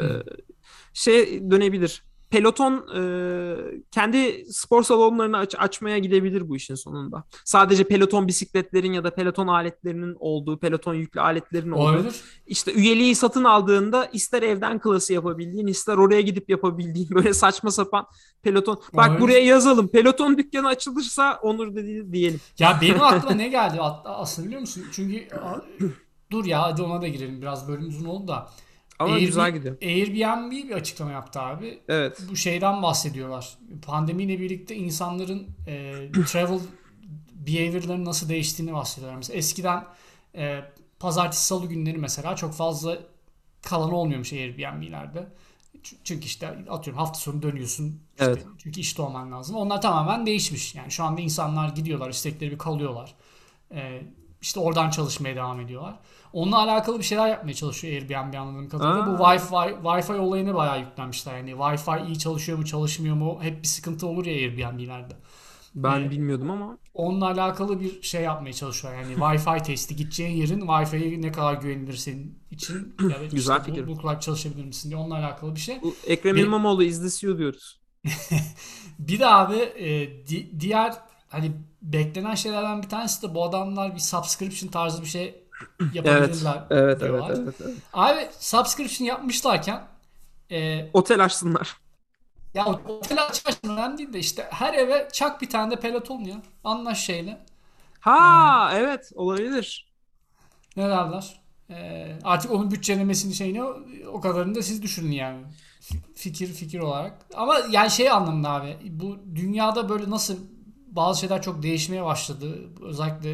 şey 0.93 1.51
dönebilir. 1.51 2.03
Peloton 2.33 2.87
e, 2.95 3.01
kendi 3.91 4.45
spor 4.49 4.83
salonlarını 4.83 5.37
aç- 5.37 5.55
açmaya 5.57 5.97
gidebilir 5.97 6.49
bu 6.49 6.55
işin 6.55 6.75
sonunda. 6.75 7.23
Sadece 7.45 7.83
Peloton 7.83 8.27
bisikletlerin 8.27 8.93
ya 8.93 9.03
da 9.03 9.15
Peloton 9.15 9.47
aletlerinin 9.47 10.15
olduğu, 10.19 10.59
Peloton 10.59 10.93
yüklü 10.93 11.21
aletlerin 11.21 11.71
olduğu 11.71 11.81
Olabilir. 11.81 12.15
işte 12.47 12.73
üyeliği 12.73 13.15
satın 13.15 13.43
aldığında 13.43 14.05
ister 14.05 14.43
evden 14.43 14.79
klası 14.79 15.13
yapabildiğin 15.13 15.67
ister 15.67 15.97
oraya 15.97 16.21
gidip 16.21 16.49
yapabildiğin 16.49 17.09
böyle 17.09 17.33
saçma 17.33 17.71
sapan 17.71 18.05
peloton. 18.43 18.81
Bak 18.93 19.05
Olabilir. 19.07 19.21
buraya 19.21 19.39
yazalım. 19.39 19.87
Peloton 19.87 20.37
dükkanı 20.37 20.67
açılırsa 20.67 21.39
Onur 21.41 21.75
dedi 21.75 22.13
diyelim. 22.13 22.39
Ya 22.59 22.79
benim 22.81 23.01
aklıma 23.01 23.35
ne 23.35 23.47
geldi 23.47 23.77
aslında 24.05 24.45
biliyor 24.47 24.61
musun? 24.61 24.83
Çünkü 24.91 25.27
dur 26.31 26.45
ya 26.45 26.61
hadi 26.63 26.81
ona 26.81 27.01
da 27.01 27.07
girelim. 27.07 27.41
Biraz 27.41 27.67
bölüm 27.67 27.87
uzun 27.87 28.05
oldu 28.05 28.27
da. 28.27 28.49
Ama 28.99 29.13
Airbnb, 29.13 29.25
güzel 29.27 29.53
gidiyor. 29.53 29.77
Airbnb 29.81 30.51
bir 30.51 30.71
açıklama 30.71 31.11
yaptı 31.11 31.39
abi. 31.39 31.79
Evet. 31.87 32.21
Bu 32.29 32.35
şeyden 32.35 32.83
bahsediyorlar. 32.83 33.57
Pandemiyle 33.85 34.39
birlikte 34.39 34.75
insanların 34.75 35.47
e, 35.67 36.11
travel 36.27 36.59
behavior'ların 37.33 38.05
nasıl 38.05 38.29
değiştiğini 38.29 38.73
bahsediyorlar. 38.73 39.17
Mesela 39.17 39.37
eskiden 39.37 39.85
e, 40.35 40.61
pazartesi 40.99 41.45
salı 41.45 41.65
günleri 41.67 41.97
mesela 41.97 42.35
çok 42.35 42.53
fazla 42.53 42.97
kalan 43.61 43.91
olmuyormuş 43.91 44.33
Airbnb'lerde. 44.33 45.27
Çünkü 46.03 46.25
işte 46.25 46.47
atıyorum 46.69 46.99
hafta 46.99 47.19
sonu 47.19 47.41
dönüyorsun. 47.41 47.85
İşte 48.11 48.25
Evet. 48.25 48.45
Çünkü 48.57 48.79
işte 48.79 49.01
olman 49.01 49.31
lazım. 49.31 49.55
Onlar 49.55 49.81
tamamen 49.81 50.25
değişmiş. 50.25 50.75
Yani 50.75 50.91
şu 50.91 51.03
anda 51.03 51.21
insanlar 51.21 51.69
gidiyorlar, 51.69 52.09
istekleri 52.09 52.51
bir 52.51 52.57
kalıyorlar. 52.57 53.15
E, 53.71 54.01
işte 54.41 54.59
oradan 54.59 54.89
çalışmaya 54.89 55.35
devam 55.35 55.59
ediyorlar. 55.59 55.99
Onunla 56.33 56.57
alakalı 56.57 56.99
bir 56.99 57.03
şeyler 57.03 57.27
yapmaya 57.27 57.53
çalışıyor 57.53 57.93
Airbnb 57.93 58.33
anladığım 58.33 58.69
kadarıyla. 58.69 59.07
Bu 59.19 59.23
Wi-Fi, 59.23 59.81
Wi-Fi 59.83 60.17
olayına 60.17 60.55
bayağı 60.55 60.79
yüklenmişler. 60.79 61.37
Yani 61.37 61.51
Wi-Fi 61.51 62.07
iyi 62.07 62.19
çalışıyor 62.19 62.57
mu 62.57 62.65
çalışmıyor 62.65 63.15
mu 63.15 63.39
hep 63.41 63.63
bir 63.63 63.67
sıkıntı 63.67 64.07
olur 64.07 64.25
ya 64.25 64.33
Airbnb'lerde. 64.33 65.13
Ben 65.75 65.99
Evet. 65.99 66.11
bilmiyordum 66.11 66.51
ama 66.51 66.77
Onunla 66.93 67.25
alakalı 67.27 67.79
bir 67.79 68.01
şey 68.01 68.21
yapmaya 68.21 68.53
çalışıyor. 68.53 68.93
Yani 68.93 69.13
Wi-Fi 69.13 69.63
testi 69.63 69.95
gideceğin 69.95 70.37
yerin 70.37 70.59
Wi-Fi'ye 70.59 71.21
ne 71.21 71.31
kadar 71.31 71.53
güvenilir 71.53 71.93
senin 71.93 72.39
için 72.51 72.95
da 73.09 73.13
Güzel 73.31 73.57
işte 73.59 73.59
fikir. 73.71 73.87
bu, 73.87 73.91
bu 73.91 73.97
kulak 73.97 74.21
çalışabilir 74.21 74.65
misin 74.65 74.89
diye 74.89 74.99
onunla 74.99 75.15
alakalı 75.17 75.55
bir 75.55 75.59
şey. 75.59 75.81
bu 75.83 75.95
Ekrem 76.07 76.35
Bir- 76.35 76.43
İmamoğlu 76.45 76.79
this 76.83 77.23
you 77.23 77.37
diyoruz. 77.37 77.81
Bir 78.99 79.19
de 79.19 79.27
abi 79.27 79.55
e, 79.55 80.09
di- 80.27 80.59
diğer 80.59 80.93
hani 81.29 81.51
beklenen 81.81 82.35
şeylerden 82.35 82.83
bir 82.83 82.89
tanesi 82.89 83.21
de 83.29 83.35
bu 83.35 83.43
adamlar 83.45 83.95
bir 83.95 83.99
subscription 83.99 84.69
tarzı 84.71 85.01
bir 85.01 85.07
şey 85.07 85.42
yapabilirler. 85.93 86.67
Evet, 86.69 87.01
evet, 87.01 87.23
evet, 87.29 87.39
evet, 87.39 87.55
evet. 87.61 87.77
Abi 87.93 88.29
subscription 88.39 89.07
yapmışlarken 89.07 89.87
e, 90.51 90.89
Otel 90.93 91.23
açsınlar. 91.23 91.77
ya 92.53 92.65
otel 92.65 93.23
açmak 93.25 93.55
önemli 93.63 93.97
değil 93.97 94.13
de 94.13 94.19
işte 94.19 94.47
her 94.51 94.73
eve 94.73 95.09
çak 95.13 95.41
bir 95.41 95.49
tane 95.49 95.71
de 95.71 95.79
peloton 95.79 96.19
ya. 96.19 96.35
Anlaş 96.63 97.05
şeyle. 97.05 97.45
Ha 97.99 98.71
evet 98.75 99.11
olabilir. 99.15 99.93
Ne 100.77 100.89
derler? 100.89 101.41
E, 101.69 102.07
artık 102.23 102.51
onun 102.51 102.71
bütçelemesini 102.71 103.33
şeyini 103.33 103.63
o, 104.07 104.21
kadarını 104.21 104.55
da 104.55 104.61
siz 104.61 104.81
düşünün 104.83 105.11
yani. 105.11 105.43
Fikir 106.15 106.47
fikir 106.47 106.79
olarak. 106.79 107.19
Ama 107.33 107.55
yani 107.71 107.91
şey 107.91 108.09
anlamında 108.11 108.49
abi 108.49 108.77
bu 108.89 109.17
dünyada 109.35 109.89
böyle 109.89 110.09
nasıl 110.09 110.37
bazı 110.87 111.19
şeyler 111.19 111.41
çok 111.41 111.63
değişmeye 111.63 112.03
başladı. 112.05 112.69
Özellikle 112.81 113.31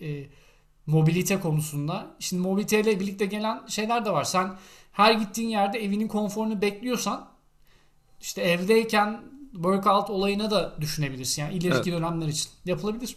e, 0.00 0.08
e, 0.08 0.28
mobilite 0.86 1.40
konusunda. 1.40 2.16
Şimdi 2.18 2.42
mobiliteyle 2.42 3.00
birlikte 3.00 3.26
gelen 3.26 3.66
şeyler 3.66 4.04
de 4.04 4.10
var. 4.10 4.24
Sen 4.24 4.56
her 4.92 5.12
gittiğin 5.12 5.48
yerde 5.48 5.84
evinin 5.84 6.08
konforunu 6.08 6.60
bekliyorsan 6.60 7.28
işte 8.20 8.42
evdeyken 8.42 9.20
workout 9.52 10.10
olayına 10.10 10.50
da 10.50 10.76
düşünebilirsin. 10.80 11.42
Yani 11.42 11.54
ileriki 11.54 11.92
dönemler 11.92 12.28
için. 12.28 12.50
Yapılabilir. 12.64 13.16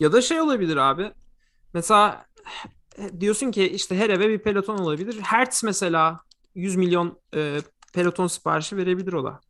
Ya 0.00 0.12
da 0.12 0.22
şey 0.22 0.40
olabilir 0.40 0.76
abi. 0.76 1.12
Mesela 1.74 2.26
diyorsun 3.20 3.50
ki 3.50 3.68
işte 3.68 3.98
her 3.98 4.10
eve 4.10 4.28
bir 4.28 4.38
peloton 4.38 4.78
olabilir. 4.78 5.20
Hertz 5.20 5.64
mesela 5.64 6.20
100 6.54 6.76
milyon 6.76 7.18
e, 7.34 7.60
peloton 7.92 8.26
siparişi 8.26 8.76
verebilir 8.76 9.12
o 9.12 9.24
da. 9.24 9.40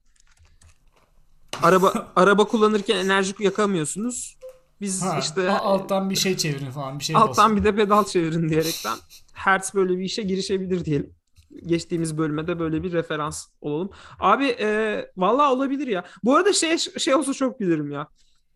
Araba 1.63 2.13
araba 2.17 2.45
kullanırken 2.45 2.97
enerji 2.97 3.35
yakamıyorsunuz. 3.39 4.39
Biz 4.81 5.03
Ha, 5.03 5.19
işte 5.19 5.51
alttan 5.51 6.11
bir 6.11 6.17
şey 6.17 6.37
çevirin 6.37 6.71
falan 6.71 6.99
bir 6.99 7.05
şey 7.05 7.17
alttan 7.17 7.51
basın. 7.51 7.57
bir 7.57 7.65
de 7.65 7.77
pedal 7.77 8.05
çevirin 8.05 8.49
diyerekten 8.49 8.97
Hertz 9.33 9.75
böyle 9.75 9.99
bir 9.99 10.05
işe 10.05 10.23
girişebilir 10.23 10.85
diyelim. 10.85 11.15
Geçtiğimiz 11.67 12.19
bölüme 12.19 12.47
de 12.47 12.59
böyle 12.59 12.83
bir 12.83 12.93
referans 12.93 13.47
olalım. 13.61 13.91
Abi 14.21 14.47
e, 14.61 15.01
vallahi 15.17 15.53
olabilir 15.53 15.87
ya. 15.87 16.05
Bu 16.25 16.37
arada 16.37 16.53
şey 16.53 16.79
şey 16.79 17.15
olsa 17.15 17.33
çok 17.35 17.61
bilirim 17.61 17.91
ya. 17.91 18.09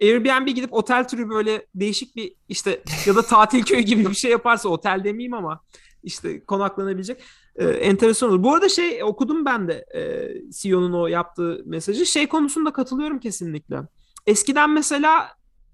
Airbnb 0.03 0.49
gidip 0.49 0.73
otel 0.73 1.09
türü 1.09 1.29
böyle 1.29 1.67
değişik 1.75 2.17
bir 2.17 2.35
işte 2.49 2.83
ya 3.07 3.17
da 3.17 3.23
tatil 3.23 3.63
köyü 3.63 3.81
gibi 3.81 4.11
bir 4.11 4.15
şey 4.15 4.31
yaparsa 4.31 4.69
otel 4.69 5.01
demeyeyim 5.05 5.35
ama 5.35 5.61
işte 6.03 6.45
konaklanabilecek 6.45 7.23
e, 7.57 7.69
enteresan 7.69 8.31
olur. 8.31 8.43
Bu 8.43 8.55
arada 8.55 8.69
şey 8.69 9.03
okudum 9.05 9.45
ben 9.45 9.69
de 9.69 9.85
e, 9.95 10.31
CEO'nun 10.53 10.93
o 10.93 11.07
yaptığı 11.07 11.63
mesajı. 11.67 12.07
Şey 12.07 12.29
konusunda 12.29 12.73
katılıyorum 12.73 13.19
kesinlikle. 13.19 13.81
Eskiden 14.27 14.71
mesela 14.71 15.29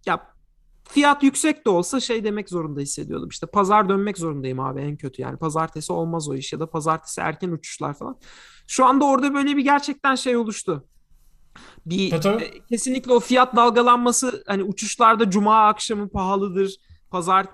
ya 0.06 0.33
fiyat 0.88 1.22
yüksek 1.22 1.66
de 1.66 1.70
olsa 1.70 2.00
şey 2.00 2.24
demek 2.24 2.48
zorunda 2.48 2.80
hissediyordum. 2.80 3.28
İşte 3.28 3.46
pazar 3.46 3.88
dönmek 3.88 4.18
zorundayım 4.18 4.60
abi 4.60 4.80
en 4.80 4.96
kötü 4.96 5.22
yani. 5.22 5.38
Pazartesi 5.38 5.92
olmaz 5.92 6.28
o 6.28 6.34
iş 6.34 6.52
ya 6.52 6.60
da 6.60 6.70
pazartesi 6.70 7.20
erken 7.20 7.50
uçuşlar 7.50 7.94
falan. 7.94 8.18
Şu 8.66 8.84
anda 8.84 9.04
orada 9.04 9.34
böyle 9.34 9.56
bir 9.56 9.62
gerçekten 9.62 10.14
şey 10.14 10.36
oluştu. 10.36 10.84
Bir 11.86 12.12
e, 12.12 12.60
kesinlikle 12.68 13.12
o 13.12 13.20
fiyat 13.20 13.56
dalgalanması 13.56 14.44
hani 14.46 14.62
uçuşlarda 14.62 15.30
cuma 15.30 15.66
akşamı 15.66 16.08
pahalıdır, 16.08 16.76
pazar 17.10 17.46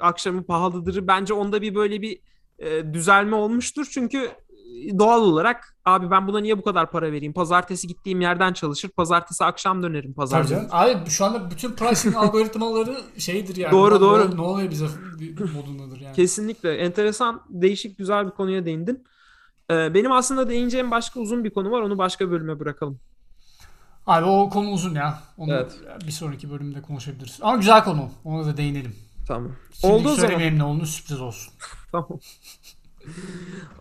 akşamı 0.00 0.46
pahalıdır. 0.46 1.06
Bence 1.06 1.34
onda 1.34 1.62
bir 1.62 1.74
böyle 1.74 2.02
bir 2.02 2.20
e, 2.58 2.94
düzelme 2.94 3.36
olmuştur. 3.36 3.86
Çünkü 3.90 4.30
doğal 4.98 5.22
olarak 5.22 5.76
abi 5.84 6.10
ben 6.10 6.26
buna 6.26 6.40
niye 6.40 6.58
bu 6.58 6.62
kadar 6.62 6.90
para 6.90 7.12
vereyim? 7.12 7.32
Pazartesi 7.32 7.86
gittiğim 7.88 8.20
yerden 8.20 8.52
çalışır, 8.52 8.88
pazartesi 8.88 9.44
akşam 9.44 9.82
dönerim 9.82 10.14
pazar. 10.14 10.38
Tabii 10.38 10.48
canım. 10.50 10.66
Abi 10.70 11.10
şu 11.10 11.24
anda 11.24 11.50
bütün 11.50 11.72
pricing 11.72 12.16
algoritmaları 12.24 12.96
şeydir 13.18 13.56
yani. 13.56 13.72
Doğru, 13.72 13.90
Ulan 13.94 14.00
doğru. 14.00 14.30
Ne, 14.30 14.36
ne 14.36 14.40
oluyor 14.40 14.70
bize 14.70 14.86
modundadır 15.54 16.00
yani. 16.00 16.16
Kesinlikle. 16.16 16.76
Enteresan, 16.76 17.42
değişik, 17.48 17.98
güzel 17.98 18.26
bir 18.26 18.30
konuya 18.30 18.64
değindin. 18.66 19.04
Ee, 19.70 19.94
benim 19.94 20.12
aslında 20.12 20.48
değineceğim 20.48 20.90
başka 20.90 21.20
uzun 21.20 21.44
bir 21.44 21.50
konu 21.50 21.70
var. 21.70 21.80
Onu 21.82 21.98
başka 21.98 22.30
bölüme 22.30 22.60
bırakalım. 22.60 23.00
Abi 24.06 24.24
o 24.26 24.48
konu 24.50 24.70
uzun 24.70 24.94
ya. 24.94 25.22
Onu 25.38 25.52
Evet. 25.52 25.78
bir 26.06 26.12
sonraki 26.12 26.50
bölümde 26.50 26.82
konuşabiliriz. 26.82 27.38
Ama 27.42 27.56
güzel 27.56 27.84
konu. 27.84 28.10
Ona 28.24 28.46
da 28.46 28.56
değinelim. 28.56 28.96
Tamam. 29.26 29.52
Şimdi 29.80 29.92
Oldu 29.94 30.08
o 30.08 30.12
zaman. 30.12 30.16
söylemeyelim 30.16 30.58
ne 30.58 30.64
olduğunu 30.64 30.86
sürpriz 30.86 31.20
olsun. 31.20 31.52
Tamam. 31.92 32.08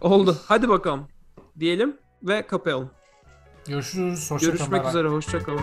Oldu. 0.01 0.37
Hadi 0.45 0.69
bakalım. 0.69 1.07
Diyelim 1.59 1.97
ve 2.23 2.47
kapayalım. 2.47 2.89
Görüşürüz. 3.67 4.31
Hoşça 4.31 4.45
kalın. 4.47 4.57
Görüşmek 4.57 4.83
bay. 4.83 4.89
üzere. 4.89 5.07
Hoşça 5.07 5.43
kalın. 5.43 5.61